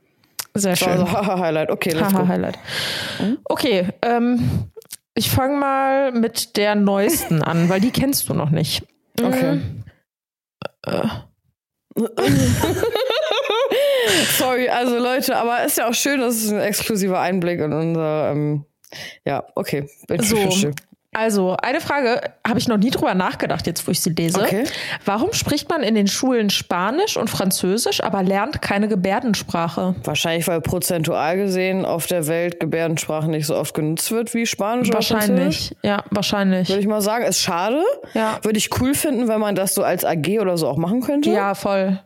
sehr 0.54 0.76
schön. 0.76 0.88
Also, 0.88 1.10
haha, 1.10 1.38
Highlight. 1.40 1.70
Okay, 1.70 1.90
let's 1.90 2.12
Haha, 2.12 2.22
go. 2.22 2.28
Highlight. 2.28 2.58
Okay, 3.44 3.88
ähm, 4.02 4.70
ich 5.14 5.30
fange 5.30 5.56
mal 5.56 6.12
mit 6.12 6.56
der 6.56 6.74
neuesten 6.76 7.42
an, 7.44 7.68
weil 7.68 7.80
die 7.80 7.90
kennst 7.90 8.28
du 8.28 8.34
noch 8.34 8.50
nicht. 8.50 8.84
Okay. 9.20 9.60
Äh, 10.86 11.08
Sorry, 14.36 14.68
also 14.68 14.98
Leute, 14.98 15.36
aber 15.36 15.64
ist 15.64 15.78
ja 15.78 15.88
auch 15.88 15.94
schön, 15.94 16.20
das 16.20 16.36
ist 16.36 16.52
ein 16.52 16.60
exklusiver 16.60 17.20
Einblick 17.20 17.60
in 17.60 17.72
unser, 17.72 18.30
ähm, 18.30 18.64
ja, 19.24 19.44
okay. 19.54 19.88
So, 20.20 20.72
also 21.14 21.56
eine 21.56 21.80
Frage, 21.80 22.20
habe 22.46 22.58
ich 22.58 22.68
noch 22.68 22.76
nie 22.76 22.90
drüber 22.90 23.14
nachgedacht, 23.14 23.66
jetzt 23.66 23.86
wo 23.86 23.90
ich 23.90 24.00
sie 24.00 24.10
lese. 24.10 24.40
Okay. 24.42 24.64
Warum 25.06 25.32
spricht 25.32 25.68
man 25.70 25.82
in 25.82 25.94
den 25.94 26.06
Schulen 26.06 26.50
Spanisch 26.50 27.16
und 27.16 27.28
Französisch, 27.28 28.02
aber 28.02 28.22
lernt 28.22 28.60
keine 28.60 28.88
Gebärdensprache? 28.88 29.96
Wahrscheinlich, 30.04 30.46
weil 30.46 30.60
prozentual 30.60 31.36
gesehen 31.36 31.86
auf 31.86 32.06
der 32.06 32.26
Welt 32.26 32.60
Gebärdensprache 32.60 33.28
nicht 33.28 33.46
so 33.46 33.56
oft 33.56 33.74
genutzt 33.74 34.10
wird 34.12 34.34
wie 34.34 34.46
Spanisch 34.46 34.90
oder 34.90 35.02
Französisch. 35.02 35.30
Wahrscheinlich, 35.30 35.76
ja, 35.82 36.04
wahrscheinlich. 36.10 36.68
Würde 36.68 36.80
ich 36.82 36.86
mal 36.86 37.00
sagen, 37.00 37.24
ist 37.24 37.40
schade. 37.40 37.82
Ja. 38.12 38.38
Würde 38.42 38.58
ich 38.58 38.68
cool 38.80 38.94
finden, 38.94 39.28
wenn 39.28 39.40
man 39.40 39.54
das 39.54 39.74
so 39.74 39.82
als 39.82 40.04
AG 40.04 40.38
oder 40.40 40.58
so 40.58 40.68
auch 40.68 40.76
machen 40.76 41.00
könnte. 41.00 41.30
Ja, 41.30 41.54
voll. 41.54 41.98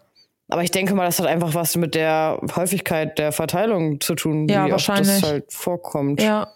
Aber 0.53 0.63
ich 0.63 0.71
denke 0.71 0.95
mal, 0.95 1.07
das 1.07 1.19
hat 1.19 1.27
einfach 1.27 1.55
was 1.55 1.77
mit 1.77 1.95
der 1.95 2.39
Häufigkeit 2.55 3.19
der 3.19 3.33
Verteilung 3.33 4.01
zu 4.01 4.15
tun, 4.15 4.47
Ja, 4.49 4.67
wie 4.67 4.73
oft 4.73 4.89
das 4.89 4.99
wahrscheinlich. 4.99 5.23
halt 5.25 5.53
vorkommt. 5.53 6.23
Ja. 6.23 6.49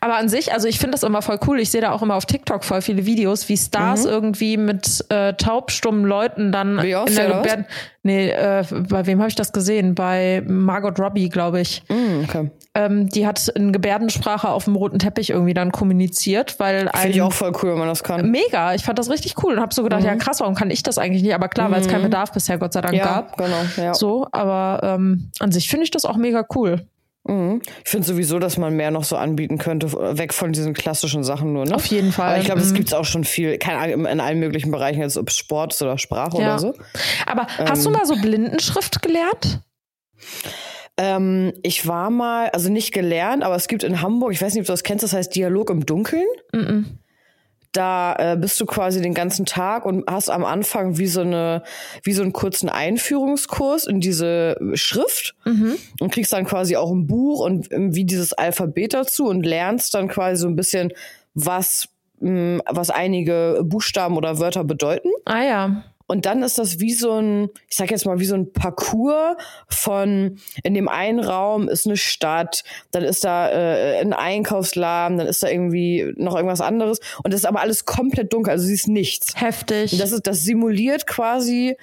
Aber 0.00 0.16
an 0.16 0.28
sich, 0.28 0.52
also 0.52 0.68
ich 0.68 0.78
finde 0.78 0.92
das 0.92 1.02
immer 1.02 1.22
voll 1.22 1.38
cool. 1.46 1.60
Ich 1.60 1.70
sehe 1.70 1.80
da 1.80 1.92
auch 1.92 2.02
immer 2.02 2.14
auf 2.14 2.26
TikTok 2.26 2.64
voll 2.64 2.82
viele 2.82 3.06
Videos, 3.06 3.48
wie 3.48 3.56
Stars 3.56 4.04
irgendwie 4.04 4.56
mit 4.56 5.04
äh, 5.10 5.34
taubstummen 5.34 6.04
Leuten 6.04 6.52
dann 6.52 6.78
Beyoncé 6.78 7.08
in 7.08 7.14
der? 7.14 7.26
Gebärden. 7.28 7.66
Nee, 8.06 8.28
äh, 8.30 8.64
bei 8.70 9.06
wem 9.06 9.18
habe 9.20 9.28
ich 9.30 9.34
das 9.34 9.52
gesehen? 9.52 9.94
Bei 9.94 10.42
Margot 10.46 10.98
Robbie, 11.00 11.30
glaube 11.30 11.60
ich. 11.62 11.82
Mm, 11.88 12.24
okay. 12.24 12.50
Ähm, 12.74 13.08
die 13.08 13.26
hat 13.26 13.48
in 13.48 13.72
Gebärdensprache 13.72 14.48
auf 14.50 14.64
dem 14.64 14.76
roten 14.76 14.98
Teppich 14.98 15.30
irgendwie 15.30 15.54
dann 15.54 15.72
kommuniziert, 15.72 16.56
weil 16.58 16.90
Finde 16.94 17.08
ich 17.10 17.22
auch 17.22 17.32
voll 17.32 17.52
cool, 17.62 17.70
wenn 17.70 17.78
man 17.78 17.88
das 17.88 18.02
kann. 18.02 18.30
mega. 18.30 18.74
Ich 18.74 18.84
fand 18.84 18.98
das 18.98 19.08
richtig 19.08 19.42
cool 19.42 19.54
und 19.54 19.60
habe 19.60 19.72
so 19.72 19.82
gedacht, 19.82 20.02
ja 20.02 20.16
krass, 20.16 20.40
warum 20.40 20.54
kann 20.54 20.70
ich 20.70 20.82
das 20.82 20.98
eigentlich 20.98 21.22
nicht? 21.22 21.34
Aber 21.34 21.48
klar, 21.48 21.70
weil 21.70 21.80
es 21.80 21.88
keinen 21.88 22.02
Bedarf 22.02 22.32
bisher 22.32 22.58
Gott 22.58 22.72
sei 22.74 22.80
Dank 22.82 22.92
Mhm. 22.94 22.98
Ja, 22.98 23.04
gab. 23.06 23.36
genau. 23.38 23.56
Ja. 23.76 23.94
So, 23.94 24.26
aber 24.32 24.80
ähm, 24.82 25.30
an 25.40 25.50
sich 25.52 25.68
finde 25.70 25.84
ich 25.84 25.90
das 25.90 26.04
auch 26.04 26.16
mega 26.16 26.44
cool. 26.54 26.82
Mhm. 27.26 27.62
Ich 27.84 27.90
finde 27.90 28.06
sowieso, 28.06 28.38
dass 28.38 28.58
man 28.58 28.74
mehr 28.76 28.90
noch 28.90 29.04
so 29.04 29.16
anbieten 29.16 29.56
könnte, 29.58 29.90
weg 30.18 30.34
von 30.34 30.52
diesen 30.52 30.74
klassischen 30.74 31.24
Sachen 31.24 31.52
nur. 31.54 31.64
Ne? 31.64 31.74
Auf 31.74 31.86
jeden 31.86 32.12
Fall. 32.12 32.28
Aber 32.30 32.38
ich 32.38 32.44
glaube, 32.44 32.60
es 32.60 32.72
Mhm. 32.72 32.76
gibt 32.76 32.94
auch 32.94 33.06
schon 33.06 33.24
viel, 33.24 33.56
keine 33.58 33.78
Ahnung, 33.78 34.06
in 34.06 34.20
allen 34.20 34.38
möglichen 34.40 34.70
Bereichen, 34.70 35.00
jetzt 35.00 35.16
ob 35.16 35.28
es 35.30 35.36
Sport 35.36 35.80
oder 35.80 35.96
Sprache 35.96 36.36
Ja. 36.38 36.48
oder 36.48 36.58
so. 36.58 36.74
Aber 37.26 37.46
hast 37.58 37.86
Ähm. 37.86 37.92
du 37.92 37.98
mal 37.98 38.04
so 38.06 38.16
Blindenschrift 38.16 39.00
gelernt? 39.00 39.60
Ähm, 40.96 41.52
ich 41.62 41.88
war 41.88 42.10
mal, 42.10 42.50
also 42.50 42.70
nicht 42.70 42.92
gelernt, 42.92 43.42
aber 43.42 43.56
es 43.56 43.66
gibt 43.68 43.82
in 43.82 44.00
Hamburg, 44.00 44.32
ich 44.32 44.40
weiß 44.40 44.52
nicht, 44.54 44.60
ob 44.60 44.66
du 44.66 44.72
das 44.72 44.84
kennst, 44.84 45.02
das 45.02 45.12
heißt 45.12 45.34
Dialog 45.34 45.70
im 45.70 45.84
Dunkeln. 45.86 46.26
Da 47.74 48.14
äh, 48.18 48.36
bist 48.36 48.58
du 48.60 48.66
quasi 48.66 49.02
den 49.02 49.14
ganzen 49.14 49.46
Tag 49.46 49.84
und 49.84 50.04
hast 50.08 50.30
am 50.30 50.44
Anfang 50.44 50.96
wie 50.96 51.08
so 51.08 51.20
eine, 51.22 51.62
wie 52.04 52.12
so 52.12 52.22
einen 52.22 52.32
kurzen 52.32 52.68
Einführungskurs 52.68 53.86
in 53.86 54.00
diese 54.00 54.56
Schrift 54.74 55.34
und 56.00 56.12
kriegst 56.12 56.32
dann 56.32 56.44
quasi 56.44 56.76
auch 56.76 56.90
ein 56.90 57.06
Buch 57.06 57.40
und 57.40 57.70
ähm, 57.72 57.94
wie 57.94 58.04
dieses 58.04 58.32
Alphabet 58.32 58.94
dazu 58.94 59.26
und 59.26 59.44
lernst 59.44 59.92
dann 59.94 60.08
quasi 60.08 60.40
so 60.40 60.46
ein 60.46 60.56
bisschen, 60.56 60.92
was, 61.34 61.88
mh, 62.20 62.60
was 62.70 62.90
einige 62.90 63.60
Buchstaben 63.64 64.16
oder 64.16 64.38
Wörter 64.38 64.62
bedeuten. 64.62 65.08
Ah 65.24 65.42
ja. 65.42 65.84
Und 66.06 66.26
dann 66.26 66.42
ist 66.42 66.58
das 66.58 66.80
wie 66.80 66.92
so 66.92 67.12
ein, 67.12 67.48
ich 67.68 67.76
sag 67.76 67.90
jetzt 67.90 68.04
mal, 68.04 68.20
wie 68.20 68.26
so 68.26 68.34
ein 68.34 68.52
Parcours 68.52 69.36
von, 69.68 70.38
in 70.62 70.74
dem 70.74 70.88
einen 70.88 71.20
Raum 71.20 71.68
ist 71.68 71.86
eine 71.86 71.96
Stadt, 71.96 72.62
dann 72.90 73.04
ist 73.04 73.24
da 73.24 73.50
äh, 73.50 74.00
ein 74.00 74.12
Einkaufsladen, 74.12 75.16
dann 75.18 75.26
ist 75.26 75.42
da 75.42 75.48
irgendwie 75.48 76.12
noch 76.16 76.36
irgendwas 76.36 76.60
anderes. 76.60 77.00
Und 77.22 77.32
das 77.32 77.40
ist 77.40 77.46
aber 77.46 77.60
alles 77.60 77.86
komplett 77.86 78.32
dunkel, 78.32 78.50
also 78.50 78.64
du 78.64 78.68
siehst 78.68 78.88
nichts. 78.88 79.40
Heftig. 79.40 79.92
Und 79.92 80.00
das 80.00 80.12
ist, 80.12 80.26
das 80.26 80.42
simuliert 80.42 81.06
quasi 81.06 81.76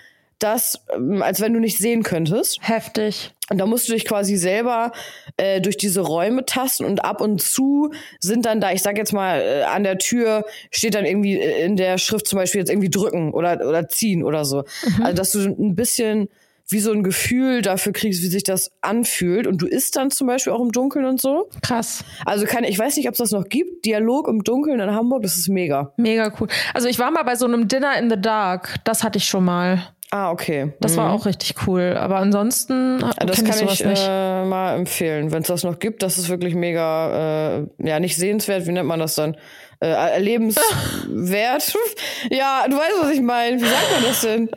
das, 0.44 0.84
ähm, 0.94 1.22
als 1.22 1.42
wenn 1.42 1.54
du 1.54 1.60
nicht 1.60 1.78
sehen 1.78 2.04
könntest. 2.04 2.60
Heftig. 2.62 3.34
Und 3.50 3.58
da 3.58 3.66
musst 3.66 3.88
du 3.88 3.94
dich 3.94 4.06
quasi 4.06 4.38
selber 4.38 4.92
äh, 5.38 5.60
durch 5.60 5.78
diese 5.78 6.02
Räume 6.02 6.46
tasten 6.46 6.86
und 6.86 7.04
ab 7.04 7.22
und 7.22 7.42
zu 7.42 7.92
sind 8.20 8.46
dann 8.46 8.62
da, 8.62 8.72
ich 8.72 8.82
sag 8.82 8.98
jetzt 8.98 9.14
mal, 9.14 9.42
äh, 9.42 9.64
an 9.64 9.84
der 9.84 9.98
Tür 9.98 10.46
steht 10.72 10.96
dann 10.96 11.06
irgendwie 11.06 11.38
äh, 11.38 11.66
in 11.66 11.76
der 11.76 11.98
Schrift 11.98 12.28
zum 12.28 12.38
Beispiel 12.38 12.60
jetzt 12.60 12.70
irgendwie 12.70 12.90
drücken 12.90 13.34
oder, 13.34 13.68
oder 13.68 13.88
ziehen 13.88 14.24
oder 14.24 14.46
so. 14.46 14.64
Also 15.02 15.16
dass 15.16 15.32
du 15.32 15.40
ein 15.40 15.76
bisschen 15.76 16.30
wie 16.72 16.80
so 16.80 16.92
ein 16.92 17.04
Gefühl 17.04 17.62
dafür 17.62 17.92
kriegst, 17.92 18.22
wie 18.22 18.28
sich 18.28 18.44
das 18.44 18.72
anfühlt. 18.82 19.48
Und 19.48 19.62
du 19.62 19.68
isst 19.68 19.96
dann 19.96 20.10
zum 20.10 20.28
Beispiel 20.28 20.54
auch 20.54 20.62
im 20.62 20.72
Dunkeln 20.72 21.06
und 21.06 21.20
so. 21.20 21.50
Krass. 21.62 22.04
Also 22.26 22.46
keine, 22.46 22.70
ich 22.70 22.80
weiß 22.80 22.96
nicht, 22.98 23.08
ob 23.08 23.14
es 23.14 23.18
das 23.18 23.32
noch 23.32 23.50
gibt. 23.50 23.86
Dialog 23.86 24.28
im 24.28 24.44
Dunkeln 24.44 24.80
in 24.80 24.92
Hamburg, 24.92 25.24
das 25.24 25.38
ist 25.38 25.50
mega. 25.50 25.94
Mega 25.98 26.34
cool. 26.40 26.48
Also 26.74 26.88
ich 26.88 27.00
war 27.00 27.12
mal 27.12 27.24
bei 27.24 27.36
so 27.36 27.46
einem 27.46 27.68
Dinner 27.68 27.98
in 27.98 28.10
the 28.10 28.20
Dark. 28.20 28.76
Das 28.84 29.04
hatte 29.04 29.18
ich 29.18 29.26
schon 29.26 29.44
mal. 29.44 29.94
Ah, 30.14 30.30
okay. 30.32 30.74
Das 30.82 30.98
war 30.98 31.14
auch 31.14 31.26
richtig 31.26 31.56
cool. 31.68 31.96
Aber 31.98 32.18
ansonsten 32.18 33.00
Ja, 33.00 33.12
Das 33.26 33.44
kann 33.46 33.58
ich 33.66 33.86
nicht. 33.86 34.06
äh, 34.06 34.44
mal 34.44 34.76
empfehlen, 34.76 35.32
wenn 35.32 35.42
es 35.42 35.48
das 35.48 35.64
noch 35.64 35.80
gibt. 35.80 36.04
Das 36.04 36.18
ist 36.18 36.28
wirklich 36.28 36.54
mega, 36.54 37.60
äh, 37.60 37.68
ja, 37.78 37.98
nicht 38.02 38.18
sehenswert, 38.18 38.68
wie 38.68 38.72
nennt 38.74 38.88
man 38.90 39.00
das 39.00 39.16
dann? 39.16 39.36
Äh, 39.80 39.88
erlebenswert. 39.88 41.74
ja, 42.30 42.66
du 42.70 42.76
weißt, 42.78 42.94
was 43.02 43.10
ich 43.12 43.22
meine. 43.22 43.58
Wie 43.62 43.66
sagt 43.66 43.92
man 43.94 44.04
das 44.04 44.22
denn? 44.22 44.50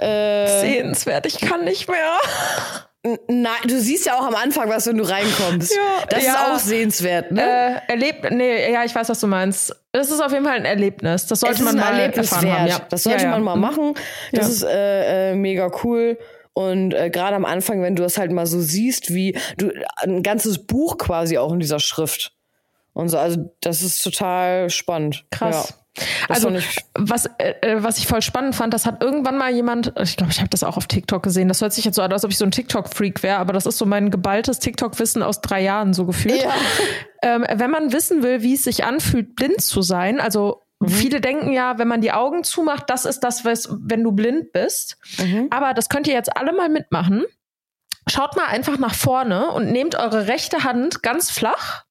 Äh, 0.00 0.44
Äh, 0.44 0.60
sehenswert, 0.60 1.26
ich 1.26 1.38
kann 1.40 1.64
nicht 1.64 1.86
mehr. 1.88 1.98
nein, 3.28 3.52
du 3.66 3.80
siehst 3.80 4.06
ja 4.06 4.18
auch 4.18 4.26
am 4.26 4.34
Anfang 4.34 4.68
was, 4.68 4.86
wenn 4.86 4.98
du 4.98 5.04
reinkommst. 5.04 5.72
Ja, 5.80 6.06
das 6.08 6.24
ja. 6.24 6.32
ist 6.32 6.38
auch 6.38 6.58
sehenswert, 6.58 7.32
ne? 7.32 7.42
Äh, 7.42 7.92
erlebt, 7.92 8.30
nee, 8.30 8.72
ja, 8.72 8.84
ich 8.84 8.94
weiß, 8.94 9.08
was 9.08 9.20
du 9.20 9.26
meinst. 9.26 9.74
Das 9.92 10.10
ist 10.10 10.20
auf 10.20 10.32
jeden 10.32 10.44
Fall 10.44 10.56
ein 10.56 10.64
Erlebnis. 10.64 11.26
Das 11.26 11.40
sollte 11.40 11.62
man 11.62 11.76
mal 11.76 11.98
Erlebnis 11.98 12.30
erfahren 12.30 12.48
wert. 12.48 12.58
haben. 12.58 12.68
Ja. 12.68 12.80
Das 12.88 13.02
sollte 13.02 13.24
ja, 13.24 13.30
man 13.30 13.42
mal 13.42 13.56
machen. 13.56 13.94
Das 14.32 14.48
ist 14.48 14.62
äh, 14.62 15.30
äh, 15.30 15.34
mega 15.34 15.70
cool. 15.84 16.18
Und 16.52 16.92
äh, 16.94 17.10
gerade 17.10 17.36
am 17.36 17.44
Anfang, 17.44 17.82
wenn 17.82 17.96
du 17.96 18.02
das 18.02 18.18
halt 18.18 18.32
mal 18.32 18.46
so 18.46 18.60
siehst, 18.60 19.14
wie 19.14 19.38
du 19.56 19.70
ein 19.98 20.22
ganzes 20.22 20.66
Buch 20.66 20.98
quasi 20.98 21.38
auch 21.38 21.52
in 21.52 21.60
dieser 21.60 21.80
Schrift. 21.80 22.32
Und 23.00 23.08
so, 23.08 23.18
also 23.18 23.52
das 23.60 23.82
ist 23.82 24.02
total 24.02 24.70
spannend. 24.70 25.24
Krass. 25.30 25.70
Ja. 25.70 25.74
Das 26.28 26.44
Also 26.44 26.58
was, 26.94 27.26
äh, 27.38 27.54
äh, 27.62 27.82
was 27.82 27.98
ich 27.98 28.06
voll 28.06 28.22
spannend 28.22 28.54
fand, 28.54 28.72
das 28.72 28.86
hat 28.86 29.02
irgendwann 29.02 29.36
mal 29.36 29.52
jemand, 29.52 29.92
ich 30.00 30.16
glaube, 30.16 30.32
ich 30.32 30.38
habe 30.38 30.48
das 30.48 30.62
auch 30.62 30.76
auf 30.76 30.86
TikTok 30.86 31.22
gesehen, 31.22 31.48
das 31.48 31.60
hört 31.60 31.72
sich 31.72 31.84
jetzt 31.84 31.96
so 31.96 32.02
an, 32.02 32.12
als 32.12 32.24
ob 32.24 32.30
ich 32.30 32.38
so 32.38 32.44
ein 32.44 32.52
TikTok-Freak 32.52 33.22
wäre, 33.22 33.38
aber 33.38 33.52
das 33.52 33.66
ist 33.66 33.76
so 33.76 33.86
mein 33.86 34.10
geballtes 34.10 34.60
TikTok-Wissen 34.60 35.22
aus 35.22 35.40
drei 35.40 35.62
Jahren 35.62 35.92
so 35.92 36.06
gefühlt. 36.06 36.42
Ja. 36.42 36.54
Ähm, 37.22 37.44
wenn 37.52 37.70
man 37.70 37.92
wissen 37.92 38.22
will, 38.22 38.40
wie 38.40 38.54
es 38.54 38.64
sich 38.64 38.82
anfühlt, 38.82 39.36
blind 39.36 39.60
zu 39.60 39.82
sein, 39.82 40.20
also 40.20 40.62
Viele 40.86 41.20
denken 41.20 41.52
ja, 41.52 41.76
wenn 41.76 41.88
man 41.88 42.00
die 42.00 42.12
Augen 42.12 42.42
zumacht, 42.42 42.88
das 42.88 43.04
ist 43.04 43.20
das, 43.20 43.44
was, 43.44 43.68
wenn 43.82 44.02
du 44.02 44.12
blind 44.12 44.52
bist. 44.52 44.96
Mhm. 45.18 45.48
Aber 45.50 45.74
das 45.74 45.90
könnt 45.90 46.06
ihr 46.06 46.14
jetzt 46.14 46.34
alle 46.34 46.54
mal 46.54 46.70
mitmachen. 46.70 47.24
Schaut 48.08 48.34
mal 48.34 48.46
einfach 48.46 48.78
nach 48.78 48.94
vorne 48.94 49.50
und 49.50 49.70
nehmt 49.70 49.94
eure 49.94 50.26
rechte 50.26 50.64
Hand 50.64 51.02
ganz 51.02 51.30
flach 51.30 51.84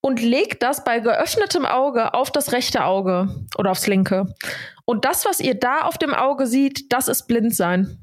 und 0.00 0.22
legt 0.22 0.62
das 0.62 0.84
bei 0.84 1.00
geöffnetem 1.00 1.66
Auge 1.66 2.14
auf 2.14 2.30
das 2.30 2.52
rechte 2.52 2.84
Auge 2.84 3.28
oder 3.56 3.70
aufs 3.70 3.86
linke. 3.86 4.34
Und 4.84 5.04
das, 5.04 5.24
was 5.24 5.40
ihr 5.40 5.54
da 5.54 5.82
auf 5.82 5.98
dem 5.98 6.14
Auge 6.14 6.46
seht, 6.46 6.92
das 6.92 7.08
ist 7.08 7.26
Blindsein. 7.26 7.98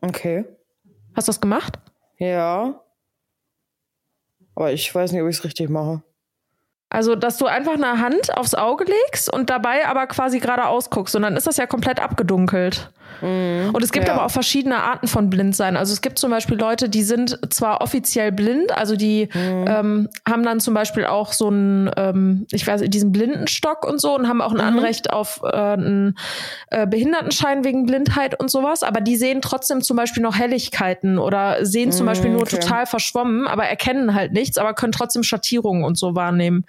Okay. 0.00 0.44
Hast 1.14 1.28
du 1.28 1.32
das 1.32 1.40
gemacht? 1.40 1.78
Ja. 2.18 2.80
Aber 4.54 4.72
ich 4.72 4.94
weiß 4.94 5.12
nicht, 5.12 5.22
ob 5.22 5.28
ich 5.28 5.38
es 5.38 5.44
richtig 5.44 5.70
mache. 5.70 6.02
Also, 6.90 7.14
dass 7.14 7.38
du 7.38 7.46
einfach 7.46 7.74
eine 7.74 8.00
Hand 8.00 8.36
aufs 8.36 8.54
Auge 8.54 8.84
legst 8.84 9.32
und 9.32 9.48
dabei 9.48 9.86
aber 9.86 10.06
quasi 10.08 10.40
geradeaus 10.40 10.90
guckst. 10.90 11.14
Und 11.14 11.22
dann 11.22 11.36
ist 11.36 11.46
das 11.46 11.56
ja 11.56 11.66
komplett 11.66 12.00
abgedunkelt. 12.00 12.92
Und 13.20 13.82
es 13.82 13.92
gibt 13.92 14.08
ja. 14.08 14.14
aber 14.14 14.24
auch 14.24 14.30
verschiedene 14.30 14.82
Arten 14.82 15.08
von 15.08 15.30
Blindsein. 15.30 15.76
Also 15.76 15.92
es 15.92 16.00
gibt 16.00 16.18
zum 16.18 16.30
Beispiel 16.30 16.56
Leute, 16.56 16.88
die 16.88 17.02
sind 17.02 17.38
zwar 17.52 17.80
offiziell 17.80 18.32
blind, 18.32 18.72
also 18.72 18.96
die 18.96 19.28
ähm, 19.34 20.08
haben 20.28 20.42
dann 20.42 20.60
zum 20.60 20.74
Beispiel 20.74 21.04
auch 21.04 21.32
so 21.32 21.48
einen, 21.48 21.90
ähm, 21.96 22.46
ich 22.50 22.66
weiß, 22.66 22.80
nicht, 22.80 22.94
diesen 22.94 23.12
Blindenstock 23.12 23.86
und 23.86 24.00
so 24.00 24.14
und 24.14 24.28
haben 24.28 24.40
auch 24.40 24.52
ein 24.52 24.60
Anrecht 24.60 25.12
auf 25.12 25.40
äh, 25.44 25.56
einen 25.56 26.16
äh, 26.70 26.86
Behindertenschein 26.86 27.64
wegen 27.64 27.86
Blindheit 27.86 28.38
und 28.38 28.50
sowas. 28.50 28.82
Aber 28.82 29.00
die 29.00 29.16
sehen 29.16 29.42
trotzdem 29.42 29.82
zum 29.82 29.96
Beispiel 29.96 30.22
noch 30.22 30.36
Helligkeiten 30.36 31.18
oder 31.18 31.64
sehen 31.64 31.92
zum 31.92 32.06
Beispiel 32.06 32.30
nur 32.30 32.42
okay. 32.42 32.58
total 32.58 32.86
verschwommen, 32.86 33.46
aber 33.46 33.64
erkennen 33.64 34.14
halt 34.14 34.32
nichts, 34.32 34.58
aber 34.58 34.74
können 34.74 34.92
trotzdem 34.92 35.22
Schattierungen 35.22 35.84
und 35.84 35.98
so 35.98 36.14
wahrnehmen. 36.14 36.64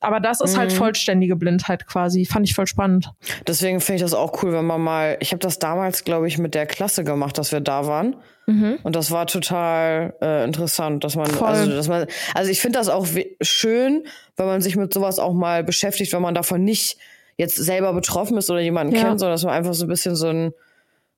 Aber 0.00 0.20
das 0.20 0.40
ist 0.40 0.56
halt 0.56 0.72
vollständige 0.72 1.36
Blindheit 1.36 1.86
quasi. 1.86 2.24
Fand 2.24 2.48
ich 2.48 2.54
voll 2.54 2.66
spannend. 2.66 3.10
Deswegen 3.46 3.80
finde 3.80 3.96
ich 3.96 4.02
das 4.02 4.14
auch 4.14 4.42
cool, 4.42 4.52
wenn 4.52 4.66
man 4.66 4.80
mal. 4.80 5.16
Ich 5.20 5.32
habe 5.32 5.40
das 5.40 5.58
damals, 5.58 5.81
glaube 6.04 6.28
ich, 6.28 6.38
mit 6.38 6.54
der 6.54 6.66
Klasse 6.66 7.04
gemacht, 7.04 7.36
dass 7.38 7.52
wir 7.52 7.60
da 7.60 7.86
waren. 7.86 8.16
Und 8.46 8.96
das 8.96 9.10
war 9.12 9.26
total 9.28 10.14
äh, 10.20 10.44
interessant, 10.44 11.04
dass 11.04 11.14
man, 11.16 11.26
Voll. 11.30 11.46
also, 11.48 11.70
dass 11.70 11.86
man, 11.88 12.06
also 12.34 12.50
ich 12.50 12.60
finde 12.60 12.78
das 12.80 12.88
auch 12.88 13.06
schön, 13.40 14.04
wenn 14.36 14.46
man 14.46 14.60
sich 14.60 14.74
mit 14.76 14.92
sowas 14.92 15.18
auch 15.20 15.32
mal 15.32 15.62
beschäftigt, 15.64 16.12
wenn 16.12 16.20
man 16.22 16.34
davon 16.34 16.62
nicht 16.64 16.98
jetzt 17.36 17.54
selber 17.56 17.92
betroffen 17.94 18.36
ist 18.36 18.50
oder 18.50 18.60
jemanden 18.60 18.94
Ja. 18.96 19.02
kennt, 19.04 19.20
sondern 19.20 19.34
dass 19.34 19.44
man 19.44 19.54
einfach 19.54 19.72
so 19.74 19.84
ein 19.86 19.88
bisschen 19.88 20.16
so 20.16 20.26
ein 20.28 20.52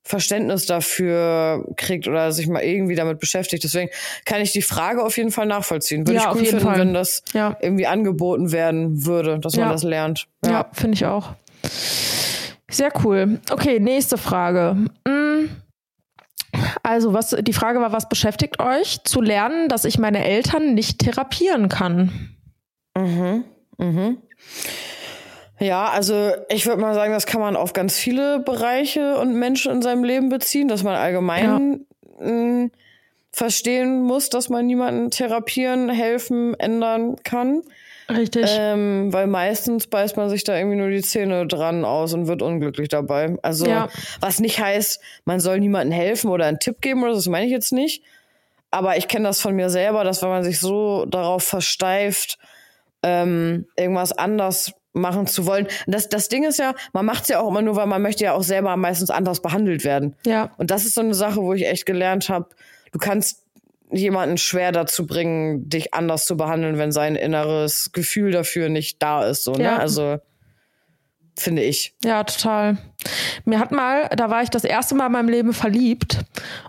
Verständnis 0.05 0.67
dafür 0.67 1.65
kriegt 1.77 2.07
oder 2.07 2.31
sich 2.31 2.47
mal 2.47 2.63
irgendwie 2.63 2.95
damit 2.95 3.19
beschäftigt. 3.21 3.65
Deswegen 3.65 3.89
kann 4.27 4.43
ich 4.43 4.53
die 4.53 4.63
Frage 4.63 5.03
auf 5.03 5.17
jeden 5.17 5.31
Fall 5.31 5.47
nachvollziehen. 5.47 6.07
Würde 6.07 6.21
Ja, 6.21 6.31
ich 6.35 6.37
cool 6.41 6.45
finden, 6.45 6.65
Fall. 6.65 6.79
wenn 6.79 6.93
das 6.93 7.23
Ja. 7.33 7.57
irgendwie 7.61 7.87
angeboten 7.87 8.53
werden 8.53 9.07
würde, 9.07 9.39
dass 9.41 9.57
man 9.57 9.71
das 9.71 9.83
lernt. 9.83 10.27
Ja, 10.45 10.67
finde 10.75 10.95
ich 10.95 11.07
auch. 11.07 11.31
Sehr 12.75 12.93
cool. 13.05 13.41
Okay, 13.53 13.79
nächste 13.79 14.19
Frage. 14.19 14.75
Mm. 15.07 15.49
Also, 16.83 17.13
was 17.13 17.31
die 17.31 17.53
Frage 17.53 17.81
war, 17.81 17.93
was 17.93 18.09
beschäftigt 18.09 18.61
euch? 18.61 19.03
Zu 19.05 19.21
lernen, 19.21 19.69
dass 19.69 19.85
ich 19.85 19.99
meine 19.99 20.25
Eltern 20.25 20.75
nicht 20.75 20.99
therapieren 20.99 21.69
kann. 21.69 22.37
Ja, 25.61 25.89
also 25.89 26.33
ich 26.49 26.67
würde 26.67 26.83
mal 26.83 26.95
sagen, 26.95 27.13
das 27.13 27.27
kann 27.27 27.41
man 27.41 27.55
auf 27.55 27.73
ganz 27.75 27.97
viele 27.97 28.41
Bereiche 28.41 29.19
und 29.19 29.35
Menschen 29.35 29.71
in 29.71 29.83
seinem 29.83 30.03
Leben 30.03 30.29
beziehen, 30.29 30.67
dass 30.67 30.83
man 30.83 30.97
allgemein 30.97 31.87
mh, 32.19 32.71
verstehen 33.31 34.03
muss, 34.03 34.31
dass 34.31 34.49
man 34.49 34.67
niemanden 34.67 35.11
therapieren, 35.13 35.89
helfen, 35.91 36.59
ändern 36.59 37.17
kann. 37.23 37.63
Richtig. 38.11 38.45
Ähm, 38.49 39.13
weil 39.13 39.27
meistens 39.27 39.87
beißt 39.87 40.17
man 40.17 40.29
sich 40.29 40.45
da 40.45 40.57
irgendwie 40.57 40.77
nur 40.77 40.91
die 40.91 41.03
Zähne 41.03 41.47
dran 41.47 41.85
aus 41.85 42.13
und 42.13 42.27
wird 42.27 42.43
unglücklich 42.43 42.89
dabei. 42.89 43.37
Also, 43.43 43.67
Ja. 43.67 43.89
was 44.21 44.41
nicht 44.41 44.61
heißt, 44.61 45.01
man 45.25 45.41
soll 45.41 45.61
niemandem 45.61 45.93
helfen 45.99 46.31
oder 46.31 46.47
einen 46.47 46.59
Tipp 46.59 46.81
geben 46.81 47.03
oder 47.03 47.13
so, 47.13 47.19
das 47.19 47.29
meine 47.29 47.47
ich 47.47 47.53
jetzt 47.53 47.73
nicht. 47.73 48.03
Aber 48.71 48.97
ich 48.97 49.09
kenne 49.09 49.29
das 49.29 49.41
von 49.41 49.55
mir 49.55 49.71
selber, 49.71 50.05
dass 50.05 50.21
wenn 50.23 50.29
man 50.31 50.43
sich 50.45 50.59
so 50.61 51.07
darauf 51.07 51.45
versteift, 51.45 52.39
ähm, 53.03 53.67
irgendwas 53.77 54.13
anders 54.13 54.73
machen 54.93 55.27
zu 55.27 55.47
wollen. 55.47 55.67
Das, 55.87 56.09
das 56.09 56.29
Ding 56.29 56.45
ist 56.45 56.59
ja, 56.59 56.75
man 56.93 57.05
macht 57.05 57.23
es 57.25 57.29
ja 57.29 57.41
auch 57.41 57.49
immer 57.49 57.63
nur, 57.63 57.77
weil 57.77 57.87
man 57.87 58.01
möchte 58.03 58.25
ja 58.25 58.33
auch 58.35 58.43
selber 58.43 58.77
meistens 58.77 59.11
anders 59.11 59.41
behandelt 59.43 59.85
werden. 59.85 60.15
ja. 60.27 60.51
Und 60.57 60.71
das 60.71 60.85
ist 60.85 60.95
so 60.95 61.01
eine 61.01 61.15
Sache, 61.15 61.37
wo 61.43 61.53
ich 61.53 61.67
echt 61.67 61.85
gelernt 61.87 62.29
habe, 62.29 62.49
du 62.93 62.99
kannst 62.99 63.44
jemanden 63.97 64.39
schwer 64.39 64.73
dazu 64.73 65.07
bringen, 65.07 65.69
dich 65.69 65.95
anders 65.95 66.27
zu 66.27 66.37
behandeln, 66.37 66.79
wenn 66.79 66.93
sein 66.93 67.17
inneres 67.17 67.93
Gefühl 67.93 68.31
dafür 68.33 68.69
nicht 68.69 69.03
da 69.03 69.25
ist. 69.25 69.45
So, 69.45 69.53
ne? 69.53 69.65
Ja. 69.65 69.77
Also 69.79 70.19
finde 71.39 71.63
ich. 71.63 71.95
Ja, 72.05 72.25
total. 72.25 72.79
Mir 73.45 73.59
hat 73.59 73.73
mal, 73.73 74.09
da 74.17 74.31
war 74.31 74.43
ich 74.43 74.51
das 74.51 74.65
erste 74.65 74.95
Mal 74.95 75.07
in 75.07 75.13
meinem 75.13 75.29
Leben 75.29 75.53
verliebt 75.53 76.19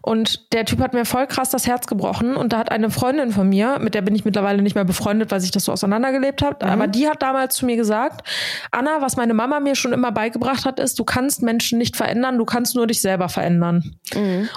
und 0.02 0.54
der 0.54 0.66
Typ 0.66 0.80
hat 0.80 0.94
mir 0.94 1.06
voll 1.06 1.28
krass 1.28 1.50
das 1.50 1.68
Herz 1.68 1.88
gebrochen 1.88 2.36
und 2.36 2.54
da 2.54 2.58
hat 2.58 2.72
eine 2.72 2.90
Freundin 2.90 3.32
von 3.32 3.50
mir, 3.50 3.80
mit 3.80 3.96
der 3.96 4.02
bin 4.02 4.16
ich 4.16 4.26
mittlerweile 4.26 4.62
nicht 4.62 4.76
mehr 4.76 4.86
befreundet, 4.86 5.32
weil 5.32 5.40
sich 5.40 5.52
das 5.52 5.66
so 5.66 5.72
auseinandergelebt 5.72 6.42
hat, 6.42 6.64
aber 6.64 6.88
die 6.88 7.08
hat 7.08 7.22
damals 7.22 7.56
zu 7.56 7.66
mir 7.66 7.76
gesagt, 7.76 8.28
Anna, 8.72 9.02
was 9.02 9.16
meine 9.18 9.34
Mama 9.34 9.60
mir 9.60 9.76
schon 9.76 9.94
immer 9.94 10.12
beigebracht 10.12 10.66
hat, 10.66 10.80
ist, 10.80 11.00
du 11.00 11.04
kannst 11.04 11.42
Menschen 11.42 11.78
nicht 11.78 11.96
verändern, 11.96 12.38
du 12.38 12.46
kannst 12.46 12.76
nur 12.76 12.88
dich 12.88 13.02
selber 13.02 13.30
verändern. 13.30 13.96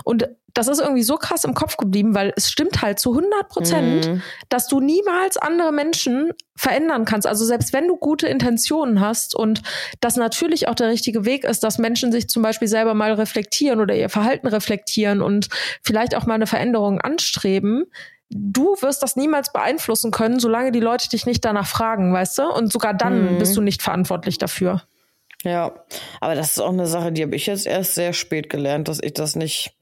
Und 0.04 0.28
das 0.54 0.66
ist 0.66 0.80
irgendwie 0.80 1.02
so 1.04 1.16
krass 1.16 1.44
im 1.44 1.54
Kopf 1.54 1.76
geblieben, 1.76 2.14
weil 2.14 2.32
es 2.34 2.50
stimmt 2.50 2.82
halt 2.82 2.98
zu 2.98 3.10
100 3.10 3.48
Prozent, 3.48 4.22
dass 4.48 4.66
du 4.66 4.80
niemals 4.80 5.36
andere 5.36 5.70
Menschen 5.70 6.32
verändern 6.56 7.04
kannst. 7.04 7.28
Also 7.28 7.44
selbst 7.44 7.72
wenn 7.72 7.86
du 7.86 7.96
gute 7.96 8.26
Intentionen 8.26 9.00
hast 9.00 9.36
und 9.36 9.62
das 10.00 10.16
natürlich 10.16 10.66
auch 10.66 10.74
der 10.74 10.88
richtige 10.88 11.24
Weg 11.24 11.44
ist, 11.44 11.62
dass 11.68 11.76
Menschen 11.76 12.12
sich 12.12 12.30
zum 12.30 12.42
Beispiel 12.42 12.66
selber 12.66 12.94
mal 12.94 13.12
reflektieren 13.12 13.80
oder 13.80 13.94
ihr 13.94 14.08
Verhalten 14.08 14.46
reflektieren 14.46 15.20
und 15.20 15.48
vielleicht 15.82 16.14
auch 16.14 16.24
mal 16.24 16.32
eine 16.32 16.46
Veränderung 16.46 16.98
anstreben, 16.98 17.84
du 18.30 18.74
wirst 18.80 19.02
das 19.02 19.16
niemals 19.16 19.52
beeinflussen 19.52 20.10
können, 20.10 20.40
solange 20.40 20.72
die 20.72 20.80
Leute 20.80 21.10
dich 21.10 21.26
nicht 21.26 21.44
danach 21.44 21.66
fragen, 21.66 22.10
weißt 22.10 22.38
du? 22.38 22.50
Und 22.50 22.72
sogar 22.72 22.94
dann 22.94 23.38
bist 23.38 23.54
du 23.54 23.60
nicht 23.60 23.82
verantwortlich 23.82 24.38
dafür. 24.38 24.82
Ja, 25.44 25.74
aber 26.22 26.34
das 26.34 26.52
ist 26.52 26.58
auch 26.58 26.72
eine 26.72 26.86
Sache, 26.86 27.12
die 27.12 27.22
habe 27.22 27.36
ich 27.36 27.44
jetzt 27.44 27.66
erst 27.66 27.94
sehr 27.94 28.14
spät 28.14 28.48
gelernt, 28.48 28.88
dass 28.88 28.98
ich 29.02 29.12
das 29.12 29.36
nicht 29.36 29.74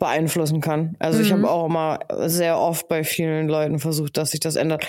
beeinflussen 0.00 0.60
kann. 0.60 0.96
Also 0.98 1.20
ich 1.20 1.32
habe 1.32 1.48
auch 1.48 1.66
immer 1.66 2.00
sehr 2.26 2.58
oft 2.58 2.88
bei 2.88 3.04
vielen 3.04 3.46
Leuten 3.46 3.78
versucht, 3.78 4.16
dass 4.16 4.32
sich 4.32 4.40
das 4.40 4.56
ändert. 4.56 4.84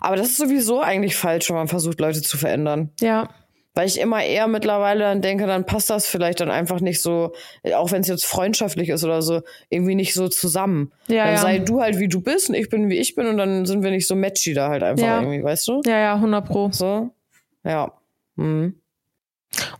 Aber 0.00 0.16
das 0.16 0.30
ist 0.30 0.36
sowieso 0.36 0.80
eigentlich 0.80 1.14
falsch, 1.14 1.48
wenn 1.48 1.56
man 1.56 1.68
versucht, 1.68 2.00
Leute 2.00 2.22
zu 2.22 2.36
verändern. 2.36 2.90
Ja. 3.00 3.28
Weil 3.74 3.86
ich 3.86 4.00
immer 4.00 4.24
eher 4.24 4.48
mittlerweile 4.48 5.04
dann 5.04 5.22
denke, 5.22 5.46
dann 5.46 5.64
passt 5.64 5.90
das 5.90 6.06
vielleicht 6.06 6.40
dann 6.40 6.50
einfach 6.50 6.80
nicht 6.80 7.00
so, 7.00 7.32
auch 7.74 7.92
wenn 7.92 8.00
es 8.00 8.08
jetzt 8.08 8.26
freundschaftlich 8.26 8.88
ist 8.88 9.04
oder 9.04 9.22
so, 9.22 9.42
irgendwie 9.68 9.94
nicht 9.94 10.12
so 10.12 10.28
zusammen. 10.28 10.90
Ja, 11.06 11.24
dann 11.24 11.34
ja. 11.34 11.40
sei 11.40 11.58
du 11.60 11.80
halt 11.80 11.98
wie 12.00 12.08
du 12.08 12.20
bist 12.20 12.48
und 12.48 12.56
ich 12.56 12.68
bin 12.68 12.88
wie 12.88 12.98
ich 12.98 13.14
bin 13.14 13.28
und 13.28 13.38
dann 13.38 13.66
sind 13.66 13.84
wir 13.84 13.90
nicht 13.92 14.08
so 14.08 14.16
matchy 14.16 14.54
da 14.54 14.68
halt 14.70 14.82
einfach 14.82 15.06
Ja. 15.06 15.20
irgendwie, 15.20 15.44
weißt 15.44 15.68
du? 15.68 15.82
Ja, 15.86 15.98
ja, 15.98 16.14
100 16.14 16.46
Pro. 16.46 16.70
So. 16.72 17.10
Ja. 17.64 17.92
Mhm. 18.34 18.79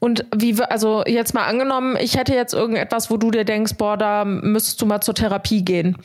Und 0.01 0.25
wie, 0.35 0.61
also 0.62 1.05
jetzt 1.07 1.35
mal 1.35 1.45
angenommen, 1.45 1.97
ich 2.01 2.16
hätte 2.16 2.35
jetzt 2.35 2.55
irgendetwas, 2.55 3.11
wo 3.11 3.16
du 3.16 3.31
dir 3.31 3.45
denkst, 3.45 3.75
boah, 3.77 3.97
da 3.97 4.25
müsstest 4.25 4.81
du 4.81 4.87
mal 4.87 5.01
zur 5.01 5.14
Therapie 5.14 5.64
gehen. 5.64 5.97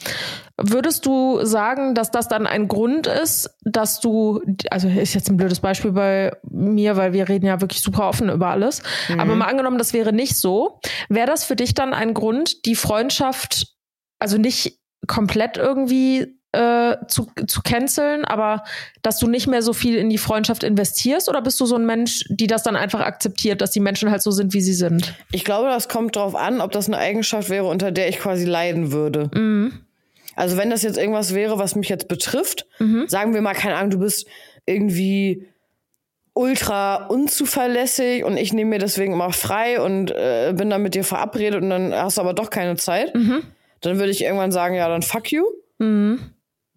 Würdest 0.57 1.05
du 1.05 1.43
sagen, 1.43 1.95
dass 1.95 2.11
das 2.11 2.27
dann 2.27 2.47
ein 2.47 2.67
Grund 2.67 3.07
ist, 3.07 3.49
dass 3.63 3.99
du, 3.99 4.41
also 4.69 4.87
ist 4.87 5.15
jetzt 5.15 5.29
ein 5.29 5.37
blödes 5.37 5.59
Beispiel 5.59 5.91
bei 5.91 6.37
mir, 6.49 6.95
weil 6.95 7.13
wir 7.13 7.27
reden 7.27 7.45
ja 7.45 7.59
wirklich 7.59 7.81
super 7.81 8.07
offen 8.07 8.29
über 8.29 8.47
alles. 8.47 8.83
Aber 9.17 9.35
mal 9.35 9.47
angenommen, 9.47 9.77
das 9.77 9.93
wäre 9.93 10.13
nicht 10.13 10.37
so. 10.37 10.79
Wäre 11.09 11.27
das 11.27 11.43
für 11.43 11.55
dich 11.55 11.73
dann 11.73 11.93
ein 11.93 12.13
Grund, 12.13 12.65
die 12.65 12.75
Freundschaft, 12.75 13.67
also 14.19 14.37
nicht 14.37 14.79
komplett 15.07 15.57
irgendwie 15.57 16.39
äh, 16.55 16.97
zu, 17.07 17.27
zu 17.47 17.61
canceln, 17.61 18.25
aber 18.25 18.63
dass 19.01 19.19
du 19.19 19.27
nicht 19.27 19.47
mehr 19.47 19.61
so 19.61 19.73
viel 19.73 19.95
in 19.95 20.09
die 20.09 20.17
Freundschaft 20.17 20.63
investierst? 20.63 21.29
Oder 21.29 21.41
bist 21.41 21.59
du 21.59 21.65
so 21.65 21.75
ein 21.75 21.85
Mensch, 21.85 22.23
die 22.29 22.47
das 22.47 22.63
dann 22.63 22.75
einfach 22.75 23.01
akzeptiert, 23.01 23.61
dass 23.61 23.71
die 23.71 23.79
Menschen 23.79 24.09
halt 24.09 24.21
so 24.21 24.31
sind, 24.31 24.53
wie 24.53 24.61
sie 24.61 24.73
sind? 24.73 25.13
Ich 25.31 25.43
glaube, 25.43 25.67
das 25.69 25.89
kommt 25.89 26.15
drauf 26.15 26.35
an, 26.35 26.61
ob 26.61 26.71
das 26.71 26.87
eine 26.87 26.97
Eigenschaft 26.97 27.49
wäre, 27.49 27.65
unter 27.65 27.91
der 27.91 28.07
ich 28.09 28.19
quasi 28.19 28.45
leiden 28.45 28.91
würde. 28.91 29.29
Also 30.35 30.57
wenn 30.57 30.69
das 30.69 30.81
jetzt 30.83 30.97
irgendwas 30.97 31.33
wäre, 31.33 31.59
was 31.59 31.75
mich 31.75 31.89
jetzt 31.89 32.07
betrifft, 32.07 32.65
sagen 33.07 33.33
wir 33.33 33.41
mal, 33.41 33.53
keine 33.53 33.75
Ahnung, 33.75 33.91
du 33.91 33.99
bist 33.99 34.27
irgendwie 34.65 35.47
ultra 36.33 37.05
unzuverlässig 37.05 38.25
und 38.25 38.35
ich 38.35 38.51
nehme 38.51 38.71
mir 38.71 38.79
deswegen 38.79 39.13
immer 39.13 39.31
frei 39.31 39.79
und 39.79 40.11
äh, 40.11 40.53
bin 40.53 40.69
dann 40.69 40.81
mit 40.81 40.93
dir 40.93 41.05
verabredet 41.05 41.61
und 41.61 41.69
dann 41.69 41.93
hast 41.93 42.17
du 42.17 42.21
aber 42.21 42.33
doch 42.33 42.49
keine 42.49 42.75
Zeit, 42.75 43.13
dann 43.79 43.99
würde 43.99 44.11
ich 44.11 44.21
irgendwann 44.23 44.51
sagen, 44.51 44.75
ja, 44.75 44.89
dann 44.89 45.01
fuck 45.01 45.31
you. 45.31 45.45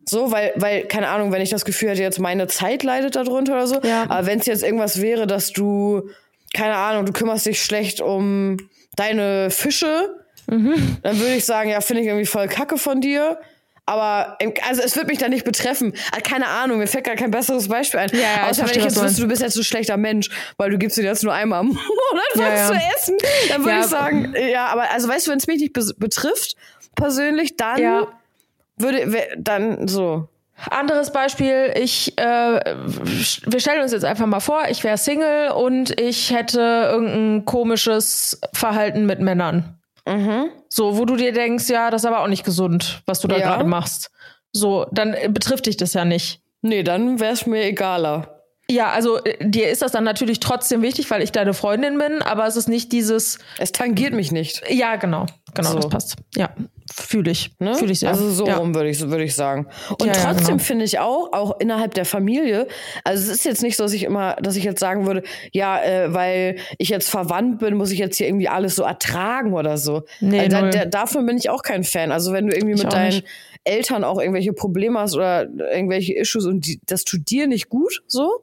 So, 0.08 0.30
weil, 0.32 0.52
weil, 0.56 0.84
keine 0.84 1.08
Ahnung, 1.08 1.32
wenn 1.32 1.42
ich 1.42 1.50
das 1.50 1.64
Gefühl 1.64 1.90
hätte, 1.90 2.02
jetzt 2.02 2.18
meine 2.18 2.46
Zeit 2.46 2.82
leidet 2.82 3.16
darunter 3.16 3.52
oder 3.54 3.66
so. 3.66 3.80
Ja. 3.82 4.04
Aber 4.08 4.26
wenn 4.26 4.38
es 4.40 4.46
jetzt 4.46 4.62
irgendwas 4.62 5.00
wäre, 5.02 5.26
dass 5.26 5.52
du, 5.52 6.08
keine 6.54 6.76
Ahnung, 6.76 7.04
du 7.06 7.12
kümmerst 7.12 7.44
dich 7.46 7.62
schlecht 7.62 8.00
um 8.00 8.56
deine 8.96 9.50
Fische, 9.50 10.14
dann 10.46 11.18
würde 11.20 11.34
ich 11.34 11.44
sagen, 11.44 11.68
ja, 11.68 11.82
finde 11.82 12.00
ich 12.02 12.08
irgendwie 12.08 12.24
voll 12.24 12.48
kacke 12.48 12.78
von 12.78 13.02
dir. 13.02 13.38
Aber 13.84 14.36
also 14.66 14.82
es 14.82 14.96
wird 14.96 15.08
mich 15.08 15.18
da 15.18 15.28
nicht 15.28 15.44
betreffen. 15.44 15.92
Also 16.10 16.22
keine 16.22 16.46
Ahnung, 16.46 16.78
mir 16.78 16.86
fällt 16.86 17.04
gar 17.04 17.16
kein 17.16 17.30
besseres 17.30 17.68
Beispiel 17.68 18.00
ein. 18.00 18.10
Ja, 18.12 18.18
ja, 18.20 18.50
Außer 18.50 18.62
wenn 18.68 18.76
ich 18.78 18.84
jetzt 18.84 19.02
wüsste, 19.02 19.20
du 19.22 19.28
bist 19.28 19.40
jetzt 19.42 19.56
ein 19.56 19.64
schlechter 19.64 19.96
Mensch, 19.98 20.28
weil 20.58 20.70
du 20.70 20.78
gibst 20.78 20.96
dir 20.98 21.04
jetzt 21.04 21.22
nur 21.24 21.32
einmal 21.34 21.60
im 21.62 21.66
Monat 21.68 21.82
was 22.34 22.40
Ja, 22.40 22.54
ja. 22.54 22.66
zu 22.66 22.74
essen. 22.96 23.16
Dann 23.50 23.60
würde 23.64 23.70
Ja. 23.72 23.80
ich 23.80 23.86
sagen, 23.86 24.34
ja, 24.50 24.66
aber 24.66 24.90
also 24.90 25.06
weißt 25.08 25.26
du, 25.26 25.30
wenn 25.32 25.38
es 25.38 25.46
mich 25.46 25.60
nicht 25.60 25.72
betrifft, 25.98 26.56
persönlich, 26.96 27.56
dann 27.56 27.78
Ja. 27.82 28.06
Würde 28.78 29.26
dann 29.38 29.88
so. 29.88 30.28
Anderes 30.70 31.12
Beispiel, 31.12 31.72
ich, 31.80 32.18
äh, 32.18 32.24
wir 33.46 33.60
stellen 33.60 33.80
uns 33.82 33.92
jetzt 33.92 34.04
einfach 34.04 34.26
mal 34.26 34.40
vor, 34.40 34.62
ich 34.68 34.82
wäre 34.82 34.98
Single 34.98 35.50
und 35.50 36.00
ich 36.00 36.32
hätte 36.34 36.60
irgendein 36.90 37.44
komisches 37.44 38.40
Verhalten 38.52 39.06
mit 39.06 39.20
Männern. 39.20 39.78
So, 40.70 40.96
wo 40.96 41.04
du 41.04 41.16
dir 41.16 41.32
denkst, 41.32 41.68
ja, 41.68 41.90
das 41.90 42.02
ist 42.02 42.06
aber 42.06 42.20
auch 42.20 42.28
nicht 42.28 42.42
gesund, 42.44 43.02
was 43.04 43.20
du 43.20 43.28
da 43.28 43.36
Ja. 43.36 43.46
gerade 43.50 43.64
machst. 43.68 44.10
So, 44.52 44.86
dann 44.90 45.12
äh, 45.12 45.28
betrifft 45.30 45.66
dich 45.66 45.76
das 45.76 45.92
ja 45.92 46.06
nicht. 46.06 46.40
Nee, 46.62 46.82
dann 46.82 47.20
wäre 47.20 47.34
es 47.34 47.44
mir 47.46 47.62
egaler. 47.64 48.40
Ja, 48.70 48.88
also 48.90 49.22
äh, 49.22 49.36
dir 49.46 49.68
ist 49.68 49.82
das 49.82 49.92
dann 49.92 50.04
natürlich 50.04 50.40
trotzdem 50.40 50.80
wichtig, 50.80 51.10
weil 51.10 51.22
ich 51.22 51.30
deine 51.30 51.52
Freundin 51.52 51.98
bin, 51.98 52.22
aber 52.22 52.46
es 52.46 52.56
ist 52.56 52.68
nicht 52.68 52.90
dieses, 52.92 53.38
Es 53.58 53.70
tangiert 53.72 54.14
mich 54.14 54.32
nicht. 54.32 54.62
ja, 54.70 54.96
genau, 54.96 55.26
genau, 55.54 55.70
So. 55.72 55.76
das 55.76 55.88
passt. 55.90 56.16
Ja, 56.36 56.48
fühle 56.92 57.30
ich, 57.30 57.50
Ne? 57.58 57.74
fühle 57.74 57.92
ich 57.92 58.00
sehr. 58.00 58.10
Also 58.10 58.30
so 58.30 58.46
ja. 58.46 58.56
rum 58.56 58.74
würde 58.74 58.88
ich, 58.88 59.00
würde 59.00 59.24
ich 59.24 59.34
sagen. 59.34 59.66
Und 59.98 60.06
Ja, 60.06 60.12
ja, 60.14 60.24
trotzdem 60.24 60.56
genau. 60.56 60.58
finde 60.58 60.84
ich 60.84 60.98
auch, 60.98 61.32
auch 61.32 61.58
innerhalb 61.60 61.94
der 61.94 62.04
Familie, 62.04 62.66
also 63.04 63.22
es 63.22 63.28
ist 63.28 63.44
jetzt 63.44 63.62
nicht 63.62 63.76
so, 63.76 63.84
dass 63.84 63.92
ich 63.92 64.04
immer, 64.04 64.36
dass 64.36 64.56
ich 64.56 64.64
jetzt 64.64 64.80
sagen 64.80 65.06
würde, 65.06 65.22
ja, 65.52 65.82
äh, 65.82 66.12
weil 66.12 66.56
ich 66.78 66.88
jetzt 66.88 67.10
verwandt 67.10 67.58
bin, 67.58 67.74
muss 67.76 67.90
ich 67.90 67.98
jetzt 67.98 68.16
hier 68.16 68.26
irgendwie 68.26 68.48
alles 68.48 68.76
so 68.76 68.82
ertragen 68.82 69.52
oder 69.52 69.76
so. 69.76 70.02
Nee, 70.20 70.40
also 70.40 70.60
da, 70.60 70.70
da, 70.70 70.84
davon 70.84 71.26
bin 71.26 71.36
ich 71.36 71.50
auch 71.50 71.62
kein 71.62 71.84
Fan. 71.84 72.12
Also 72.12 72.32
wenn 72.32 72.46
du 72.46 72.54
irgendwie 72.54 72.74
Ich 72.74 72.82
mit 72.82 72.92
deinen 72.92 73.16
nicht. 73.16 73.26
Eltern 73.64 74.04
auch 74.04 74.18
irgendwelche 74.20 74.52
Probleme 74.52 74.98
hast 74.98 75.14
oder 75.14 75.46
irgendwelche 75.48 76.14
Issues 76.14 76.46
und 76.46 76.66
die, 76.66 76.80
das 76.86 77.04
tut 77.04 77.28
dir 77.30 77.46
nicht 77.46 77.68
gut, 77.68 78.02
so, 78.06 78.42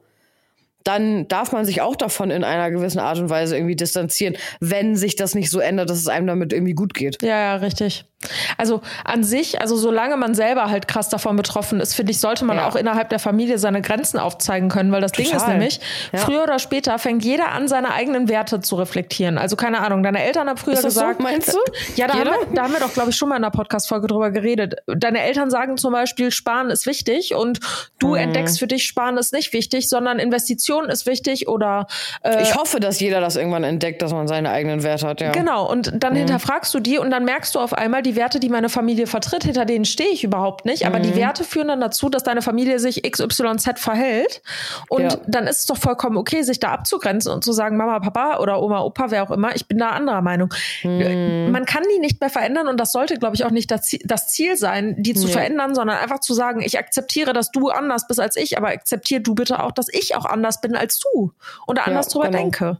dann 0.86 1.26
darf 1.26 1.50
man 1.50 1.64
sich 1.64 1.80
auch 1.80 1.96
davon 1.96 2.30
in 2.30 2.44
einer 2.44 2.70
gewissen 2.70 3.00
Art 3.00 3.18
und 3.18 3.28
Weise 3.28 3.56
irgendwie 3.56 3.74
distanzieren, 3.74 4.36
wenn 4.60 4.94
sich 4.94 5.16
das 5.16 5.34
nicht 5.34 5.50
so 5.50 5.58
ändert, 5.58 5.90
dass 5.90 5.98
es 5.98 6.06
einem 6.06 6.28
damit 6.28 6.52
irgendwie 6.52 6.74
gut 6.74 6.94
geht. 6.94 7.20
Ja, 7.22 7.28
ja, 7.38 7.56
richtig. 7.56 8.04
Also 8.58 8.80
an 9.04 9.24
sich, 9.24 9.60
also 9.60 9.76
solange 9.76 10.16
man 10.16 10.34
selber 10.34 10.70
halt 10.70 10.88
krass 10.88 11.08
davon 11.08 11.36
betroffen 11.36 11.80
ist, 11.80 11.94
finde 11.94 12.12
ich, 12.12 12.20
sollte 12.20 12.44
man 12.44 12.56
Ja. 12.58 12.68
auch 12.68 12.76
innerhalb 12.76 13.08
der 13.10 13.18
Familie 13.18 13.58
seine 13.58 13.82
Grenzen 13.82 14.18
aufzeigen 14.18 14.68
können, 14.68 14.92
weil 14.92 15.00
das 15.00 15.12
Ding 15.12 15.26
ist 15.26 15.32
Total. 15.32 15.50
nämlich, 15.50 15.80
Ja. 16.12 16.18
früher 16.20 16.42
oder 16.42 16.58
später 16.58 16.98
fängt 16.98 17.24
jeder 17.24 17.52
an, 17.52 17.68
seine 17.68 17.92
eigenen 17.92 18.28
Werte 18.28 18.60
zu 18.60 18.76
reflektieren. 18.76 19.38
Also 19.38 19.56
keine 19.56 19.80
Ahnung, 19.80 20.02
deine 20.02 20.22
Eltern 20.24 20.48
haben 20.48 20.56
früher 20.56 20.74
Ist 20.74 20.84
das 20.84 20.94
so, 20.94 21.00
gesagt, 21.00 21.20
meinst 21.20 21.52
du? 21.52 21.58
ja, 21.96 22.06
da 22.06 22.14
haben, 22.14 22.24
wir, 22.24 22.36
da 22.54 22.62
haben 22.64 22.72
wir 22.72 22.80
doch, 22.80 22.92
glaube 22.92 23.10
ich, 23.10 23.16
schon 23.16 23.28
mal 23.28 23.36
in 23.36 23.44
einer 23.44 23.50
Podcast-Folge 23.50 24.06
drüber 24.06 24.30
geredet. 24.30 24.74
Deine 24.86 25.20
Eltern 25.22 25.50
sagen 25.50 25.76
zum 25.76 25.92
Beispiel, 25.92 26.30
Sparen 26.30 26.70
ist 26.70 26.86
wichtig 26.86 27.34
und 27.34 27.60
du 27.98 28.08
Mhm. 28.08 28.14
entdeckst 28.16 28.58
für 28.58 28.66
dich, 28.66 28.84
Sparen 28.86 29.16
ist 29.18 29.32
nicht 29.32 29.52
wichtig, 29.52 29.88
sondern 29.88 30.18
Investition 30.18 30.88
ist 30.88 31.06
wichtig 31.06 31.48
oder 31.48 31.86
äh, 32.22 32.42
Ich 32.42 32.54
hoffe, 32.54 32.80
dass 32.80 33.00
jeder 33.00 33.20
das 33.20 33.36
irgendwann 33.36 33.64
entdeckt, 33.64 34.02
dass 34.02 34.12
man 34.12 34.26
seine 34.28 34.50
eigenen 34.50 34.82
Werte 34.82 35.06
hat, 35.06 35.20
ja. 35.20 35.32
Genau, 35.32 35.70
und 35.70 35.92
dann 36.02 36.12
Mhm. 36.14 36.18
hinterfragst 36.18 36.72
du 36.74 36.80
die 36.80 36.98
und 36.98 37.10
dann 37.10 37.24
merkst 37.24 37.54
du 37.54 37.60
auf 37.60 37.72
einmal, 37.72 38.02
die 38.02 38.15
Werte, 38.16 38.40
die 38.40 38.48
meine 38.48 38.68
Familie 38.68 39.06
vertritt, 39.06 39.44
hinter 39.44 39.64
denen 39.64 39.84
stehe 39.84 40.08
ich 40.10 40.24
überhaupt 40.24 40.64
nicht. 40.64 40.86
Aber 40.86 40.98
Mhm. 40.98 41.02
die 41.04 41.16
Werte 41.16 41.44
führen 41.44 41.68
dann 41.68 41.80
dazu, 41.80 42.08
dass 42.08 42.22
deine 42.24 42.42
Familie 42.42 42.78
sich 42.78 43.02
XYZ 43.04 43.78
verhält. 43.78 44.42
Und 44.88 45.02
Ja. 45.12 45.18
dann 45.26 45.46
ist 45.46 45.58
es 45.60 45.66
doch 45.66 45.76
vollkommen 45.76 46.16
okay, 46.16 46.42
sich 46.42 46.58
da 46.60 46.70
abzugrenzen 46.72 47.30
und 47.32 47.44
zu 47.44 47.52
sagen, 47.52 47.76
Mama, 47.76 48.00
Papa 48.00 48.38
oder 48.38 48.62
Oma, 48.62 48.80
Opa, 48.80 49.10
wer 49.10 49.22
auch 49.22 49.30
immer, 49.30 49.54
ich 49.54 49.66
bin 49.68 49.78
da 49.78 49.90
anderer 49.90 50.22
Meinung. 50.22 50.52
Mhm. 50.82 51.50
Man 51.52 51.64
kann 51.66 51.82
die 51.94 51.98
nicht 52.00 52.20
mehr 52.20 52.30
verändern 52.30 52.66
und 52.68 52.78
das 52.78 52.92
sollte, 52.92 53.16
glaube 53.18 53.36
ich, 53.36 53.44
auch 53.44 53.50
nicht 53.50 53.70
das 53.70 54.28
Ziel, 54.28 54.56
sein, 54.56 54.94
die 54.98 55.14
zu 55.14 55.26
Nee. 55.26 55.32
verändern, 55.32 55.74
sondern 55.74 55.98
einfach 55.98 56.20
zu 56.20 56.32
sagen, 56.34 56.60
ich 56.62 56.78
akzeptiere, 56.78 57.32
dass 57.32 57.50
du 57.50 57.68
anders 57.68 58.06
bist 58.06 58.20
als 58.20 58.36
ich, 58.36 58.56
aber 58.56 58.68
akzeptier 58.68 59.20
du 59.20 59.34
bitte 59.34 59.62
auch, 59.62 59.72
dass 59.72 59.88
ich 59.92 60.14
auch 60.16 60.24
anders 60.24 60.60
bin 60.60 60.76
als 60.76 60.98
du 60.98 61.32
oder 61.66 61.86
anders 61.86 62.08
drüber 62.08 62.26
genau. 62.26 62.38
denke. 62.38 62.78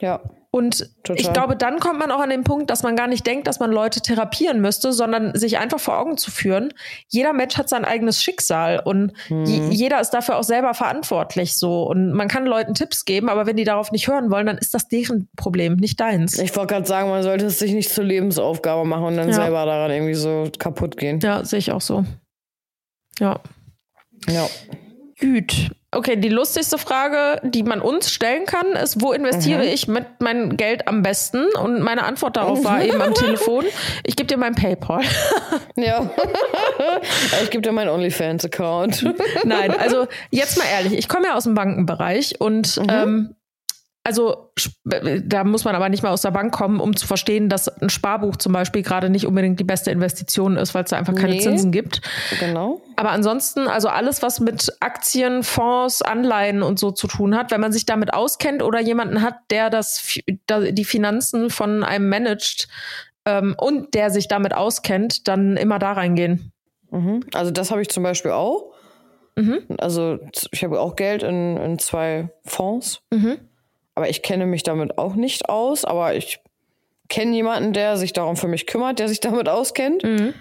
Ja. 0.00 0.20
Und 0.56 0.90
Total. 1.04 1.20
ich 1.20 1.32
glaube, 1.32 1.54
dann 1.56 1.78
kommt 1.80 1.98
man 1.98 2.10
auch 2.10 2.20
an 2.20 2.30
den 2.30 2.42
Punkt, 2.44 2.70
dass 2.70 2.82
man 2.82 2.96
gar 2.96 3.06
nicht 3.08 3.26
denkt, 3.26 3.46
dass 3.46 3.60
man 3.60 3.70
Leute 3.70 4.00
therapieren 4.00 4.60
müsste, 4.60 4.92
sondern 4.92 5.34
sich 5.34 5.58
einfach 5.58 5.78
vor 5.78 5.98
Augen 5.98 6.16
zu 6.16 6.30
führen. 6.30 6.72
Jeder 7.08 7.32
Mensch 7.34 7.56
hat 7.58 7.68
sein 7.68 7.84
eigenes 7.84 8.22
Schicksal 8.22 8.80
und 8.84 9.12
Mhm. 9.28 9.44
je- 9.44 9.68
jeder 9.70 10.00
ist 10.00 10.10
dafür 10.10 10.38
auch 10.38 10.44
selber 10.44 10.72
verantwortlich 10.74 11.56
so. 11.58 11.82
Und 11.82 12.12
man 12.12 12.28
kann 12.28 12.46
Leuten 12.46 12.74
Tipps 12.74 13.04
geben, 13.04 13.28
aber 13.28 13.46
wenn 13.46 13.56
die 13.56 13.64
darauf 13.64 13.92
nicht 13.92 14.08
hören 14.08 14.30
wollen, 14.30 14.46
dann 14.46 14.58
ist 14.58 14.72
das 14.74 14.88
deren 14.88 15.28
Problem, 15.36 15.76
nicht 15.76 16.00
deins. 16.00 16.38
Ich 16.38 16.56
wollte 16.56 16.74
gerade 16.74 16.86
sagen, 16.86 17.10
man 17.10 17.22
sollte 17.22 17.46
es 17.46 17.58
sich 17.58 17.72
nicht 17.72 17.90
zur 17.90 18.04
Lebensaufgabe 18.04 18.84
machen 18.86 19.04
und 19.04 19.16
dann 19.16 19.28
Ja. 19.28 19.34
selber 19.34 19.66
daran 19.66 19.90
irgendwie 19.90 20.14
so 20.14 20.48
kaputt 20.58 20.96
gehen. 20.96 21.20
Ja, 21.20 21.44
sehe 21.44 21.58
ich 21.58 21.70
auch 21.72 21.80
so. 21.82 22.04
Ja. 23.18 23.40
Ja. 24.28 24.48
Gut. 25.20 25.70
Okay, 25.92 26.16
die 26.16 26.28
lustigste 26.28 26.76
Frage, 26.76 27.40
die 27.42 27.62
man 27.62 27.80
uns 27.80 28.10
stellen 28.12 28.44
kann, 28.44 28.72
ist, 28.72 29.00
wo 29.00 29.12
investiere 29.12 29.62
Mhm. 29.62 29.68
ich 29.68 29.88
mit 29.88 30.04
mein 30.18 30.58
Geld 30.58 30.88
am 30.88 31.02
besten? 31.02 31.46
Und 31.62 31.80
meine 31.80 32.04
Antwort 32.04 32.36
darauf 32.36 32.62
war 32.64 32.82
eben 32.84 33.00
am 33.00 33.14
Telefon, 33.14 33.64
ich 34.04 34.14
gebe 34.16 34.26
dir 34.26 34.36
mein 34.36 34.54
PayPal. 34.54 35.00
Ja. 35.76 36.10
ich 37.42 37.48
gebe 37.50 37.62
dir 37.62 37.72
meinen 37.72 37.88
OnlyFans-Account. 37.88 39.14
Nein, 39.44 39.74
also 39.78 40.06
jetzt 40.30 40.58
mal 40.58 40.66
ehrlich, 40.70 40.92
ich 40.98 41.08
komme 41.08 41.28
ja 41.28 41.34
aus 41.34 41.44
dem 41.44 41.54
Bankenbereich 41.54 42.40
und 42.40 42.78
ähm, 42.90 43.35
also 44.06 44.52
da 44.84 45.42
muss 45.42 45.64
man 45.64 45.74
aber 45.74 45.88
nicht 45.88 46.04
mal 46.04 46.10
aus 46.12 46.22
der 46.22 46.30
Bank 46.30 46.54
kommen, 46.54 46.78
um 46.78 46.94
zu 46.94 47.08
verstehen, 47.08 47.48
dass 47.48 47.66
ein 47.66 47.90
Sparbuch 47.90 48.36
zum 48.36 48.52
Beispiel 48.52 48.82
gerade 48.82 49.10
nicht 49.10 49.26
unbedingt 49.26 49.58
die 49.58 49.64
beste 49.64 49.90
Investition 49.90 50.56
ist, 50.56 50.74
weil 50.74 50.84
es 50.84 50.90
da 50.90 50.96
einfach 50.96 51.16
keine 51.16 51.32
Nee. 51.32 51.40
Zinsen 51.40 51.72
gibt. 51.72 52.02
genau. 52.38 52.80
Aber 52.94 53.10
ansonsten, 53.10 53.66
also 53.66 53.88
alles, 53.88 54.22
was 54.22 54.38
mit 54.38 54.72
Aktien, 54.78 55.42
Fonds, 55.42 56.02
Anleihen 56.02 56.62
und 56.62 56.78
so 56.78 56.92
zu 56.92 57.08
tun 57.08 57.36
hat, 57.36 57.50
wenn 57.50 57.60
man 57.60 57.72
sich 57.72 57.84
damit 57.84 58.14
auskennt 58.14 58.62
oder 58.62 58.78
jemanden 58.80 59.22
hat, 59.22 59.38
der 59.50 59.70
das, 59.70 60.16
die 60.48 60.84
Finanzen 60.84 61.50
von 61.50 61.82
einem 61.82 62.08
managt 62.08 62.68
ähm, 63.24 63.56
und 63.58 63.94
der 63.94 64.10
sich 64.10 64.28
damit 64.28 64.54
auskennt, 64.54 65.26
dann 65.26 65.56
immer 65.56 65.80
da 65.80 65.94
reingehen. 65.94 66.52
Mhm. 66.92 67.24
Also 67.34 67.50
das 67.50 67.72
habe 67.72 67.82
ich 67.82 67.88
zum 67.88 68.04
Beispiel 68.04 68.30
auch. 68.30 68.72
Mhm. 69.34 69.64
Also 69.78 70.18
ich 70.52 70.62
habe 70.62 70.80
auch 70.80 70.94
Geld 70.94 71.24
in, 71.24 71.56
in 71.56 71.78
zwei 71.80 72.30
Fonds. 72.44 73.02
Mhm. 73.10 73.38
Aber 73.96 74.08
ich 74.08 74.22
kenne 74.22 74.46
mich 74.46 74.62
damit 74.62 74.98
auch 74.98 75.16
nicht 75.16 75.48
aus. 75.48 75.84
Aber 75.84 76.14
ich 76.14 76.38
kenne 77.08 77.34
jemanden, 77.34 77.72
der 77.72 77.96
sich 77.96 78.12
darum 78.12 78.36
für 78.36 78.46
mich 78.46 78.66
kümmert, 78.66 79.00
der 79.00 79.08
sich 79.08 79.20
damit 79.20 79.48
auskennt. 79.48 80.04
Mhm. 80.04 80.34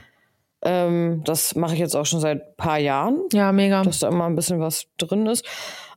Ähm, 0.61 1.21
das 1.25 1.55
mache 1.55 1.73
ich 1.73 1.79
jetzt 1.79 1.95
auch 1.95 2.05
schon 2.05 2.19
seit 2.19 2.41
ein 2.41 2.55
paar 2.57 2.77
Jahren. 2.77 3.21
Ja, 3.33 3.51
mega. 3.51 3.81
dass 3.81 3.99
da 3.99 4.09
immer 4.09 4.25
ein 4.25 4.35
bisschen 4.35 4.59
was 4.59 4.87
drin 4.97 5.25
ist. 5.25 5.45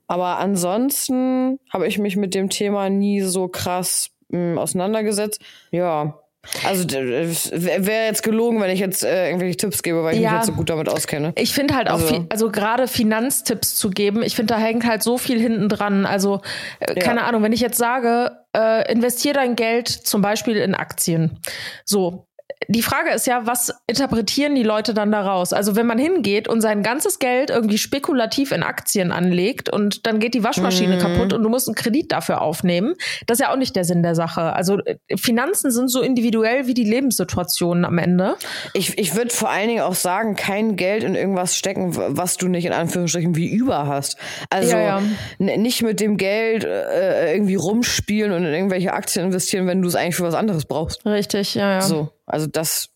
Aber 0.07 0.39
ansonsten 0.39 1.59
habe 1.71 1.87
ich 1.87 1.99
mich 1.99 2.17
mit 2.17 2.35
dem 2.35 2.49
Thema 2.49 2.89
nie 2.89 3.21
so 3.21 3.49
krass 3.49 4.11
mh, 4.29 4.61
auseinandergesetzt. 4.61 5.43
Ja. 5.71 6.19
Also 6.65 6.85
wäre 6.89 8.07
jetzt 8.07 8.23
gelogen, 8.23 8.61
wenn 8.61 8.71
ich 8.71 8.81
jetzt 8.81 9.05
äh, 9.05 9.27
irgendwelche 9.27 9.57
Tipps 9.57 9.83
gebe, 9.83 10.03
weil 10.05 10.15
ich 10.15 10.21
Ja. 10.21 10.31
mich 10.31 10.39
jetzt 10.39 10.47
so 10.47 10.53
gut 10.53 10.71
damit 10.71 10.89
auskenne. 10.89 11.33
Ich 11.37 11.53
finde 11.53 11.75
halt 11.75 11.89
auch, 11.89 11.95
Also- 11.95 12.07
viel, 12.07 12.27
also 12.31 12.51
gerade 12.51 12.87
Finanztipps 12.89 13.75
zu 13.77 13.91
geben, 13.91 14.23
ich 14.23 14.35
finde, 14.37 14.55
da 14.55 14.61
hängt 14.61 14.87
halt 14.87 15.03
so 15.03 15.19
viel 15.19 15.41
hinten 15.41 15.69
dran. 15.69 16.07
Also, 16.07 16.41
äh, 16.81 16.95
Ja. 16.95 17.01
keine 17.01 17.25
Ahnung, 17.25 17.43
wenn 17.43 17.53
ich 17.53 17.61
jetzt 17.61 17.77
sage, 17.77 18.31
äh, 18.57 18.91
investier 18.91 19.35
dein 19.35 19.57
Geld 19.57 19.89
zum 19.89 20.23
Beispiel 20.23 20.57
in 20.57 20.75
Aktien. 20.75 21.39
So. 21.85 22.25
Die 22.67 22.83
Frage 22.83 23.11
ist 23.11 23.27
ja, 23.27 23.47
was 23.47 23.73
interpretieren 23.87 24.55
die 24.55 24.63
Leute 24.65 24.93
dann 24.95 25.13
daraus? 25.13 25.53
Also 25.53 25.77
wenn 25.77 25.87
man 25.87 25.99
hingeht 25.99 26.49
und 26.49 26.61
sein 26.61 26.83
ganzes 26.83 27.19
Geld 27.21 27.51
irgendwie 27.51 27.79
spekulativ 27.79 28.51
in 28.53 28.63
Aktien 28.63 29.13
anlegt 29.13 29.69
und 29.73 30.07
dann 30.07 30.19
geht 30.19 30.35
die 30.35 30.43
Waschmaschine 30.43 30.97
Mhm. 30.97 30.99
kaputt 31.01 31.33
und 31.33 31.43
du 31.43 31.49
musst 31.49 31.69
einen 31.69 31.77
Kredit 31.77 32.11
dafür 32.11 32.41
aufnehmen, 32.43 32.95
das 33.27 33.39
ist 33.39 33.47
ja 33.47 33.53
auch 33.53 33.57
nicht 33.57 33.77
der 33.77 33.85
Sinn 33.85 34.03
der 34.03 34.15
Sache. 34.15 34.53
Also 34.55 34.79
äh, 34.81 34.97
Finanzen 35.17 35.71
sind 35.71 35.89
so 35.89 36.01
individuell 36.03 36.67
wie 36.67 36.75
die 36.75 36.85
Lebenssituationen 36.85 37.85
am 37.85 37.99
Ende. 37.99 38.35
Ich, 38.75 38.99
ich 38.99 39.15
würde 39.15 39.31
vor 39.31 39.51
allen 39.51 39.69
Dingen 39.69 39.83
auch 39.83 39.95
sagen, 39.95 40.35
kein 40.37 40.77
Geld 40.77 41.05
in 41.05 41.15
irgendwas 41.15 41.57
stecken, 41.57 41.97
was 41.97 42.37
du 42.37 42.49
nicht 42.49 42.65
in 42.65 42.73
Anführungsstrichen 42.73 43.37
wie 43.37 43.49
über 43.49 43.87
hast. 43.87 44.17
Also 44.51 44.73
Ja, 44.77 45.01
ja. 45.39 45.57
nicht 45.57 45.83
mit 45.83 46.01
dem 46.01 46.17
Geld 46.17 46.65
äh, 46.65 47.33
irgendwie 47.35 47.55
rumspielen 47.55 48.33
und 48.33 48.45
in 48.45 48.53
irgendwelche 48.53 48.93
Aktien 48.93 49.27
investieren, 49.27 49.67
wenn 49.67 49.81
du 49.81 49.89
es 49.89 49.95
eigentlich 49.95 50.17
für 50.17 50.25
was 50.25 50.35
anderes 50.35 50.65
brauchst. 50.65 51.05
Richtig, 51.07 51.55
ja, 51.55 51.75
ja. 51.75 51.81
So, 51.81 52.11
also 52.29 52.47
das 52.47 52.91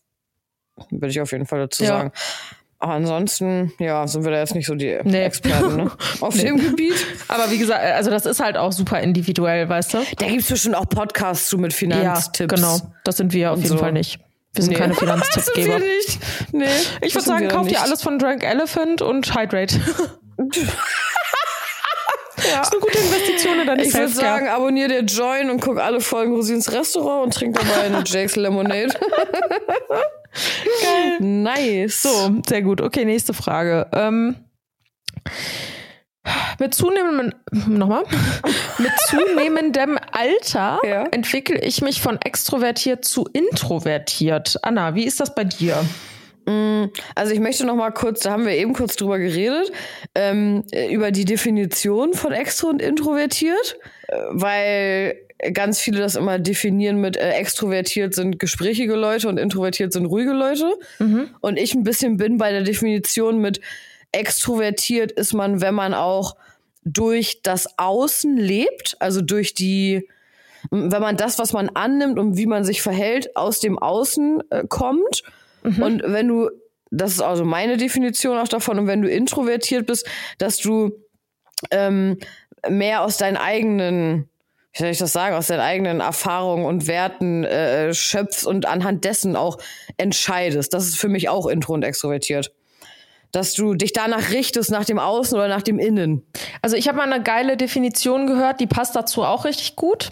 würde 0.89 1.09
ich 1.09 1.21
auf 1.21 1.31
jeden 1.31 1.45
Fall 1.45 1.59
dazu 1.59 1.83
Ja. 1.83 1.89
sagen. 1.89 2.11
Aber 2.79 2.93
ansonsten, 2.95 3.71
ja, 3.79 4.05
sind 4.07 4.25
wir 4.25 4.31
da 4.31 4.39
jetzt 4.39 4.55
nicht 4.55 4.65
so 4.65 4.75
die 4.75 4.97
Nee. 5.03 5.23
Experten 5.23 5.77
ne? 5.77 5.91
auf 6.19 6.35
dem 6.35 6.57
Gebiet. 6.59 6.95
Aber 7.29 7.49
wie 7.49 7.57
gesagt, 7.57 7.81
also 7.81 8.09
das 8.09 8.25
ist 8.25 8.41
halt 8.41 8.57
auch 8.57 8.73
super 8.73 8.99
individuell, 8.99 9.69
weißt 9.69 9.93
du? 9.93 9.97
Da 10.17 10.27
gibt 10.27 10.41
es 10.41 10.47
bestimmt 10.49 10.75
auch 10.75 10.89
Podcasts 10.89 11.47
zu 11.47 11.57
mit 11.57 11.71
Finanztipps. 11.73 12.53
genau. 12.53 12.77
Das 13.05 13.15
sind 13.17 13.31
wir 13.31 13.51
auf 13.53 13.57
jeden 13.59 13.69
so. 13.69 13.77
Fall 13.77 13.93
nicht. 13.93 14.19
Wir 14.53 14.63
sind 14.63 14.73
Nee. 14.73 14.79
keine 14.79 14.89
Das 14.93 14.99
sind 14.99 15.09
Finanztippsgeber. 15.09 15.79
wir 15.79 15.79
nicht. 15.79 16.19
Nee, 16.51 16.65
Ich 17.01 17.15
würde 17.15 17.25
sagen, 17.25 17.47
kauft 17.47 17.71
ihr 17.71 17.81
alles 17.81 18.01
von 18.03 18.19
Drunk 18.19 18.43
Elephant 18.43 19.01
und 19.01 19.33
Hydrate. 19.33 19.79
Ja. 22.51 22.61
Ist 22.61 22.71
eine 22.71 22.81
gute 22.81 22.97
Investition 22.97 23.59
in 23.59 23.67
deine 23.67 23.83
Ich 23.83 23.93
würde 23.93 24.07
sagen, 24.09 24.47
abonnier 24.47 24.87
dir 24.87 25.01
Join 25.01 25.49
und 25.49 25.61
guck 25.61 25.79
alle 25.79 26.01
Folgen 26.01 26.33
Rosins 26.35 26.71
Restaurant 26.71 27.25
und 27.25 27.33
trink 27.33 27.55
dabei 27.55 27.83
eine 27.85 28.03
Jake's 28.05 28.35
Lemonade. 28.35 28.87
Geil. 30.81 31.17
Nice. 31.19 32.01
So, 32.01 32.31
sehr 32.47 32.61
gut. 32.61 32.81
Okay, 32.81 33.05
nächste 33.05 33.33
Frage. 33.33 33.87
Ähm, 33.93 34.35
mit 36.59 36.73
zunehmendem, 36.73 37.33
nochmal, 37.67 38.03
mit 38.77 38.91
zunehmendem 39.07 39.99
Alter 40.11 40.79
Ja. 40.83 41.03
entwickle 41.11 41.59
ich 41.61 41.81
mich 41.81 42.01
von 42.01 42.19
extrovertiert 42.21 43.05
zu 43.05 43.27
introvertiert. 43.33 44.57
Anna, 44.63 44.95
wie 44.95 45.05
ist 45.05 45.19
das 45.19 45.35
bei 45.35 45.43
dir? 45.43 45.83
Also 47.15 47.33
ich 47.33 47.39
möchte 47.39 47.65
noch 47.65 47.75
mal 47.75 47.91
kurz, 47.91 48.21
da 48.21 48.31
haben 48.31 48.45
wir 48.45 48.53
eben 48.53 48.73
kurz 48.73 48.95
drüber 48.95 49.17
geredet, 49.19 49.71
ähm, 50.15 50.63
äh, 50.71 50.93
über 50.93 51.11
die 51.11 51.25
Definition 51.25 52.13
von 52.13 52.33
extro 52.33 52.67
und 52.67 52.81
introvertiert, 52.81 53.77
äh, 54.07 54.17
weil 54.31 55.15
ganz 55.53 55.79
viele 55.79 55.99
das 55.99 56.15
immer 56.15 56.39
definieren 56.39 57.01
mit 57.01 57.17
äh, 57.17 57.31
extrovertiert 57.31 58.13
sind 58.13 58.39
gesprächige 58.39 58.95
Leute 58.95 59.27
und 59.29 59.37
introvertiert 59.37 59.93
sind 59.93 60.05
ruhige 60.05 60.33
Leute. 60.33 60.73
Und 61.41 61.57
ich 61.57 61.73
ein 61.73 61.83
bisschen 61.83 62.17
bin 62.17 62.37
bei 62.37 62.51
der 62.51 62.63
Definition 62.63 63.39
mit 63.39 63.61
extrovertiert 64.11 65.11
ist 65.11 65.33
man, 65.33 65.61
wenn 65.61 65.73
man 65.73 65.93
auch 65.93 66.35
durch 66.85 67.41
das 67.41 67.77
Außen 67.77 68.37
lebt, 68.37 68.95
also 68.99 69.21
durch 69.21 69.53
die 69.53 70.07
wenn 70.71 71.01
man 71.01 71.17
das, 71.17 71.39
was 71.39 71.51
man 71.51 71.69
annimmt 71.69 72.17
und 72.17 72.37
wie 72.37 72.45
man 72.45 72.63
sich 72.63 72.81
verhält, 72.81 73.35
aus 73.35 73.59
dem 73.59 73.77
Außen 73.77 74.43
äh, 74.49 74.63
kommt. 74.67 75.23
Und 75.63 76.03
wenn 76.05 76.27
du, 76.27 76.49
das 76.91 77.13
ist 77.13 77.21
also 77.21 77.45
meine 77.45 77.77
Definition 77.77 78.37
auch 78.37 78.47
davon, 78.47 78.79
und 78.79 78.87
wenn 78.87 79.01
du 79.01 79.09
introvertiert 79.09 79.87
bist, 79.87 80.07
dass 80.37 80.57
du 80.57 80.91
ähm, 81.71 82.17
mehr 82.69 83.03
aus 83.03 83.17
deinen 83.17 83.37
eigenen, 83.37 84.29
wie 84.73 84.79
soll 84.79 84.89
ich 84.89 84.97
das 84.97 85.13
sagen, 85.13 85.35
aus 85.35 85.47
deinen 85.47 85.61
eigenen 85.61 85.99
Erfahrungen 85.99 86.65
und 86.65 86.87
Werten 86.87 87.43
äh, 87.43 87.93
schöpfst 87.93 88.45
und 88.45 88.65
anhand 88.65 89.05
dessen 89.05 89.35
auch 89.35 89.57
entscheidest. 89.97 90.73
Das 90.73 90.85
ist 90.85 90.97
für 90.97 91.09
mich 91.09 91.29
auch 91.29 91.47
intro 91.47 91.73
und 91.73 91.83
extrovertiert. 91.83 92.51
Dass 93.31 93.53
du 93.53 93.73
dich 93.73 93.93
danach 93.93 94.29
richtest, 94.31 94.69
nach 94.69 94.85
dem 94.85 94.99
Außen 94.99 95.35
oder 95.35 95.47
nach 95.47 95.63
dem 95.63 95.79
Innen. 95.79 96.23
Also 96.61 96.75
ich 96.75 96.87
habe 96.87 96.97
mal 96.99 97.11
eine 97.11 97.23
geile 97.23 97.57
Definition 97.57 98.27
gehört, 98.27 98.59
die 98.59 98.67
passt 98.67 98.95
dazu 98.95 99.23
auch 99.23 99.45
richtig 99.45 99.75
gut. 99.75 100.11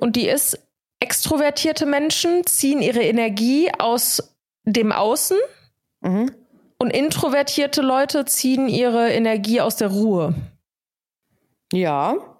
Und 0.00 0.16
die 0.16 0.28
ist, 0.28 0.58
extrovertierte 0.98 1.86
Menschen 1.86 2.44
ziehen 2.46 2.82
ihre 2.82 3.02
Energie 3.02 3.70
aus 3.78 4.35
dem 4.66 4.92
Außen 4.92 5.38
und 6.02 6.90
introvertierte 6.90 7.80
Leute 7.80 8.24
ziehen 8.26 8.68
ihre 8.68 9.10
Energie 9.10 9.60
aus 9.60 9.76
der 9.76 9.88
Ruhe. 9.88 10.34
Ja. 11.72 12.35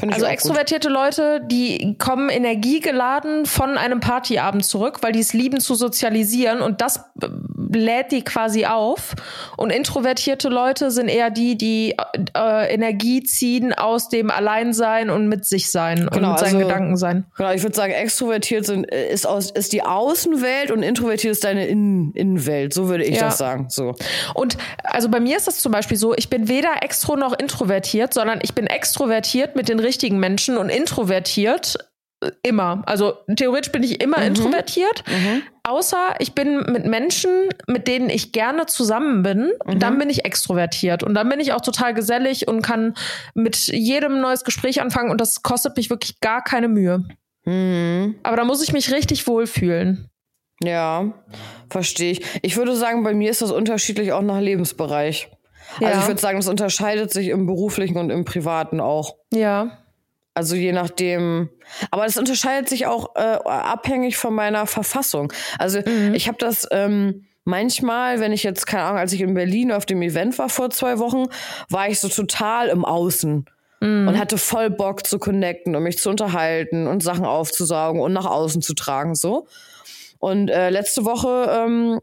Also 0.00 0.12
auch 0.12 0.18
gut. 0.20 0.28
extrovertierte 0.28 0.88
Leute, 0.88 1.40
die 1.46 1.96
kommen 1.98 2.28
energiegeladen 2.30 3.46
von 3.46 3.76
einem 3.76 4.00
Partyabend 4.00 4.64
zurück, 4.64 4.98
weil 5.02 5.12
die 5.12 5.20
es 5.20 5.32
lieben 5.32 5.60
zu 5.60 5.74
sozialisieren 5.74 6.60
und 6.60 6.80
das 6.80 6.98
äh, 7.20 7.26
lädt 7.70 8.12
die 8.12 8.22
quasi 8.22 8.66
auf. 8.66 9.14
Und 9.56 9.70
introvertierte 9.70 10.48
Leute 10.48 10.90
sind 10.90 11.08
eher 11.08 11.30
die, 11.30 11.56
die 11.58 11.96
äh, 12.36 12.72
Energie 12.72 13.22
ziehen 13.22 13.72
aus 13.74 14.08
dem 14.08 14.30
Alleinsein 14.30 15.10
und 15.10 15.28
mit 15.28 15.44
sich 15.44 15.70
sein 15.70 16.08
Genau, 16.12 16.28
und 16.28 16.32
mit 16.32 16.38
seinen 16.38 16.56
also- 16.56 16.58
Gedanken 16.58 16.96
sein. 16.96 17.26
Genau, 17.36 17.52
ich 17.52 17.62
würde 17.62 17.76
sagen, 17.76 17.92
extrovertiert 17.92 18.64
sind, 18.66 18.90
äh, 18.92 19.10
ist, 19.12 19.26
aus, 19.26 19.50
ist 19.50 19.72
die 19.72 19.82
Außenwelt 19.82 20.70
und 20.70 20.82
introvertiert 20.82 21.32
ist 21.32 21.44
deine 21.44 21.66
Innen 21.66 22.12
Innenwelt. 22.14 22.72
So 22.72 22.88
würde 22.88 23.04
ich 23.04 23.16
Ja. 23.16 23.24
das 23.26 23.38
sagen. 23.38 23.66
So. 23.68 23.94
Und 24.34 24.56
also 24.84 25.08
bei 25.08 25.20
mir 25.20 25.36
ist 25.36 25.46
das 25.46 25.58
zum 25.60 25.72
Beispiel 25.72 25.96
so, 25.96 26.14
ich 26.16 26.30
bin 26.30 26.48
weder 26.48 26.82
extro 26.82 27.16
noch 27.16 27.38
introvertiert, 27.38 28.14
sondern 28.14 28.38
ich 28.42 28.54
bin 28.54 28.66
extrovertiert 28.66 29.54
mit 29.58 29.68
den 29.68 29.80
richtigen 29.80 30.18
Menschen 30.18 30.56
und 30.56 30.70
introvertiert 30.70 31.76
äh, 32.24 32.30
immer. 32.42 32.82
Also 32.86 33.14
theoretisch 33.36 33.70
bin 33.70 33.82
ich 33.82 34.00
immer 34.00 34.22
introvertiert, 34.22 35.04
außer 35.64 36.14
ich 36.20 36.34
bin 36.34 36.62
mit 36.72 36.86
Menschen, 36.86 37.30
mit 37.66 37.86
denen 37.86 38.08
ich 38.08 38.32
gerne 38.32 38.64
zusammen 38.64 39.22
bin, 39.22 39.52
dann 39.78 39.98
bin 39.98 40.08
ich 40.08 40.24
extrovertiert. 40.24 41.02
Und 41.02 41.12
dann 41.14 41.28
bin 41.28 41.40
ich 41.40 41.52
auch 41.52 41.60
total 41.60 41.92
gesellig 41.92 42.48
und 42.48 42.62
kann 42.62 42.94
mit 43.34 43.56
jedem 43.66 44.20
neues 44.22 44.44
Gespräch 44.44 44.80
anfangen 44.80 45.10
und 45.10 45.20
das 45.20 45.42
kostet 45.42 45.76
mich 45.76 45.90
wirklich 45.90 46.20
gar 46.20 46.42
keine 46.42 46.68
Mühe. 46.68 47.04
Aber 48.22 48.36
da 48.36 48.44
muss 48.44 48.62
ich 48.62 48.72
mich 48.72 48.92
richtig 48.92 49.26
wohlfühlen. 49.26 50.08
Ja, 50.62 51.12
verstehe 51.70 52.12
ich. 52.12 52.22
Ich 52.42 52.56
würde 52.56 52.74
sagen, 52.74 53.04
bei 53.04 53.14
mir 53.14 53.30
ist 53.30 53.42
das 53.42 53.52
unterschiedlich 53.52 54.12
auch 54.12 54.22
nach 54.22 54.40
Lebensbereich. 54.40 55.28
Also 55.80 55.84
Ja. 55.84 56.00
ich 56.00 56.06
würde 56.08 56.20
sagen, 56.20 56.38
das 56.38 56.48
unterscheidet 56.48 57.12
sich 57.12 57.28
im 57.28 57.46
beruflichen 57.46 57.96
und 57.98 58.10
im 58.10 58.24
privaten 58.24 58.80
auch. 58.80 59.16
Ja. 59.32 59.78
Also 60.34 60.54
je 60.54 60.72
nachdem. 60.72 61.50
Aber 61.90 62.04
das 62.04 62.16
unterscheidet 62.16 62.68
sich 62.68 62.86
auch 62.86 63.16
äh, 63.16 63.20
abhängig 63.44 64.16
von 64.16 64.34
meiner 64.34 64.66
Verfassung. 64.66 65.32
Also 65.58 65.80
ich 66.12 66.28
habe 66.28 66.38
das 66.38 66.66
ähm, 66.70 67.26
manchmal, 67.44 68.20
wenn 68.20 68.32
ich 68.32 68.44
jetzt, 68.44 68.66
keine 68.66 68.84
Ahnung, 68.84 68.98
als 68.98 69.12
ich 69.12 69.20
in 69.20 69.34
Berlin 69.34 69.72
auf 69.72 69.84
dem 69.84 70.00
Event 70.00 70.38
war 70.38 70.48
vor 70.48 70.70
zwei 70.70 70.98
Wochen, 71.00 71.24
war 71.68 71.88
ich 71.88 71.98
so 71.98 72.08
total 72.08 72.68
im 72.68 72.84
Außen. 72.84 73.46
Und 73.80 74.18
hatte 74.18 74.38
voll 74.38 74.70
Bock 74.70 75.06
zu 75.06 75.20
connecten 75.20 75.76
und 75.76 75.84
mich 75.84 75.98
zu 75.98 76.10
unterhalten 76.10 76.88
und 76.88 77.00
Sachen 77.00 77.24
aufzusaugen 77.24 78.00
und 78.00 78.12
nach 78.12 78.26
außen 78.26 78.60
zu 78.60 78.74
tragen, 78.74 79.14
so. 79.14 79.46
Und 80.18 80.48
äh, 80.50 80.70
letzte 80.70 81.04
Woche 81.04 81.48
ähm, 81.48 82.00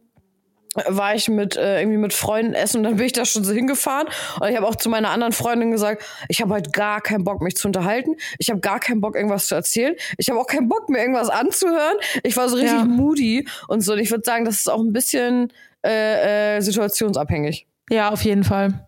war 0.87 1.15
ich 1.15 1.29
mit 1.29 1.55
äh, 1.55 1.79
irgendwie 1.79 1.97
mit 1.97 2.13
Freunden 2.13 2.53
essen 2.53 2.77
und 2.79 2.83
dann 2.83 2.95
bin 2.97 3.05
ich 3.05 3.13
da 3.13 3.25
schon 3.25 3.43
so 3.43 3.53
hingefahren 3.53 4.07
und 4.39 4.49
ich 4.49 4.55
habe 4.57 4.67
auch 4.67 4.75
zu 4.75 4.89
meiner 4.89 5.09
anderen 5.09 5.31
Freundin 5.33 5.71
gesagt, 5.71 6.03
ich 6.27 6.41
habe 6.41 6.53
halt 6.53 6.73
gar 6.73 7.01
keinen 7.01 7.23
Bock 7.23 7.41
mich 7.41 7.55
zu 7.55 7.67
unterhalten, 7.67 8.15
ich 8.39 8.49
habe 8.49 8.59
gar 8.59 8.79
keinen 8.79 9.01
Bock 9.01 9.15
irgendwas 9.15 9.47
zu 9.47 9.55
erzählen, 9.55 9.95
ich 10.17 10.29
habe 10.29 10.39
auch 10.39 10.47
keinen 10.47 10.67
Bock 10.67 10.89
mir 10.89 10.99
irgendwas 10.99 11.29
anzuhören. 11.29 11.97
Ich 12.23 12.35
war 12.35 12.49
so 12.49 12.55
richtig 12.57 12.77
Ja. 12.77 12.85
moody 12.85 13.47
und 13.67 13.81
so 13.81 13.93
und 13.93 13.99
ich 13.99 14.11
würde 14.11 14.23
sagen, 14.25 14.45
das 14.45 14.55
ist 14.55 14.69
auch 14.69 14.81
ein 14.81 14.91
bisschen 14.91 15.51
äh, 15.85 16.57
äh, 16.57 16.61
situationsabhängig. 16.61 17.67
Ja, 17.89 18.09
auf 18.09 18.23
jeden 18.23 18.43
Fall. 18.43 18.87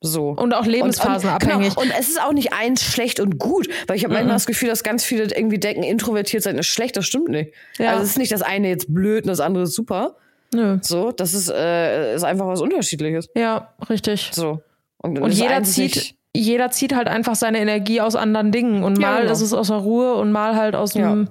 So. 0.00 0.28
Und 0.30 0.54
auch 0.54 0.64
lebensphasenabhängig. 0.64 1.74
Genau. 1.74 1.80
Und 1.82 1.92
es 1.98 2.08
ist 2.08 2.22
auch 2.22 2.32
nicht 2.32 2.52
eins 2.52 2.84
schlecht 2.84 3.18
und 3.18 3.38
gut, 3.38 3.68
weil 3.88 3.96
ich 3.96 4.04
habe 4.04 4.14
manchmal 4.14 4.36
das 4.36 4.46
Gefühl, 4.46 4.68
dass 4.68 4.84
ganz 4.84 5.04
viele 5.04 5.24
irgendwie 5.24 5.58
denken, 5.58 5.82
introvertiert 5.82 6.44
sein 6.44 6.56
ist 6.56 6.68
schlecht. 6.68 6.96
Das 6.96 7.04
stimmt 7.04 7.28
nicht. 7.28 7.52
Ja. 7.78 7.90
Also 7.90 8.04
es 8.04 8.10
ist 8.10 8.18
nicht 8.18 8.30
das 8.30 8.42
eine 8.42 8.68
jetzt 8.68 8.94
blöd 8.94 9.24
und 9.24 9.28
das 9.30 9.40
andere 9.40 9.64
ist 9.64 9.74
super. 9.74 10.16
Nö. 10.54 10.78
So, 10.82 11.12
das 11.12 11.34
ist, 11.34 11.50
äh, 11.50 12.14
ist 12.14 12.24
einfach 12.24 12.46
was 12.46 12.60
Unterschiedliches. 12.60 13.28
Ja, 13.36 13.74
richtig. 13.90 14.30
So. 14.32 14.62
Und 14.98 15.20
das 15.20 15.38
jeder 15.38 15.62
zieht, 15.62 16.14
jeder 16.34 16.70
zieht 16.70 16.94
halt 16.94 17.08
einfach 17.08 17.34
seine 17.34 17.58
Energie 17.58 18.00
aus 18.00 18.16
anderen 18.16 18.50
Dingen. 18.52 18.82
Und 18.82 18.98
Ja, 19.00 19.08
mal 19.10 19.20
genau. 19.22 19.32
ist 19.32 19.40
es 19.42 19.52
aus 19.52 19.68
der 19.68 19.76
Ruhe 19.76 20.14
und 20.14 20.32
mal 20.32 20.56
halt 20.56 20.74
aus 20.74 20.92
dem, 20.92 21.28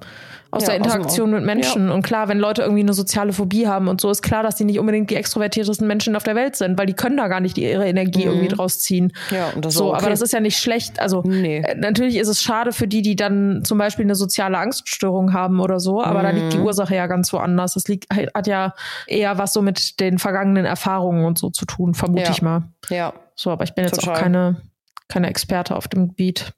aus 0.50 0.62
Ja, 0.62 0.68
der 0.68 0.76
Interaktion 0.76 1.30
mit 1.30 1.44
Menschen. 1.44 1.90
Und 1.90 2.02
klar, 2.02 2.28
wenn 2.28 2.38
Leute 2.38 2.62
irgendwie 2.62 2.80
eine 2.80 2.94
soziale 2.94 3.34
Phobie 3.34 3.66
haben 3.66 3.86
und 3.86 4.00
so, 4.00 4.10
ist 4.10 4.22
klar, 4.22 4.42
dass 4.42 4.56
die 4.56 4.64
nicht 4.64 4.78
unbedingt 4.78 5.10
die 5.10 5.16
extrovertiertesten 5.16 5.86
Menschen 5.86 6.16
auf 6.16 6.22
der 6.22 6.34
Welt 6.36 6.56
sind, 6.56 6.78
weil 6.78 6.86
die 6.86 6.94
können 6.94 7.18
da 7.18 7.28
gar 7.28 7.40
nicht 7.40 7.58
ihre 7.58 7.86
Energie 7.86 8.24
irgendwie 8.24 8.48
draus 8.48 8.78
ziehen. 8.80 9.12
Mhm. 9.30 9.36
Ja, 9.36 9.50
und 9.54 9.64
das 9.64 9.74
ist 9.74 9.78
so, 9.78 9.88
okay. 9.90 9.98
aber 10.00 10.10
das 10.10 10.22
ist 10.22 10.32
ja 10.32 10.40
nicht 10.40 10.58
schlecht. 10.58 11.00
Also 11.00 11.22
Nee. 11.26 11.58
äh, 11.58 11.74
natürlich 11.74 12.16
ist 12.16 12.28
es 12.28 12.40
schade 12.40 12.72
für 12.72 12.88
die, 12.88 13.02
die 13.02 13.14
dann 13.14 13.62
zum 13.64 13.76
Beispiel 13.76 14.06
eine 14.06 14.14
soziale 14.14 14.56
Angststörung 14.56 15.34
haben 15.34 15.60
oder 15.60 15.80
so, 15.80 16.02
aber 16.02 16.22
da 16.22 16.32
Mhm. 16.32 16.38
liegt 16.38 16.52
die 16.54 16.58
Ursache 16.60 16.94
ja 16.94 17.06
ganz 17.08 17.30
woanders. 17.34 17.74
Das 17.74 17.86
liegt, 17.88 18.06
hat 18.10 18.46
ja 18.46 18.74
eher 19.06 19.36
was 19.36 19.52
so 19.52 19.60
mit 19.60 20.00
den 20.00 20.18
vergangenen 20.18 20.64
Erfahrungen 20.64 21.26
und 21.26 21.36
so 21.36 21.50
zu 21.50 21.66
tun, 21.66 21.92
vermute 21.94 22.22
Ja. 22.24 22.30
ich 22.30 22.40
mal. 22.42 22.62
Ja, 22.88 23.12
So, 23.34 23.50
aber 23.50 23.64
ich 23.64 23.74
bin 23.74 23.84
jetzt 23.84 24.00
Total. 24.00 24.14
auch 24.16 24.20
keine, 24.20 24.62
keine 25.08 25.28
Experte 25.28 25.76
auf 25.76 25.88
dem 25.88 26.08
Gebiet. 26.08 26.52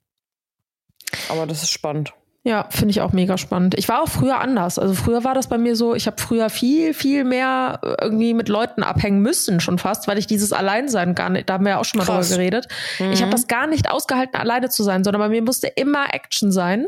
aber 1.28 1.44
das 1.46 1.62
ist 1.64 1.70
spannend. 1.72 2.12
Ja, 2.42 2.66
finde 2.70 2.90
ich 2.92 3.02
auch 3.02 3.12
mega 3.12 3.36
spannend. 3.36 3.74
Ich 3.76 3.86
war 3.90 4.00
auch 4.02 4.08
früher 4.08 4.40
anders. 4.40 4.78
Also 4.78 4.94
früher 4.94 5.24
war 5.24 5.34
das 5.34 5.48
bei 5.48 5.58
mir 5.58 5.76
so, 5.76 5.94
ich 5.94 6.06
habe 6.06 6.16
früher 6.18 6.48
viel, 6.48 6.94
viel 6.94 7.24
mehr 7.24 7.80
äh, 7.82 8.04
irgendwie 8.04 8.32
mit 8.32 8.48
Leuten 8.48 8.82
abhängen 8.82 9.20
müssen, 9.20 9.60
schon 9.60 9.76
fast, 9.76 10.08
weil 10.08 10.16
ich 10.16 10.26
dieses 10.26 10.50
Alleinsein 10.54 11.14
gar 11.14 11.28
nicht, 11.28 11.50
da 11.50 11.54
haben 11.54 11.64
wir 11.64 11.72
ja 11.72 11.78
auch 11.78 11.84
schon 11.84 11.98
mal 11.98 12.06
Krass. 12.06 12.28
drüber 12.30 12.38
geredet. 12.38 12.68
Ich 13.12 13.20
habe 13.20 13.30
das 13.30 13.46
gar 13.46 13.66
nicht 13.66 13.90
ausgehalten, 13.90 14.36
alleine 14.40 14.70
zu 14.70 14.82
sein, 14.82 15.04
sondern 15.04 15.20
bei 15.20 15.28
mir 15.28 15.42
musste 15.42 15.66
immer 15.66 16.14
Action 16.14 16.50
sein. 16.50 16.86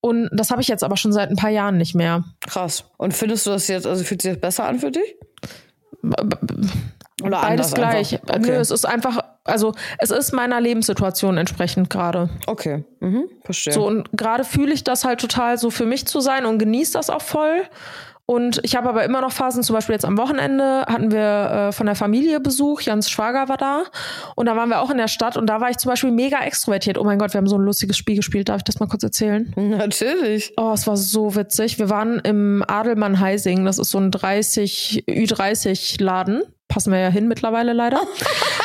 Und 0.00 0.28
das 0.32 0.52
habe 0.52 0.62
ich 0.62 0.68
jetzt 0.68 0.84
aber 0.84 0.96
schon 0.96 1.12
seit 1.12 1.28
ein 1.28 1.36
paar 1.36 1.50
Jahren 1.50 1.76
nicht 1.76 1.96
mehr. 1.96 2.22
Krass. 2.46 2.84
Und 2.96 3.14
findest 3.14 3.46
du 3.46 3.50
das 3.50 3.66
jetzt, 3.66 3.88
also 3.88 4.04
fühlt 4.04 4.22
sich 4.22 4.32
das 4.34 4.40
besser 4.40 4.64
an 4.64 4.78
für 4.78 4.92
dich? 4.92 5.16
Oder 7.22 7.40
Beides 7.40 7.74
gleich. 7.74 8.12
Nö, 8.12 8.18
Okay. 8.28 8.50
es 8.52 8.70
ist 8.70 8.84
einfach, 8.84 9.24
also 9.44 9.72
es 9.98 10.10
ist 10.10 10.32
meiner 10.32 10.60
Lebenssituation 10.60 11.36
entsprechend 11.36 11.90
gerade. 11.90 12.30
okay. 12.46 12.84
Mhm. 13.00 13.24
Verstehe. 13.42 13.72
So, 13.72 13.86
und 13.86 14.08
gerade 14.12 14.44
fühle 14.44 14.72
ich 14.72 14.84
das 14.84 15.04
halt 15.04 15.20
total 15.20 15.58
so 15.58 15.70
für 15.70 15.84
mich 15.84 16.06
zu 16.06 16.20
sein 16.20 16.46
und 16.46 16.58
genieße 16.58 16.92
das 16.94 17.10
auch 17.10 17.22
voll. 17.22 17.62
Und 18.26 18.60
ich 18.62 18.74
habe 18.74 18.88
aber 18.88 19.04
immer 19.04 19.20
noch 19.20 19.32
Phasen, 19.32 19.62
zum 19.62 19.74
Beispiel 19.74 19.92
jetzt 19.92 20.06
am 20.06 20.16
Wochenende 20.16 20.86
hatten 20.86 21.12
wir 21.12 21.68
äh, 21.68 21.72
von 21.72 21.84
der 21.84 21.94
Familie 21.94 22.40
Besuch, 22.40 22.80
Jans 22.80 23.10
Schwager 23.10 23.50
war 23.50 23.58
da 23.58 23.84
und 24.34 24.46
da 24.46 24.56
waren 24.56 24.70
wir 24.70 24.80
auch 24.80 24.88
in 24.88 24.96
der 24.96 25.08
Stadt 25.08 25.36
und 25.36 25.46
da 25.46 25.60
war 25.60 25.68
ich 25.68 25.76
zum 25.76 25.90
Beispiel 25.90 26.10
mega 26.10 26.42
extrovertiert. 26.42 26.96
Oh 26.96 27.04
mein 27.04 27.18
Gott, 27.18 27.34
wir 27.34 27.38
haben 27.38 27.46
so 27.46 27.58
ein 27.58 27.64
lustiges 27.64 27.98
Spiel 27.98 28.16
gespielt, 28.16 28.48
darf 28.48 28.58
ich 28.58 28.64
das 28.64 28.80
mal 28.80 28.88
kurz 28.88 29.02
erzählen? 29.02 29.52
Natürlich. 29.56 30.54
Oh, 30.56 30.72
es 30.72 30.86
war 30.86 30.96
so 30.96 31.36
witzig. 31.36 31.78
Wir 31.78 31.90
waren 31.90 32.18
im 32.20 32.64
Adelmann 32.66 33.20
Heising, 33.20 33.66
das 33.66 33.78
ist 33.78 33.90
so 33.90 33.98
ein 33.98 34.10
30, 34.10 35.04
Ü30 35.06 36.02
Laden. 36.02 36.44
Passen 36.68 36.92
wir 36.92 37.00
ja 37.00 37.08
hin 37.10 37.28
mittlerweile 37.28 37.74
leider. 37.74 38.00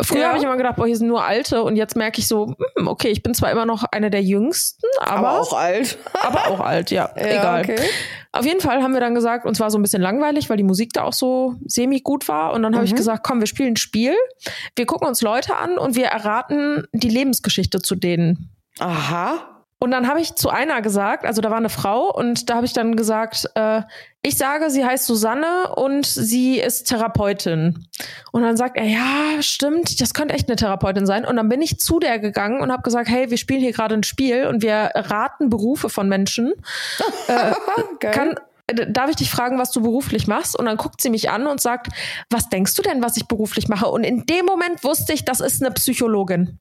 Früher 0.00 0.20
Ja. 0.20 0.28
habe 0.28 0.38
ich 0.38 0.44
immer 0.44 0.56
gedacht, 0.56 0.76
boah, 0.76 0.86
hier 0.86 0.96
sind 0.96 1.08
nur 1.08 1.24
Alte 1.24 1.62
und 1.64 1.74
jetzt 1.76 1.96
merke 1.96 2.20
ich 2.20 2.28
so, 2.28 2.54
hm, 2.76 2.86
okay, 2.88 3.08
ich 3.08 3.22
bin 3.22 3.34
zwar 3.34 3.50
immer 3.50 3.66
noch 3.66 3.84
eine 3.90 4.10
der 4.10 4.22
Jüngsten, 4.22 4.86
aber, 5.00 5.28
Aber 5.28 5.40
auch 5.40 5.52
alt. 5.52 5.98
aber 6.22 6.46
auch 6.48 6.60
alt, 6.60 6.90
ja, 6.90 7.10
Ja, 7.16 7.22
egal. 7.26 7.60
okay. 7.62 7.76
Auf 8.30 8.44
jeden 8.44 8.60
Fall 8.60 8.82
haben 8.82 8.92
wir 8.92 9.00
dann 9.00 9.14
gesagt, 9.16 9.44
uns 9.46 9.58
war 9.58 9.70
so 9.70 9.78
ein 9.78 9.82
bisschen 9.82 10.02
langweilig, 10.02 10.48
weil 10.50 10.56
die 10.56 10.62
Musik 10.62 10.92
da 10.92 11.02
auch 11.02 11.12
so 11.12 11.54
semi 11.64 12.00
gut 12.00 12.28
war. 12.28 12.52
Und 12.52 12.62
dann 12.62 12.74
habe 12.76 12.84
ich 12.84 12.94
gesagt, 12.94 13.24
komm, 13.24 13.40
wir 13.40 13.46
spielen 13.48 13.72
ein 13.72 13.76
Spiel. 13.76 14.14
Wir 14.76 14.86
gucken 14.86 15.08
uns 15.08 15.20
Leute 15.22 15.56
an 15.56 15.78
und 15.78 15.96
wir 15.96 16.06
erraten 16.06 16.84
die 16.92 17.08
Lebensgeschichte 17.08 17.80
zu 17.80 17.96
denen. 17.96 18.50
Aha. 18.78 19.57
Und 19.80 19.92
dann 19.92 20.08
habe 20.08 20.20
ich 20.20 20.34
zu 20.34 20.50
einer 20.50 20.82
gesagt, 20.82 21.24
also 21.24 21.40
da 21.40 21.50
war 21.50 21.56
eine 21.56 21.68
Frau 21.68 22.12
und 22.12 22.50
da 22.50 22.56
habe 22.56 22.66
ich 22.66 22.72
dann 22.72 22.96
gesagt, 22.96 23.48
äh, 23.54 23.82
ich 24.22 24.36
sage, 24.36 24.70
sie 24.70 24.84
heißt 24.84 25.06
Susanne 25.06 25.72
und 25.76 26.04
sie 26.04 26.58
ist 26.58 26.88
Therapeutin. 26.88 27.86
Und 28.32 28.42
dann 28.42 28.56
sagt 28.56 28.76
er, 28.76 28.84
ja, 28.84 29.40
stimmt, 29.40 30.00
das 30.00 30.14
könnte 30.14 30.34
echt 30.34 30.48
eine 30.48 30.56
Therapeutin 30.56 31.06
sein. 31.06 31.24
Und 31.24 31.36
dann 31.36 31.48
bin 31.48 31.62
ich 31.62 31.78
zu 31.78 32.00
der 32.00 32.18
gegangen 32.18 32.60
und 32.60 32.72
habe 32.72 32.82
gesagt, 32.82 33.08
hey, 33.08 33.30
wir 33.30 33.36
spielen 33.36 33.60
hier 33.60 33.72
gerade 33.72 33.94
ein 33.94 34.02
Spiel 34.02 34.46
und 34.46 34.62
wir 34.62 34.90
raten 34.94 35.48
Berufe 35.48 35.88
von 35.88 36.08
Menschen. 36.08 36.52
Geil. 38.00 38.12
Kann, 38.12 38.30
äh, 38.32 38.34
darf 38.88 39.10
ich 39.10 39.16
dich 39.16 39.30
fragen, 39.30 39.58
was 39.58 39.70
du 39.70 39.80
beruflich 39.80 40.26
machst? 40.26 40.58
Und 40.58 40.66
dann 40.66 40.76
guckt 40.76 41.00
sie 41.00 41.10
mich 41.10 41.30
an 41.30 41.46
und 41.46 41.60
sagt, 41.60 41.88
was 42.30 42.48
denkst 42.48 42.74
du 42.74 42.82
denn, 42.82 43.02
was 43.02 43.16
ich 43.16 43.26
beruflich 43.26 43.68
mache? 43.68 43.86
Und 43.86 44.04
in 44.04 44.26
dem 44.26 44.44
Moment 44.46 44.84
wusste 44.84 45.12
ich, 45.12 45.24
das 45.24 45.40
ist 45.40 45.62
eine 45.62 45.72
Psychologin. 45.72 46.58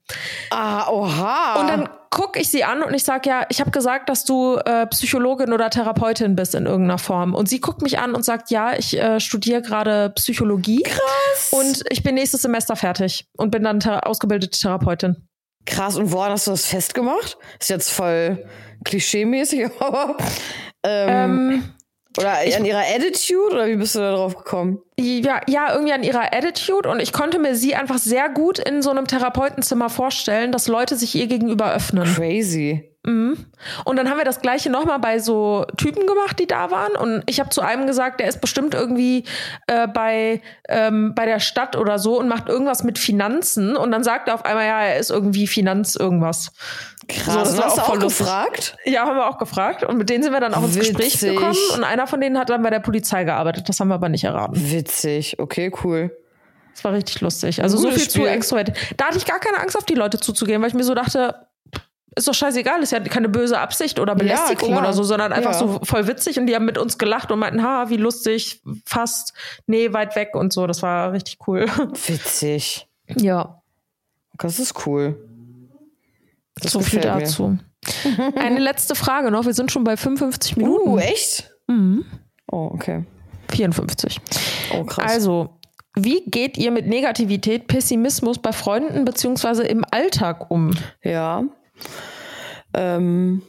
ah, 0.52 0.90
oha. 0.90 1.60
Und 1.60 1.70
dann 1.70 1.90
gucke 2.10 2.40
ich 2.40 2.50
sie 2.50 2.64
an 2.64 2.82
und 2.82 2.94
ich 2.94 3.04
sage, 3.04 3.30
ja, 3.30 3.46
ich 3.50 3.60
habe 3.60 3.72
gesagt, 3.72 4.10
dass 4.10 4.24
du 4.24 4.56
äh, 4.56 4.88
Psychologin 4.88 5.52
oder 5.54 5.70
Therapeutin 5.70 6.36
bist 6.36 6.56
in 6.56 6.66
irgendeiner 6.66 6.98
Form. 6.98 7.36
Und 7.36 7.50
sie 7.50 7.60
guckt 7.60 7.82
mich 7.82 8.00
an 8.00 8.16
und 8.16 8.24
sagt, 8.24 8.50
ja, 8.50 8.74
ich 8.78 8.98
äh, 8.98 9.20
studiere 9.20 9.62
gerade 9.62 10.12
Psychologie. 10.16 10.84
Krass. 10.84 11.52
Und 11.52 11.84
ich 11.90 12.04
bin 12.04 12.16
nächstes 12.16 12.42
Semester 12.42 12.76
fertig 12.76 13.28
und 13.38 13.52
bin 13.52 13.64
dann 13.64 13.80
thera 13.80 14.00
ausgebildete 14.00 14.58
Therapeutin. 14.58 15.28
Krass, 15.66 15.98
und 15.98 16.12
woran 16.14 16.32
hast 16.32 16.48
du 16.48 16.52
das 16.52 16.66
festgemacht? 16.66 17.38
Ist 17.60 17.70
jetzt 17.70 17.90
voll 17.92 18.46
klischee-mäßig, 18.86 19.70
aber. 19.80 20.16
Ähm, 20.84 21.52
Ähm, 21.52 21.74
oder 22.18 22.32
an 22.32 22.66
ihrer 22.66 22.82
Attitude 22.82 23.54
oder 23.54 23.68
wie 23.68 23.76
bist 23.76 23.96
du 23.96 24.00
da 24.00 24.14
drauf 24.14 24.36
gekommen? 24.36 24.80
ja, 25.00 25.42
ja, 25.48 25.74
irgendwie 25.74 25.94
an 25.94 26.04
ihrer 26.04 26.34
Attitude 26.34 26.90
und 26.90 27.00
ich 27.00 27.14
konnte 27.14 27.38
mir 27.38 27.56
sie 27.56 27.76
einfach 27.76 28.00
sehr 28.00 28.30
gut 28.30 28.58
in 28.58 28.82
so 28.82 28.90
einem 28.90 29.06
Therapeutenzimmer 29.06 29.90
vorstellen, 29.90 30.52
dass 30.52 30.68
Leute 30.68 30.96
sich 30.96 31.14
ihr 31.14 31.28
gegenüber 31.28 31.72
öffnen. 31.72 32.06
Crazy. 32.16 32.98
Und 33.86 33.96
dann 33.96 34.10
haben 34.10 34.18
wir 34.18 34.26
das 34.26 34.42
gleiche 34.42 34.70
nochmal 34.70 35.00
bei 35.00 35.20
so 35.20 35.66
Typen 35.78 36.06
gemacht, 36.08 36.40
die 36.40 36.48
da 36.48 36.72
waren. 36.72 36.94
Und 36.94 37.24
ich 37.26 37.40
habe 37.40 37.50
zu 37.50 37.62
einem 37.62 37.88
gesagt, 37.88 38.20
der 38.20 38.28
ist 38.28 38.42
bestimmt 38.42 38.74
irgendwie 38.74 39.24
äh, 39.68 39.88
bei, 39.88 40.42
ähm, 40.68 41.14
bei 41.16 41.26
der 41.26 41.40
Stadt 41.40 41.78
oder 41.78 42.00
so 42.00 42.20
und 42.20 42.28
macht 42.28 42.50
irgendwas 42.50 42.84
mit 42.84 43.00
Finanzen. 43.00 43.78
Und 43.78 43.92
dann 43.92 44.04
sagt 44.04 44.28
er 44.28 44.34
auf 44.34 44.44
einmal, 44.44 44.66
ja, 44.66 44.82
er 44.82 44.98
ist 44.98 45.10
irgendwie 45.10 45.48
Finanz 45.48 45.96
irgendwas. 45.96 46.52
Krass. 47.08 47.52
So, 47.52 47.58
das 47.58 47.66
hast 47.66 47.78
du 47.78 47.82
auch 47.84 47.90
auch 47.90 48.00
gefragt? 48.00 48.76
Ja, 48.86 49.06
haben 49.06 49.16
wir 49.16 49.28
auch 49.28 49.38
gefragt. 49.38 49.84
Und 49.84 49.98
mit 49.98 50.10
denen 50.10 50.24
sind 50.24 50.34
wir 50.34 50.40
dann 50.42 50.54
auch 50.54 50.64
ins 50.64 50.76
Gespräch 50.78 51.14
Witzig. 51.14 51.36
gekommen. 51.36 51.56
Und 51.76 51.84
einer 51.84 52.06
von 52.08 52.20
denen 52.20 52.38
hat 52.38 52.50
dann 52.50 52.62
bei 52.64 52.70
der 52.70 52.80
Polizei 52.82 53.24
gearbeitet. 53.24 53.70
Das 53.70 53.80
haben 53.80 53.88
wir 53.88 53.96
aber 53.96 54.10
nicht 54.10 54.26
erraten. 54.26 54.56
Witzig. 54.72 55.40
Okay, 55.40 55.72
cool. 55.84 56.16
Das 56.74 56.84
war 56.84 56.94
richtig 56.94 57.22
lustig. 57.22 57.64
Also 57.64 57.78
so 57.78 57.90
viel 57.90 58.10
zu 58.10 58.20
Spiel. 58.20 58.28
extrovertiert. 58.28 58.78
Da 58.98 59.06
hatte 59.06 59.18
ich 59.18 59.26
gar 59.26 59.40
keine 59.40 59.60
Angst, 59.60 59.78
auf 59.78 59.86
die 59.86 59.96
Leute 59.96 60.20
zuzugehen, 60.20 60.62
weil 60.62 60.68
ich 60.70 60.76
mir 60.76 60.84
so 60.84 60.94
dachte, 60.94 61.48
ist 62.16 62.28
doch 62.28 62.34
scheißegal, 62.34 62.82
ist 62.84 62.92
ja 62.92 63.00
keine 63.00 63.30
böse 63.30 63.60
Absicht 63.60 64.00
oder 64.00 64.14
Belästigung 64.16 64.70
klar. 64.70 64.82
oder 64.82 64.94
so, 64.94 65.04
sondern 65.04 65.32
einfach 65.34 65.54
Ja. 65.54 65.58
so 65.60 65.80
voll 65.84 66.08
witzig 66.08 66.40
und 66.40 66.48
die 66.48 66.56
haben 66.56 66.66
mit 66.66 66.78
uns 66.78 66.98
gelacht 66.98 67.32
und 67.32 67.40
meinten, 67.40 67.64
ha, 67.64 67.90
wie 67.90 67.98
lustig, 67.98 68.62
fast, 68.86 69.34
nee, 69.68 69.94
weit 69.94 70.16
weg 70.16 70.32
und 70.36 70.52
so. 70.52 70.68
Das 70.68 70.82
war 70.82 71.14
richtig 71.14 71.38
cool. 71.48 71.66
Witzig. 72.08 72.88
Ja, 73.16 73.62
Das 74.40 74.60
ist 74.60 74.86
cool. 74.86 75.18
Das 76.62 76.72
so 76.72 76.80
viel 76.80 77.00
gefällt 77.00 77.16
mir. 77.16 77.22
dazu. 77.22 77.58
Eine 78.36 78.60
letzte 78.60 78.96
Frage 78.96 79.32
noch. 79.32 79.46
Wir 79.46 79.54
sind 79.54 79.72
schon 79.72 79.84
bei 79.84 79.98
55 79.98 80.58
Minuten. 80.58 80.90
Uh, 80.90 80.98
echt? 80.98 81.52
Mhm. 81.68 82.06
Oh, 82.52 82.70
okay. 82.74 83.06
54. 83.50 84.20
Oh, 84.74 84.84
krass. 84.84 85.12
Also, 85.12 85.58
wie 85.96 86.24
geht 86.26 86.58
ihr 86.58 86.72
mit 86.72 86.88
Negativität, 86.88 87.68
Pessimismus 87.68 88.40
bei 88.40 88.52
Freunden 88.52 89.06
beziehungsweise 89.06 89.64
im 89.64 89.84
Alltag 89.90 90.52
um? 90.52 90.72
Ja. 91.04 91.44
Ähm, 92.74 93.42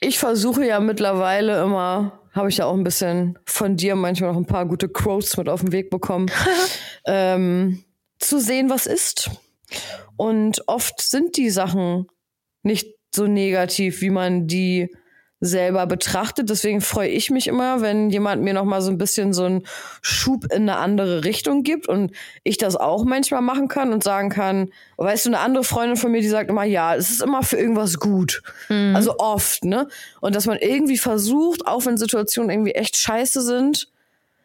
ich 0.00 0.18
versuche 0.18 0.64
ja 0.64 0.80
mittlerweile 0.80 1.62
immer, 1.62 2.20
habe 2.32 2.48
ich 2.48 2.58
ja 2.58 2.66
auch 2.66 2.74
ein 2.74 2.84
bisschen 2.84 3.38
von 3.44 3.76
dir 3.76 3.94
manchmal 3.96 4.32
noch 4.32 4.38
ein 4.38 4.46
paar 4.46 4.66
gute 4.66 4.88
Quotes 4.88 5.36
mit 5.36 5.48
auf 5.48 5.60
den 5.60 5.72
Weg 5.72 5.90
bekommen, 5.90 6.30
ähm, 7.06 7.84
zu 8.18 8.40
sehen, 8.40 8.70
was 8.70 8.86
ist. 8.86 9.30
Und 10.20 10.68
oft 10.68 11.00
sind 11.00 11.38
die 11.38 11.48
Sachen 11.48 12.06
nicht 12.62 12.94
so 13.10 13.26
negativ, 13.26 14.02
wie 14.02 14.10
man 14.10 14.46
die 14.46 14.94
selber 15.40 15.86
betrachtet. 15.86 16.50
Deswegen 16.50 16.82
freue 16.82 17.08
ich 17.08 17.30
mich 17.30 17.46
immer, 17.46 17.80
wenn 17.80 18.10
jemand 18.10 18.42
mir 18.42 18.52
noch 18.52 18.66
mal 18.66 18.82
so 18.82 18.90
ein 18.90 18.98
bisschen 18.98 19.32
so 19.32 19.44
einen 19.44 19.66
Schub 20.02 20.44
in 20.52 20.68
eine 20.68 20.76
andere 20.76 21.24
Richtung 21.24 21.62
gibt 21.62 21.88
und 21.88 22.12
ich 22.44 22.58
das 22.58 22.76
auch 22.76 23.04
manchmal 23.04 23.40
machen 23.40 23.68
kann 23.68 23.94
und 23.94 24.04
sagen 24.04 24.28
kann, 24.28 24.68
weißt 24.98 25.24
du, 25.24 25.30
eine 25.30 25.38
andere 25.38 25.64
Freundin 25.64 25.96
von 25.96 26.12
mir, 26.12 26.20
die 26.20 26.28
sagt 26.28 26.50
immer, 26.50 26.64
ja, 26.64 26.94
es 26.94 27.08
ist 27.08 27.22
immer 27.22 27.42
für 27.42 27.56
irgendwas 27.56 27.98
gut. 27.98 28.42
Also 28.94 29.14
oft, 29.16 29.64
ne? 29.64 29.88
Und 30.20 30.34
dass 30.34 30.44
man 30.44 30.58
irgendwie 30.58 30.98
versucht, 30.98 31.66
auch 31.66 31.86
wenn 31.86 31.96
Situationen 31.96 32.50
irgendwie 32.50 32.72
echt 32.72 32.98
scheiße 32.98 33.40
sind, 33.40 33.88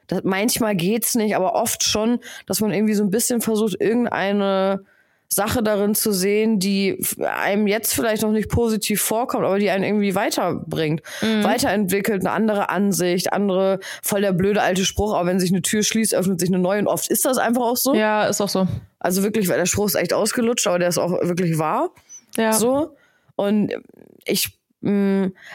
das, 0.08 0.22
manchmal 0.24 0.78
geht's 0.78 1.16
nicht, 1.16 1.36
aber 1.36 1.56
oft 1.56 1.84
schon, 1.84 2.20
dass 2.46 2.62
man 2.62 2.72
irgendwie 2.72 2.94
so 2.94 3.04
ein 3.04 3.10
bisschen 3.12 3.42
versucht, 3.42 3.76
irgendeine 3.82 4.86
Sache 5.28 5.64
darin 5.64 5.96
zu 5.96 6.12
sehen, 6.12 6.60
die 6.60 6.98
einem 7.20 7.68
jetzt 7.68 7.94
vielleicht 7.94 8.22
noch 8.22 8.32
nicht 8.32 8.50
positiv 8.50 9.02
vorkommt, 9.02 9.46
aber 9.46 9.60
die 9.60 9.70
einen 9.70 9.84
irgendwie 9.84 10.16
weiterbringt, 10.16 11.02
weiterentwickelt, 11.22 12.22
eine 12.22 12.32
andere 12.32 12.70
Ansicht, 12.70 13.34
andere, 13.34 13.80
voll 14.02 14.22
der 14.22 14.32
blöde 14.32 14.62
alte 14.62 14.86
Spruch, 14.86 15.14
aber 15.14 15.28
wenn 15.28 15.40
sich 15.40 15.52
eine 15.52 15.62
Tür 15.62 15.84
schließt, 15.84 16.16
öffnet 16.16 16.40
sich 16.40 16.50
eine 16.50 16.60
neue 16.60 16.80
und 16.80 16.88
oft 16.88 17.10
ist 17.10 17.26
das 17.26 17.38
einfach 17.38 17.64
auch 17.64 17.78
so. 17.78 17.94
Ja, 17.94 18.26
ist 18.28 18.40
auch 18.42 18.50
so. 18.50 18.68
Also 19.00 19.24
wirklich, 19.24 19.50
weil 19.50 19.58
der 19.58 19.66
Spruch 19.66 19.88
ist 19.88 19.96
echt 19.96 20.14
ausgelutscht, 20.14 20.68
aber 20.68 20.80
der 20.80 20.90
ist 20.90 20.98
auch 20.98 21.12
wirklich 21.12 21.58
wahr. 21.58 21.90
Ja. 22.38 22.54
So. 22.54 22.96
Und 23.36 23.74
ich, 24.26 24.58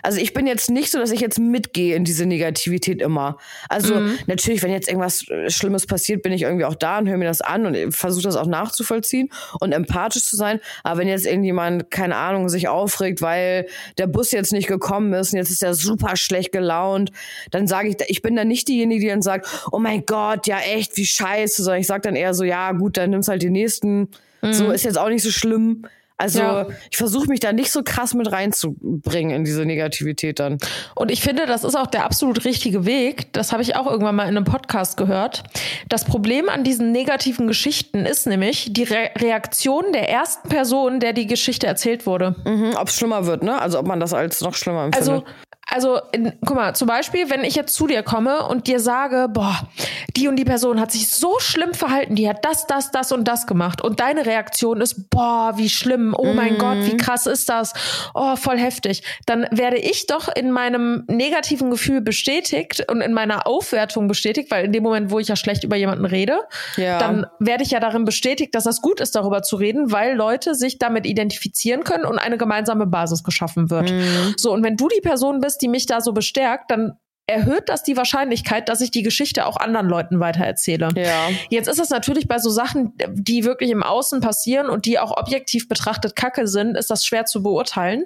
also 0.02 0.18
ich 0.20 0.34
bin 0.34 0.46
jetzt 0.46 0.70
nicht 0.70 0.90
so, 0.90 0.98
dass 0.98 1.12
ich 1.12 1.20
jetzt 1.20 1.38
mitgehe 1.38 1.94
in 1.94 2.04
diese 2.04 2.26
Negativität 2.26 3.00
immer. 3.00 3.38
Also 3.68 3.94
Mhm. 3.94 4.18
natürlich, 4.26 4.62
wenn 4.62 4.72
jetzt 4.72 4.88
irgendwas 4.88 5.28
äh, 5.28 5.48
Schlimmes 5.50 5.86
passiert, 5.86 6.22
bin 6.22 6.32
ich 6.32 6.42
irgendwie 6.42 6.64
auch 6.64 6.74
da 6.74 6.98
und 6.98 7.08
höre 7.08 7.16
mir 7.16 7.26
das 7.26 7.40
an 7.40 7.64
und 7.66 7.92
versuche 7.94 8.24
das 8.24 8.36
auch 8.36 8.46
nachzuvollziehen 8.46 9.28
und 9.60 9.72
empathisch 9.72 10.24
zu 10.24 10.36
sein. 10.36 10.58
Aber 10.82 10.98
wenn 11.00 11.08
jetzt 11.08 11.26
irgendjemand, 11.26 11.90
keine 11.90 12.16
Ahnung, 12.16 12.48
sich 12.48 12.66
aufregt, 12.68 13.22
weil 13.22 13.66
der 13.98 14.06
Bus 14.08 14.32
jetzt 14.32 14.52
nicht 14.52 14.66
gekommen 14.66 15.12
ist 15.12 15.32
und 15.32 15.38
jetzt 15.38 15.50
ist 15.50 15.62
er 15.62 15.74
super 15.74 16.16
schlecht 16.16 16.52
gelaunt, 16.52 17.10
dann 17.52 17.66
sage 17.68 17.88
ich, 17.88 17.96
ich 18.08 18.22
bin 18.22 18.34
dann 18.34 18.48
nicht 18.48 18.66
diejenige, 18.68 19.00
die 19.02 19.08
dann 19.08 19.22
sagt, 19.22 19.46
oh 19.70 19.78
mein 19.78 20.04
Gott, 20.06 20.46
ja 20.48 20.58
echt, 20.58 20.96
wie 20.96 21.06
scheiße, 21.06 21.62
sondern 21.62 21.80
ich 21.80 21.86
sage 21.86 22.02
dann 22.02 22.16
eher 22.16 22.34
so, 22.34 22.42
ja 22.44 22.72
gut, 22.72 22.96
dann 22.96 23.10
nimmst 23.10 23.28
halt 23.28 23.42
den 23.42 23.52
nächsten. 23.52 24.08
So 24.52 24.70
ist 24.70 24.84
jetzt 24.84 24.96
auch 24.98 25.10
nicht 25.10 25.22
so 25.22 25.30
schlimm. 25.30 25.86
Also 26.20 26.40
Ja. 26.40 26.66
ich 26.90 26.96
versuche 26.98 27.26
mich 27.28 27.40
da 27.40 27.52
nicht 27.52 27.72
so 27.72 27.82
krass 27.82 28.12
mit 28.14 28.30
reinzubringen 28.30 29.34
in 29.34 29.44
diese 29.44 29.64
Negativität 29.64 30.38
dann. 30.38 30.58
Und 30.94 31.10
ich 31.10 31.22
finde, 31.22 31.46
das 31.46 31.64
ist 31.64 31.74
auch 31.76 31.86
der 31.86 32.04
absolut 32.04 32.44
richtige 32.44 32.84
Weg. 32.84 33.32
Das 33.32 33.52
habe 33.52 33.62
ich 33.62 33.76
auch 33.76 33.86
irgendwann 33.86 34.14
mal 34.16 34.24
in 34.28 34.36
einem 34.36 34.44
Podcast 34.44 34.96
gehört. 34.96 35.42
Das 35.88 36.04
Problem 36.04 36.48
an 36.48 36.62
diesen 36.64 36.92
negativen 36.92 37.46
Geschichten 37.46 38.04
ist 38.04 38.26
nämlich 38.26 38.72
die 38.72 38.84
Re 38.84 39.10
Reaktion 39.18 39.92
der 39.92 40.08
ersten 40.10 40.48
Person, 40.48 41.00
der 41.00 41.12
die 41.12 41.26
Geschichte 41.26 41.66
erzählt 41.66 42.06
wurde. 42.06 42.34
Mhm, 42.44 42.74
ob 42.76 42.88
es 42.88 42.96
schlimmer 42.96 43.26
wird, 43.26 43.42
ne? 43.42 43.60
Also 43.60 43.78
ob 43.78 43.86
man 43.86 43.98
das 44.00 44.12
als 44.12 44.40
noch 44.42 44.54
schlimmer 44.54 44.84
empfindet. 44.84 45.08
Also, 45.10 45.24
also, 45.70 46.00
in, 46.12 46.32
guck 46.44 46.56
mal, 46.56 46.74
zum 46.74 46.88
Beispiel, 46.88 47.30
wenn 47.30 47.44
ich 47.44 47.54
jetzt 47.54 47.74
zu 47.74 47.86
dir 47.86 48.02
komme 48.02 48.46
und 48.46 48.66
dir 48.66 48.80
sage, 48.80 49.28
boah, 49.32 49.68
die 50.16 50.26
und 50.26 50.36
die 50.36 50.44
Person 50.44 50.80
hat 50.80 50.90
sich 50.90 51.08
so 51.08 51.38
schlimm 51.38 51.74
verhalten, 51.74 52.16
die 52.16 52.28
hat 52.28 52.44
das, 52.44 52.66
das, 52.66 52.90
das 52.90 53.12
und 53.12 53.26
das 53.28 53.46
gemacht 53.46 53.80
und 53.80 54.00
deine 54.00 54.26
Reaktion 54.26 54.80
ist, 54.80 55.10
boah, 55.10 55.52
wie 55.56 55.68
schlimm, 55.68 56.14
oh 56.16 56.32
mein 56.32 56.58
Gott, 56.58 56.78
wie 56.82 56.96
krass 56.96 57.26
ist 57.26 57.48
das, 57.48 57.72
oh, 58.14 58.34
voll 58.36 58.58
heftig, 58.58 59.02
dann 59.26 59.46
werde 59.52 59.78
ich 59.78 60.06
doch 60.06 60.28
in 60.34 60.50
meinem 60.50 61.04
negativen 61.06 61.70
Gefühl 61.70 62.00
bestätigt 62.00 62.84
und 62.90 63.00
in 63.00 63.12
meiner 63.12 63.46
Aufwertung 63.46 64.08
bestätigt, 64.08 64.50
weil 64.50 64.64
in 64.64 64.72
dem 64.72 64.82
Moment, 64.82 65.10
wo 65.10 65.18
ich 65.20 65.28
ja 65.28 65.36
schlecht 65.36 65.62
über 65.62 65.76
jemanden 65.76 66.04
rede, 66.04 66.40
Ja. 66.76 66.98
dann 66.98 67.26
werde 67.38 67.62
ich 67.62 67.70
ja 67.70 67.78
darin 67.80 68.04
bestätigt, 68.04 68.54
dass 68.54 68.64
das 68.64 68.82
gut 68.82 69.00
ist, 69.00 69.14
darüber 69.14 69.42
zu 69.42 69.56
reden, 69.56 69.92
weil 69.92 70.16
Leute 70.16 70.54
sich 70.54 70.78
damit 70.78 71.06
identifizieren 71.06 71.84
können 71.84 72.04
und 72.04 72.18
eine 72.18 72.38
gemeinsame 72.38 72.86
Basis 72.86 73.22
geschaffen 73.22 73.70
wird. 73.70 73.92
So, 74.36 74.52
und 74.52 74.64
wenn 74.64 74.76
du 74.76 74.88
die 74.88 75.00
Person 75.00 75.40
bist, 75.40 75.59
die 75.60 75.68
mich 75.68 75.86
da 75.86 76.00
so 76.00 76.12
bestärkt, 76.12 76.70
dann 76.70 76.98
erhöht 77.30 77.68
das 77.68 77.82
die 77.82 77.96
Wahrscheinlichkeit, 77.96 78.68
dass 78.68 78.80
ich 78.80 78.90
die 78.90 79.02
Geschichte 79.02 79.46
auch 79.46 79.56
anderen 79.56 79.88
Leuten 79.88 80.20
weitererzähle. 80.20 80.88
Ja. 80.96 81.28
Jetzt 81.48 81.68
ist 81.68 81.78
es 81.78 81.90
natürlich 81.90 82.28
bei 82.28 82.38
so 82.38 82.50
Sachen, 82.50 82.92
die 83.08 83.44
wirklich 83.44 83.70
im 83.70 83.82
Außen 83.82 84.20
passieren 84.20 84.68
und 84.68 84.86
die 84.86 84.98
auch 84.98 85.16
objektiv 85.16 85.68
betrachtet 85.68 86.16
Kacke 86.16 86.46
sind, 86.46 86.76
ist 86.76 86.90
das 86.90 87.06
schwer 87.06 87.26
zu 87.26 87.42
beurteilen. 87.42 88.04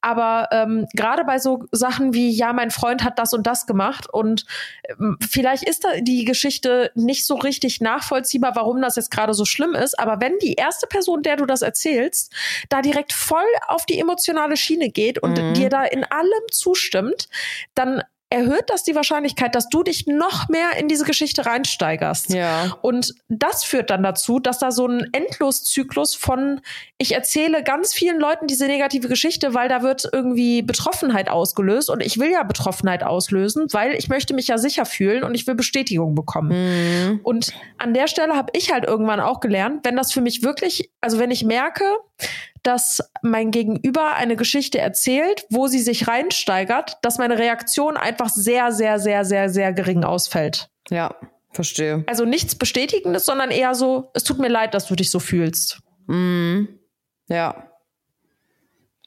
Aber 0.00 0.48
ähm, 0.52 0.86
gerade 0.94 1.24
bei 1.24 1.38
so 1.38 1.64
Sachen 1.72 2.14
wie, 2.14 2.30
ja, 2.30 2.52
mein 2.52 2.70
Freund 2.70 3.04
hat 3.04 3.18
das 3.18 3.32
und 3.32 3.46
das 3.46 3.66
gemacht 3.66 4.08
und 4.12 4.46
ähm, 4.88 5.18
vielleicht 5.28 5.64
ist 5.64 5.84
da 5.84 6.00
die 6.00 6.24
Geschichte 6.24 6.90
nicht 6.94 7.26
so 7.26 7.34
richtig 7.36 7.80
nachvollziehbar, 7.80 8.56
warum 8.56 8.80
das 8.80 8.96
jetzt 8.96 9.10
gerade 9.10 9.34
so 9.34 9.44
schlimm 9.44 9.74
ist. 9.74 9.98
Aber 9.98 10.20
wenn 10.20 10.38
die 10.38 10.54
erste 10.54 10.86
Person, 10.86 11.22
der 11.22 11.36
du 11.36 11.46
das 11.46 11.62
erzählst, 11.62 12.32
da 12.68 12.82
direkt 12.82 13.12
voll 13.12 13.40
auf 13.68 13.86
die 13.86 13.98
emotionale 13.98 14.56
Schiene 14.56 14.90
geht 14.90 15.18
und 15.18 15.38
Mhm. 15.38 15.54
dir 15.54 15.68
da 15.68 15.84
in 15.84 16.04
allem 16.04 16.44
zustimmt, 16.50 17.28
dann 17.74 18.02
erhöht 18.32 18.64
das 18.68 18.82
die 18.82 18.94
Wahrscheinlichkeit, 18.94 19.54
dass 19.54 19.68
du 19.68 19.82
dich 19.82 20.06
noch 20.06 20.48
mehr 20.48 20.78
in 20.78 20.88
diese 20.88 21.04
Geschichte 21.04 21.44
reinsteigerst. 21.44 22.30
Ja. 22.32 22.78
Und 22.80 23.14
das 23.28 23.62
führt 23.62 23.90
dann 23.90 24.02
dazu, 24.02 24.38
dass 24.38 24.58
da 24.58 24.70
so 24.72 24.86
ein 24.86 25.06
Endloszyklus 25.12 26.14
von, 26.14 26.62
ich 26.96 27.12
erzähle 27.12 27.62
ganz 27.62 27.92
vielen 27.92 28.18
Leuten 28.18 28.46
diese 28.46 28.66
negative 28.66 29.08
Geschichte, 29.08 29.52
weil 29.52 29.68
da 29.68 29.82
wird 29.82 30.08
irgendwie 30.10 30.62
Betroffenheit 30.62 31.28
ausgelöst 31.28 31.90
und 31.90 32.00
ich 32.02 32.18
will 32.18 32.30
ja 32.30 32.42
Betroffenheit 32.42 33.02
auslösen, 33.02 33.66
weil 33.72 33.92
ich 33.94 34.08
möchte 34.08 34.32
mich 34.32 34.48
ja 34.48 34.56
sicher 34.56 34.86
fühlen 34.86 35.24
und 35.24 35.34
ich 35.34 35.46
will 35.46 35.54
Bestätigung 35.54 36.14
bekommen. 36.14 36.52
Mhm. 36.52 37.20
Und 37.22 37.52
an 37.76 37.92
der 37.92 38.08
Stelle 38.08 38.34
habe 38.34 38.50
ich 38.56 38.72
halt 38.72 38.84
irgendwann 38.84 39.20
auch 39.20 39.40
gelernt, 39.40 39.84
wenn 39.84 39.94
das 39.96 40.10
für 40.10 40.22
mich 40.22 40.42
wirklich, 40.42 40.90
also 41.02 41.18
wenn 41.18 41.30
ich 41.30 41.44
merke, 41.44 41.84
dass 42.62 43.00
mein 43.22 43.50
Gegenüber 43.50 44.14
eine 44.14 44.36
Geschichte 44.36 44.78
erzählt, 44.78 45.46
wo 45.50 45.66
sie 45.66 45.80
sich 45.80 46.08
reinsteigert, 46.08 46.98
dass 47.02 47.18
meine 47.18 47.38
Reaktion 47.38 47.96
einfach 47.96 48.28
sehr, 48.28 48.72
sehr, 48.72 48.98
sehr, 48.98 49.24
sehr, 49.24 49.48
sehr 49.48 49.72
gering 49.72 50.04
ausfällt. 50.04 50.70
Ja, 50.90 51.14
verstehe. 51.50 52.04
Also 52.06 52.24
nichts 52.24 52.54
Bestätigendes, 52.54 53.26
sondern 53.26 53.50
eher 53.50 53.74
so, 53.74 54.10
es 54.14 54.24
tut 54.24 54.38
mir 54.38 54.48
leid, 54.48 54.74
dass 54.74 54.86
du 54.86 54.94
dich 54.94 55.10
so 55.10 55.18
fühlst. 55.18 55.80
Mhm. 56.06 56.78
Ja. 57.28 57.68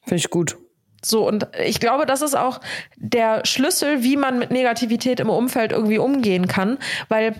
Finde 0.02 0.16
ich 0.16 0.30
gut. 0.30 0.56
So, 1.04 1.26
und 1.26 1.48
ich 1.64 1.78
glaube, 1.78 2.06
das 2.06 2.22
ist 2.22 2.36
auch 2.36 2.60
der 2.96 3.44
Schlüssel, 3.44 4.02
wie 4.02 4.16
man 4.16 4.38
mit 4.38 4.50
Negativität 4.50 5.20
im 5.20 5.30
Umfeld 5.30 5.72
irgendwie 5.72 5.98
umgehen 5.98 6.48
kann, 6.48 6.78
weil 7.08 7.34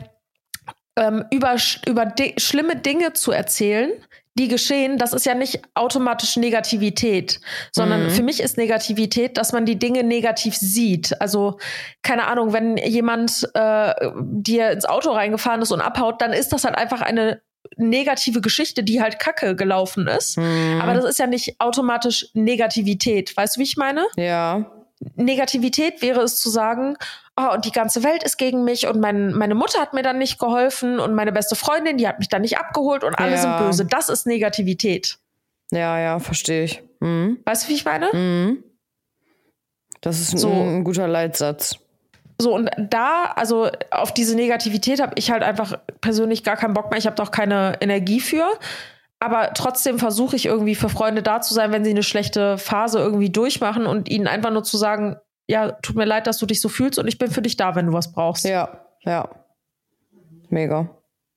ähm, 0.97 1.25
über, 1.31 1.57
über 1.87 2.07
di 2.07 2.35
schlimme 2.39 2.77
Dinge 2.77 3.13
zu 3.13 3.33
erzählen, 3.33 3.91
die 4.39 4.49
geschehen, 4.49 4.99
das 4.99 5.13
ist 5.13 5.25
ja 5.25 5.35
nicht 5.35 5.63
automatisch 5.75 6.37
Negativität, 6.37 7.41
sondern 7.73 8.11
für 8.11 8.23
mich 8.23 8.41
ist 8.41 8.59
Negativität, 8.59 9.39
dass 9.39 9.53
man 9.53 9.65
die 9.65 9.79
Dinge 9.79 10.03
negativ 10.03 10.55
sieht. 10.57 11.21
Also, 11.21 11.59
keine 12.03 12.27
Ahnung, 12.27 12.53
wenn 12.53 12.77
jemand 12.77 13.49
äh, 13.55 13.95
dir 14.21 14.71
ins 14.73 14.85
Auto 14.85 15.11
reingefahren 15.11 15.63
ist 15.63 15.73
und 15.73 15.81
abhaut, 15.81 16.21
dann 16.21 16.33
ist 16.33 16.53
das 16.53 16.65
halt 16.65 16.77
einfach 16.77 17.01
eine 17.01 17.41
negative 17.77 18.41
Geschichte, 18.41 18.83
die 18.85 19.01
halt 19.01 19.19
kacke 19.19 19.57
gelaufen 19.57 20.07
ist. 20.07 20.37
Mhm. 20.39 20.81
Aber 20.83 20.95
das 20.95 21.05
ist 21.05 21.19
ja 21.19 21.27
nicht 21.27 21.59
automatisch 21.59 22.29
Negativität. 22.35 23.37
Weißt 23.37 23.57
du, 23.57 23.61
wie 23.61 23.65
ich 23.65 23.77
meine? 23.77 24.07
Ja. 24.17 24.71
Negativität 25.15 26.03
wäre 26.03 26.21
es 26.21 26.39
zu 26.39 26.51
sagen, 26.51 26.97
oh, 27.37 27.53
und 27.55 27.65
die 27.65 27.73
ganze 27.73 28.03
Welt 28.03 28.23
ist 28.23 28.37
gegen 28.39 28.65
mich 28.65 28.87
und 28.87 29.01
mein, 29.01 29.33
meine 29.35 29.55
Mutter 29.55 29.81
hat 29.81 29.93
mir 29.95 30.03
dann 30.03 30.19
nicht 30.19 30.39
geholfen 30.39 30.99
und 30.99 31.15
meine 31.15 31.33
beste 31.33 31.55
Freundin, 31.57 31.97
die 31.99 32.09
hat 32.09 32.19
mich 32.19 32.29
dann 32.29 32.43
nicht 32.43 32.59
abgeholt 32.59 33.05
und 33.05 33.15
alle 33.19 33.33
Ja. 33.33 33.37
sind 33.39 33.59
böse. 33.59 33.85
Das 33.85 34.09
ist 34.09 34.27
Negativität. 34.27 35.19
Ja, 35.71 35.99
ja, 35.99 36.19
verstehe 36.19 36.65
ich. 36.65 36.83
Mhm. 37.01 37.39
Weißt 37.45 37.65
du, 37.65 37.69
wie 37.71 37.75
ich 37.75 37.85
meine? 37.85 38.09
Mhm. 38.13 38.63
Das 40.01 40.21
ist 40.21 40.35
ein, 40.35 40.39
So. 40.39 40.51
ein 40.51 40.85
guter 40.85 41.09
Leitsatz. 41.09 41.79
So, 42.39 42.55
und 42.55 42.71
da, 42.79 43.33
also 43.35 43.71
auf 43.91 44.13
diese 44.13 44.37
Negativität 44.37 45.01
habe 45.01 45.15
ich 45.17 45.31
halt 45.31 45.43
einfach 45.43 45.79
persönlich 46.03 46.45
gar 46.45 46.57
keinen 46.57 46.75
Bock 46.75 46.91
mehr. 46.91 46.99
Ich 46.99 47.07
habe 47.07 47.17
da 47.17 47.23
auch 47.23 47.31
keine 47.31 47.79
Energie 47.81 48.21
für. 48.21 48.47
Aber 49.19 49.55
trotzdem 49.55 49.99
versuche 49.99 50.37
ich 50.37 50.45
irgendwie 50.45 50.75
für 50.75 50.91
Freunde 50.91 51.23
da 51.23 51.41
zu 51.41 51.55
sein, 51.55 51.73
wenn 51.73 51.83
sie 51.85 51.91
eine 51.91 52.03
schlechte 52.03 52.59
Phase 52.59 52.99
irgendwie 52.99 53.31
durchmachen 53.31 53.87
und 53.87 54.11
ihnen 54.11 54.27
einfach 54.27 54.51
nur 54.51 54.63
zu 54.65 54.77
sagen, 54.77 55.17
ja, 55.49 55.73
tut 55.73 55.97
mir 55.97 56.05
leid, 56.05 56.27
dass 56.27 56.39
du 56.39 56.47
dich 56.47 56.61
so 56.61 56.69
fühlst 56.69 56.99
und 56.99 57.07
ich 57.07 57.19
bin 57.19 57.31
für 57.31 57.43
dich 57.43 57.57
da, 57.57 57.75
wenn 57.75 57.87
du 57.87 57.93
was 57.93 58.13
brauchst. 58.13 58.45
Ja, 58.45 58.81
ja. 59.05 59.29
Mega. 60.49 60.89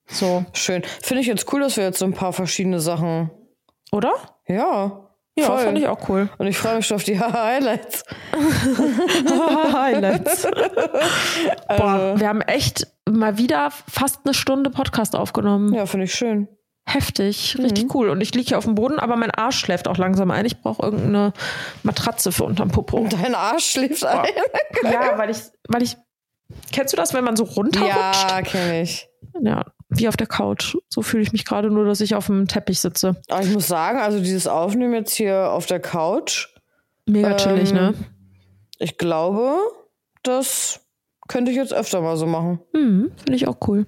So, 0.06 0.44
Schön. 0.52 0.82
Finde 1.02 1.20
ich 1.20 1.26
jetzt 1.28 1.52
cool, 1.52 1.60
dass 1.60 1.76
wir 1.76 1.84
jetzt 1.84 1.98
so 2.00 2.04
ein 2.04 2.14
paar 2.14 2.32
verschiedene 2.32 2.80
Sachen. 2.80 3.30
oder? 3.92 4.12
Ja. 4.46 5.06
Ja, 5.38 5.46
voll. 5.46 5.58
fand 5.60 5.78
ich 5.78 5.86
auch 5.86 6.08
cool. 6.08 6.28
Und 6.38 6.48
ich 6.48 6.58
freue 6.58 6.76
mich 6.76 6.86
schon 6.86 6.96
auf 6.96 7.04
die 7.04 7.18
Highlights. 7.20 8.04
Highlights. 9.72 10.46
Also 11.68 11.82
Boah, 11.82 12.14
wir 12.20 12.28
haben 12.28 12.40
echt 12.42 12.88
mal 13.08 13.38
wieder 13.38 13.70
fast 13.70 14.20
eine 14.24 14.34
Stunde 14.34 14.70
Podcast 14.70 15.14
aufgenommen. 15.14 15.72
Ja, 15.72 15.86
finde 15.86 16.04
ich 16.04 16.14
schön. 16.14 16.48
Heftig, 16.92 17.56
richtig 17.58 17.94
cool. 17.94 18.08
Und 18.10 18.20
ich 18.20 18.34
liege 18.34 18.48
hier 18.48 18.58
auf 18.58 18.64
dem 18.64 18.74
Boden, 18.74 18.98
aber 18.98 19.14
mein 19.16 19.30
Arsch 19.30 19.58
schläft 19.58 19.86
auch 19.86 19.96
langsam 19.96 20.30
ein. 20.30 20.44
Ich 20.44 20.60
brauche 20.60 20.82
irgendeine 20.82 21.32
Matratze 21.84 22.32
für 22.32 22.44
unterm 22.44 22.70
Popo. 22.70 23.06
Dein 23.08 23.34
Arsch 23.34 23.64
schläft 23.72 24.04
ein. 24.04 24.26
Ja, 24.82 25.16
weil 25.16 25.30
ich, 25.30 25.38
weil 25.68 25.82
ich. 25.82 25.96
Kennst 26.72 26.92
du 26.92 26.96
das, 26.96 27.14
wenn 27.14 27.22
man 27.22 27.36
so 27.36 27.44
runterrutscht? 27.44 28.30
Ja, 28.30 28.42
kenne 28.42 28.82
ich. 28.82 29.08
Ja, 29.40 29.64
wie 29.88 30.08
auf 30.08 30.16
der 30.16 30.26
Couch. 30.26 30.76
So 30.88 31.02
fühle 31.02 31.22
ich 31.22 31.30
mich 31.32 31.44
gerade 31.44 31.70
nur, 31.70 31.84
dass 31.84 32.00
ich 32.00 32.14
auf 32.16 32.26
dem 32.26 32.48
Teppich 32.48 32.80
sitze. 32.80 33.16
Aber 33.28 33.42
ich 33.42 33.50
muss 33.52 33.68
sagen, 33.68 34.00
also 34.00 34.18
dieses 34.18 34.48
Aufnehmen 34.48 34.94
jetzt 34.94 35.14
hier 35.14 35.50
auf 35.52 35.66
der 35.66 35.78
Couch, 35.80 36.48
Mega 37.06 37.34
chillig, 37.36 37.70
Ähm, 37.70 37.76
ne? 37.76 37.94
ich 38.78 38.98
glaube, 38.98 39.58
das 40.24 40.80
könnte 41.28 41.50
ich 41.52 41.56
jetzt 41.56 41.72
öfter 41.72 42.00
mal 42.00 42.16
so 42.16 42.26
machen. 42.26 42.60
Mhm, 42.72 43.12
Finde 43.16 43.34
ich 43.34 43.46
auch 43.46 43.58
cool. 43.68 43.86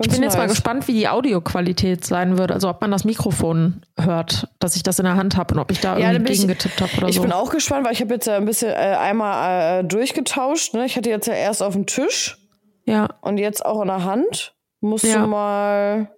Ich 0.00 0.08
bin 0.10 0.22
jetzt 0.22 0.36
mal 0.36 0.48
gespannt, 0.48 0.88
wie 0.88 0.92
die 0.92 1.08
Audioqualität 1.08 2.04
sein 2.04 2.36
wird. 2.38 2.50
Also 2.50 2.68
ob 2.68 2.80
man 2.80 2.90
das 2.90 3.04
Mikrofon 3.04 3.82
hört, 3.98 4.48
dass 4.58 4.74
ich 4.76 4.82
das 4.82 4.98
in 4.98 5.04
der 5.04 5.14
Hand 5.16 5.36
habe 5.36 5.54
und 5.54 5.60
ob 5.60 5.70
ich 5.70 5.80
da 5.80 5.96
Ja, 5.98 6.10
irgendwie 6.12 6.32
ich- 6.32 6.40
gegengetippt 6.40 6.80
habe 6.80 6.90
oder 6.98 7.08
Ich 7.08 7.16
so. 7.16 7.22
bin 7.22 7.32
auch 7.32 7.50
gespannt, 7.50 7.84
weil 7.86 7.92
ich 7.92 8.00
habe 8.00 8.12
jetzt 8.14 8.26
ja 8.26 8.36
ein 8.36 8.44
bisschen 8.44 8.70
äh, 8.70 8.74
einmal 8.74 9.80
äh, 9.80 9.84
durchgetauscht. 9.84 10.74
Ne? 10.74 10.84
Ich 10.86 10.96
hatte 10.96 11.10
jetzt 11.10 11.26
ja 11.28 11.34
erst 11.34 11.62
auf 11.62 11.74
dem 11.74 11.86
Tisch 11.86 12.38
ja, 12.86 13.08
und 13.22 13.38
jetzt 13.38 13.64
auch 13.64 13.80
in 13.82 13.88
der 13.88 14.04
Hand. 14.04 14.54
Musst 14.80 15.04
Ja. 15.04 15.22
du 15.22 15.26
mal 15.28 16.10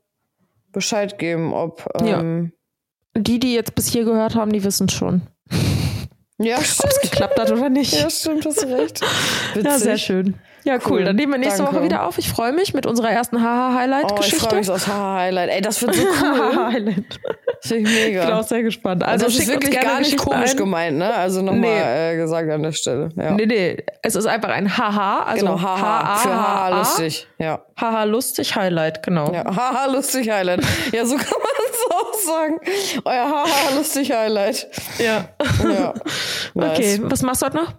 Bescheid 0.73 1.19
geben, 1.19 1.53
ob. 1.55 1.87
Ähm, 2.03 2.53
die, 3.17 3.39
die 3.39 3.55
jetzt 3.55 3.75
bis 3.75 3.89
hier 3.89 4.05
gehört 4.05 4.35
haben, 4.35 4.53
die 4.53 4.63
wissen 4.65 4.89
schon, 4.89 5.23
ja. 6.39 6.57
ob 6.57 6.63
es 6.63 6.75
stimmt. 6.75 7.01
geklappt 7.03 7.39
hat 7.41 7.51
oder 7.53 7.69
nicht. 7.71 7.93
Ja, 7.95 8.11
stimmt, 8.11 8.45
hast 8.45 8.63
du 8.63 8.67
recht. 8.67 9.01
Witzig. 9.55 9.65
Ja, 9.65 9.79
sehr 9.79 9.97
schön. 9.99 10.35
Ja, 10.67 10.75
cool. 10.75 10.81
Cool. 10.99 11.05
Dann 11.05 11.15
nehmen 11.17 11.33
wir 11.33 11.39
nächste 11.39 11.63
Danke. 11.63 11.77
Woche 11.77 11.85
wieder 11.85 12.07
auf. 12.07 12.19
Ich 12.19 12.29
freue 12.29 12.53
mich 12.53 12.75
mit 12.75 12.87
unserer 12.87 13.11
ersten 13.11 13.37
Oh, 13.37 13.39
ich 13.39 13.45
Haha-Highlight-Geschichte. 13.45 14.47
freue 14.49 14.59
mich 14.59 14.69
aufs 14.71 14.87
Haha-Highlight. 14.89 15.51
Ey, 15.51 15.61
das 15.61 15.81
wird 15.81 15.95
so 15.95 16.03
cool. 16.23 16.57
Highlight. 16.73 17.21
Finde 17.61 17.89
ich 17.91 17.97
mega. 18.05 18.21
Ich 18.23 18.27
bin 18.27 18.35
auch 18.37 18.43
sehr 18.47 18.63
gespannt. 18.65 19.03
Also, 19.05 19.27
Also, 19.27 19.39
das 19.39 19.47
ist 19.47 19.53
wirklich 19.53 19.81
gar 19.81 20.01
nicht 20.01 20.17
komisch 20.19 20.51
ein. 20.51 20.57
gemeint, 20.57 20.99
ne? 20.99 21.15
Also 21.15 21.41
nochmal 21.43 21.61
Nee. 21.61 22.13
äh, 22.15 22.17
gesagt 22.17 22.51
an 22.51 22.63
der 22.65 22.73
Stelle. 22.73 23.09
Ja. 23.17 23.31
Nee, 23.31 23.47
nee. 23.47 23.77
Es 24.03 24.15
ist 24.17 24.27
einfach 24.27 24.49
ein 24.51 24.77
Haha. 24.77 25.23
Also 25.23 25.47
genau, 25.47 25.61
haha. 25.61 26.17
Für 26.17 26.31
haha 26.31 26.47
H-A-H-A. 26.65 26.79
lustig. 26.79 27.27
Ja. 27.39 27.61
Haha 27.81 28.05
lustig 28.05 28.57
Highlight, 28.57 29.03
genau. 29.05 29.33
ja. 29.33 29.45
Haha 29.45 29.87
lustig 29.87 30.29
Highlight. 30.31 30.61
Ja, 30.93 31.05
so 31.07 31.15
kann 31.17 31.27
man 31.31 31.67
es 31.71 31.95
auch 31.95 32.15
sagen. 32.35 32.61
Euer 33.05 33.25
haha 33.31 33.77
lustig 33.77 34.11
Highlight. 34.13 34.67
Ja. 34.99 35.29
Ja. 35.63 35.95
Nice. 36.55 36.71
Okay, 36.79 36.99
was 37.03 37.23
machst 37.23 37.43
du 37.43 37.47
heute 37.47 37.57
noch? 37.59 37.73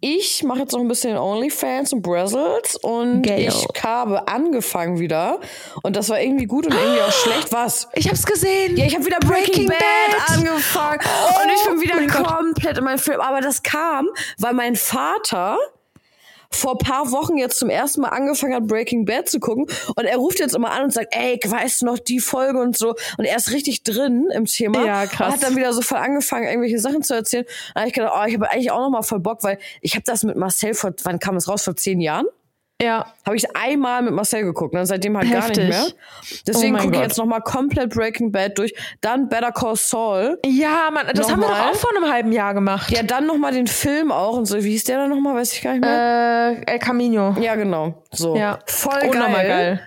Ich 0.00 0.44
mache 0.44 0.60
jetzt 0.60 0.72
noch 0.72 0.80
ein 0.80 0.86
bisschen 0.88 1.16
OnlyFans 1.18 1.92
und 1.92 2.02
Brazzles 2.02 2.76
und 2.76 3.22
Geil. 3.22 3.48
ich 3.48 3.82
habe 3.82 4.28
angefangen 4.28 5.00
wieder. 5.00 5.40
Und 5.82 5.96
das 5.96 6.08
war 6.10 6.20
irgendwie 6.20 6.46
gut 6.46 6.66
und 6.66 6.74
irgendwie 6.74 7.00
auch 7.02 7.12
schlecht. 7.12 7.52
Was? 7.52 7.88
Ich 7.94 8.08
hab's 8.08 8.24
gesehen. 8.24 8.76
Ja, 8.76 8.84
ich 8.84 8.94
habe 8.94 9.04
wieder 9.04 9.18
Breaking, 9.18 9.66
Breaking 9.66 9.68
Bad, 9.68 9.78
Bad. 9.78 10.38
angefangen 10.38 11.00
Oh 11.04 11.42
und 11.42 11.50
ich 11.54 11.64
bin 11.68 11.80
wieder 11.80 11.96
mein 11.96 12.08
Gott. 12.08 12.24
komplett 12.26 12.78
in 12.78 12.84
meinem 12.84 12.98
Film. 12.98 13.20
Aber 13.20 13.40
das 13.40 13.62
kam, 13.62 14.08
weil 14.38 14.54
mein 14.54 14.76
Vater 14.76 15.58
vor 16.52 16.78
paar 16.78 17.10
Wochen 17.12 17.36
jetzt 17.36 17.58
zum 17.58 17.70
ersten 17.70 18.02
Mal 18.02 18.08
angefangen 18.08 18.54
hat, 18.54 18.66
Breaking 18.66 19.04
Bad 19.04 19.28
zu 19.28 19.40
gucken. 19.40 19.66
Und 19.96 20.04
er 20.04 20.16
ruft 20.16 20.38
jetzt 20.38 20.54
immer 20.54 20.70
an 20.70 20.84
und 20.84 20.92
sagt, 20.92 21.14
ey, 21.16 21.38
weißt 21.44 21.82
du 21.82 21.86
noch 21.86 21.98
die 21.98 22.20
Folge 22.20 22.60
und 22.60 22.76
so. 22.76 22.94
Und 23.18 23.24
er 23.24 23.36
ist 23.36 23.52
richtig 23.52 23.82
drin 23.82 24.28
im 24.32 24.46
Thema. 24.46 24.84
Ja, 24.84 25.06
krass. 25.06 25.28
Und 25.28 25.32
hat 25.34 25.42
dann 25.42 25.56
wieder 25.56 25.72
so 25.72 25.82
voll 25.82 25.98
angefangen, 25.98 26.46
irgendwelche 26.46 26.78
Sachen 26.78 27.02
zu 27.02 27.14
erzählen. 27.14 27.44
Und 27.44 27.74
da 27.74 27.80
hab 27.80 27.88
ich 27.88 27.94
gedacht, 27.94 28.12
oh, 28.16 28.24
ich 28.26 28.34
habe 28.34 28.50
eigentlich 28.50 28.70
auch 28.70 28.80
noch 28.80 28.90
mal 28.90 29.02
voll 29.02 29.20
Bock, 29.20 29.42
weil 29.42 29.58
ich 29.80 29.94
habe 29.94 30.04
das 30.04 30.22
mit 30.22 30.36
Marcel 30.36 30.74
vor, 30.74 30.92
wann 31.04 31.18
kam 31.18 31.34
das 31.34 31.48
raus? 31.48 31.64
Vor 31.64 31.76
zehn 31.76 32.00
Jahren? 32.00 32.26
Ja. 32.82 33.06
Habe 33.24 33.36
ich 33.36 33.56
einmal 33.56 34.02
mit 34.02 34.12
Marcel 34.12 34.42
geguckt, 34.42 34.74
ne? 34.74 34.84
seitdem 34.84 35.16
halt 35.16 35.30
gar 35.30 35.42
Heftig. 35.42 35.58
nicht 35.58 35.68
mehr. 35.68 35.86
Deswegen 36.46 36.74
Oh 36.76 36.78
gucke 36.78 36.96
ich 36.96 37.02
jetzt 37.02 37.16
noch 37.18 37.26
mal 37.26 37.40
komplett 37.40 37.90
Breaking 37.94 38.32
Bad 38.32 38.58
durch. 38.58 38.74
Dann 39.00 39.28
Better 39.28 39.52
Call 39.52 39.76
Saul. 39.76 40.38
Ja, 40.44 40.90
Mann, 40.92 41.06
das 41.14 41.30
haben 41.30 41.40
wir 41.40 41.46
Nochmal? 41.48 41.62
doch 41.68 41.70
auch 41.70 41.76
vor 41.76 41.90
einem 41.96 42.12
halben 42.12 42.32
Jahr 42.32 42.54
gemacht. 42.54 42.90
Ja, 42.90 43.02
dann 43.02 43.26
noch 43.26 43.36
mal 43.38 43.52
den 43.52 43.66
Film 43.68 44.10
auch 44.10 44.36
und 44.36 44.46
so. 44.46 44.62
Wie 44.62 44.70
hieß 44.70 44.84
der 44.84 44.98
dann 44.98 45.10
noch 45.10 45.20
mal? 45.20 45.34
Weiß 45.34 45.52
ich 45.52 45.62
gar 45.62 45.72
nicht 45.72 45.82
mehr. 45.82 46.56
Äh, 46.66 46.72
El 46.72 46.78
Camino. 46.78 47.36
ja, 47.40 47.54
genau. 47.54 48.02
So. 48.10 48.36
Ja. 48.36 48.58
Voll 48.66 48.98
geil. 49.00 49.10
Unnormal 49.10 49.46
geil. 49.46 49.80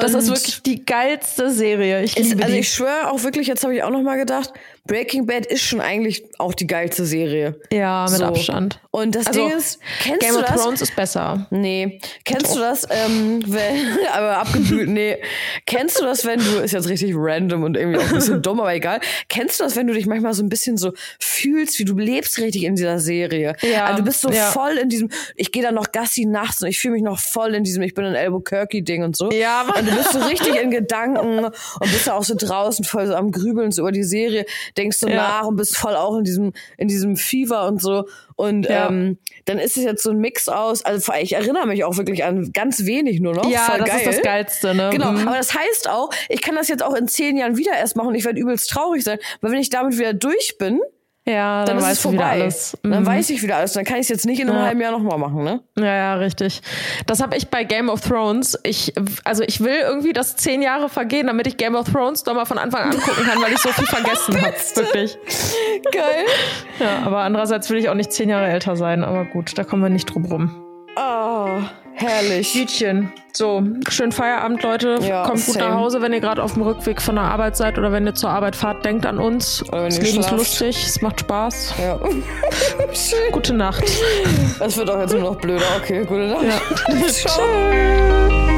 das 0.00 0.12
Und 0.14 0.20
ist 0.20 0.28
wirklich 0.28 0.62
die 0.62 0.84
geilste 0.84 1.50
Serie. 1.50 2.02
Ich 2.02 2.16
ist, 2.16 2.30
liebe 2.30 2.42
also 2.42 2.54
die. 2.54 2.60
ich 2.60 2.68
schwöre 2.72 3.10
auch 3.10 3.22
wirklich, 3.22 3.46
jetzt 3.46 3.62
habe 3.62 3.74
ich 3.74 3.82
auch 3.82 3.90
noch 3.90 4.02
mal 4.02 4.16
gedacht, 4.16 4.52
Breaking 4.90 5.24
Bad 5.24 5.46
ist 5.46 5.62
schon 5.62 5.80
eigentlich 5.80 6.24
auch 6.38 6.52
die 6.52 6.66
geilste 6.66 7.04
Serie. 7.04 7.54
Ja, 7.72 8.06
mit 8.10 8.18
So. 8.18 8.24
Abstand. 8.24 8.80
Und 8.90 9.14
das 9.14 9.28
Also, 9.28 9.46
Ding 9.48 9.56
ist, 9.56 9.78
kennst 10.02 10.20
Game 10.22 10.34
du 10.34 10.40
of 10.40 10.46
das? 10.46 10.60
Thrones 10.62 10.80
ist 10.82 10.96
besser. 10.96 11.46
Nee. 11.50 12.00
Kennst 12.24 12.56
du 12.56 12.58
das, 12.58 12.88
ähm, 12.90 13.40
wenn, 13.46 13.86
aber 14.12 14.38
abgebüht, 14.38 14.88
nee. 14.88 15.18
Kennst 15.64 16.00
du 16.00 16.04
das, 16.04 16.24
wenn 16.24 16.40
du, 16.40 16.58
ist 16.58 16.72
jetzt 16.72 16.88
richtig 16.88 17.12
random 17.14 17.62
und 17.62 17.76
irgendwie 17.76 18.00
auch 18.00 18.08
ein 18.08 18.14
bisschen 18.14 18.42
dumm, 18.42 18.58
aber 18.58 18.74
egal. 18.74 18.98
Kennst 19.28 19.60
du 19.60 19.64
das, 19.64 19.76
wenn 19.76 19.86
du 19.86 19.94
dich 19.94 20.06
manchmal 20.06 20.34
so 20.34 20.42
ein 20.42 20.48
bisschen 20.48 20.76
so 20.76 20.92
fühlst, 21.20 21.78
wie 21.78 21.84
du 21.84 21.96
lebst 21.96 22.38
richtig 22.38 22.64
in 22.64 22.74
dieser 22.74 22.98
Serie? 22.98 23.54
Ja, 23.62 23.84
Also 23.84 23.98
du 23.98 24.04
bist 24.06 24.20
so 24.22 24.28
ja. 24.30 24.50
voll 24.50 24.72
in 24.76 24.88
diesem, 24.88 25.08
ich 25.36 25.52
gehe 25.52 25.62
da 25.62 25.70
noch 25.70 25.92
Gassi 25.92 26.24
nachts 26.26 26.60
und 26.62 26.68
ich 26.68 26.80
fühle 26.80 26.94
mich 26.94 27.02
noch 27.04 27.20
voll 27.20 27.54
in 27.54 27.62
diesem, 27.62 27.84
ich 27.84 27.94
bin 27.94 28.04
in 28.06 28.16
Albuquerque-Ding 28.16 29.04
und 29.04 29.16
so. 29.16 29.30
Ja, 29.30 29.62
Mann. 29.68 29.78
Und 29.86 29.88
du 29.92 29.94
bist 29.96 30.12
so 30.14 30.18
richtig 30.18 30.56
in 30.60 30.72
Gedanken 30.72 31.44
und 31.44 31.52
bist 31.92 32.08
da 32.08 32.14
auch 32.14 32.24
so 32.24 32.34
draußen 32.36 32.84
voll 32.84 33.06
so 33.06 33.14
am 33.14 33.30
Grübeln 33.30 33.70
so 33.70 33.82
über 33.82 33.92
die 33.92 34.02
Serie, 34.02 34.46
denkst 34.80 34.98
so 34.98 35.08
Ja. 35.08 35.16
nach 35.16 35.46
und 35.46 35.56
bist 35.56 35.76
voll 35.76 35.94
auch 35.94 36.16
in 36.18 36.24
diesem, 36.24 36.52
in 36.78 36.88
diesem 36.88 37.16
Fever 37.16 37.66
und 37.66 37.80
so. 37.80 38.06
Und 38.36 38.66
Ja. 38.68 38.88
ähm, 38.88 39.18
dann 39.44 39.58
ist 39.58 39.76
es 39.76 39.84
jetzt 39.84 40.02
so 40.02 40.10
ein 40.10 40.18
Mix 40.18 40.48
aus, 40.48 40.82
also 40.84 41.12
ich 41.20 41.34
erinnere 41.34 41.66
mich 41.66 41.84
auch 41.84 41.96
wirklich 41.96 42.24
an 42.24 42.52
ganz 42.52 42.84
wenig 42.86 43.20
nur 43.20 43.34
noch. 43.34 43.50
Ja, 43.50 43.60
voll 43.60 43.78
das 43.78 43.88
geil. 43.88 43.98
ist 44.00 44.06
das 44.16 44.22
Geilste, 44.22 44.74
ne? 44.74 44.90
Genau, 44.92 45.12
Mhm. 45.12 45.28
aber 45.28 45.36
das 45.36 45.54
heißt 45.54 45.88
auch, 45.88 46.10
ich 46.28 46.40
kann 46.42 46.54
das 46.54 46.68
jetzt 46.68 46.82
auch 46.82 46.94
in 46.94 47.06
zehn 47.08 47.36
Jahren 47.36 47.56
wieder 47.56 47.72
erst 47.76 47.96
machen 47.96 48.08
und 48.08 48.14
ich 48.14 48.24
werde 48.24 48.40
übelst 48.40 48.70
traurig 48.70 49.04
sein, 49.04 49.18
weil 49.40 49.52
wenn 49.52 49.60
ich 49.60 49.70
damit 49.70 49.98
wieder 49.98 50.14
durch 50.14 50.56
bin, 50.58 50.80
Ja, 51.30 51.64
dann, 51.64 51.66
dann, 51.66 51.78
ist 51.78 51.82
weißt 51.84 51.92
es 51.92 52.00
vorbei. 52.02 52.16
wieder 52.16 52.26
alles. 52.26 52.78
Dann 52.82 53.02
Mhm. 53.02 53.06
weiß 53.06 53.30
ich 53.30 53.42
wieder 53.42 53.56
alles. 53.56 53.72
Dann 53.74 53.84
kann 53.84 53.96
ich 53.96 54.02
es 54.02 54.08
jetzt 54.08 54.26
nicht 54.26 54.40
in 54.40 54.48
einem 54.48 54.58
Ja. 54.58 54.64
halben 54.66 54.80
Jahr 54.80 54.92
nochmal 54.92 55.18
machen, 55.18 55.44
ne? 55.44 55.60
Ja, 55.78 55.84
ja, 55.84 56.14
richtig. 56.14 56.60
Das 57.06 57.20
habe 57.22 57.36
ich 57.36 57.48
bei 57.48 57.64
Game 57.64 57.88
of 57.88 58.00
Thrones. 58.00 58.58
Ich, 58.64 58.92
also 59.24 59.42
ich 59.42 59.60
will 59.60 59.76
irgendwie, 59.82 60.12
dass 60.12 60.36
zehn 60.36 60.62
Jahre 60.62 60.88
vergehen, 60.88 61.26
damit 61.28 61.46
ich 61.46 61.56
Game 61.56 61.74
of 61.74 61.90
Thrones 61.90 62.24
nochmal 62.26 62.46
von 62.46 62.58
Anfang 62.58 62.82
an 62.90 62.98
gucken 62.98 63.24
kann, 63.24 63.40
weil 63.42 63.52
ich 63.52 63.58
so 63.58 63.68
viel 63.70 63.86
vergessen 63.86 64.40
habe. 64.40 64.54
Wirklich. 64.74 65.16
Geil. 65.92 66.24
Ja, 66.78 67.06
aber 67.06 67.18
andererseits 67.18 67.70
will 67.70 67.78
ich 67.78 67.88
auch 67.88 67.94
nicht 67.94 68.12
zehn 68.12 68.28
Jahre 68.28 68.46
älter 68.48 68.76
sein. 68.76 69.04
Aber 69.04 69.24
gut, 69.24 69.56
da 69.58 69.64
kommen 69.64 69.82
wir 69.82 69.90
nicht 69.90 70.06
drum 70.06 70.24
rum. 70.24 70.64
Oh, 70.96 71.48
herrlich. 71.94 72.52
Gütchen. 72.52 73.12
So, 73.32 73.62
schönen 73.88 74.12
Feierabend, 74.12 74.62
Leute. 74.62 74.98
Ja, 75.02 75.24
Kommt 75.24 75.44
gut 75.46 75.54
same. 75.54 75.68
nach 75.68 75.76
Hause, 75.76 76.02
wenn 76.02 76.12
ihr 76.12 76.20
gerade 76.20 76.42
auf 76.42 76.54
dem 76.54 76.62
Rückweg 76.62 77.00
von 77.00 77.14
der 77.14 77.24
Arbeit 77.24 77.56
seid 77.56 77.78
oder 77.78 77.92
wenn 77.92 78.06
ihr 78.06 78.14
zur 78.14 78.30
Arbeit 78.30 78.56
fahrt. 78.56 78.84
Denkt 78.84 79.06
an 79.06 79.18
uns. 79.18 79.64
Das 79.70 80.00
Leben 80.00 80.20
ist 80.20 80.30
lustig, 80.32 80.84
es 80.84 81.00
macht 81.00 81.20
Spaß. 81.20 81.74
Ja. 81.80 81.98
Gute 83.32 83.54
Nacht. 83.54 83.84
Das 84.58 84.76
wird 84.76 84.90
auch 84.90 84.98
jetzt 84.98 85.12
nur 85.12 85.22
noch 85.22 85.36
blöder. 85.36 85.64
Okay, 85.78 86.04
gute 86.04 86.26
Nacht. 86.28 86.44
Ja. 86.44 87.06
Ciao. 87.08 88.49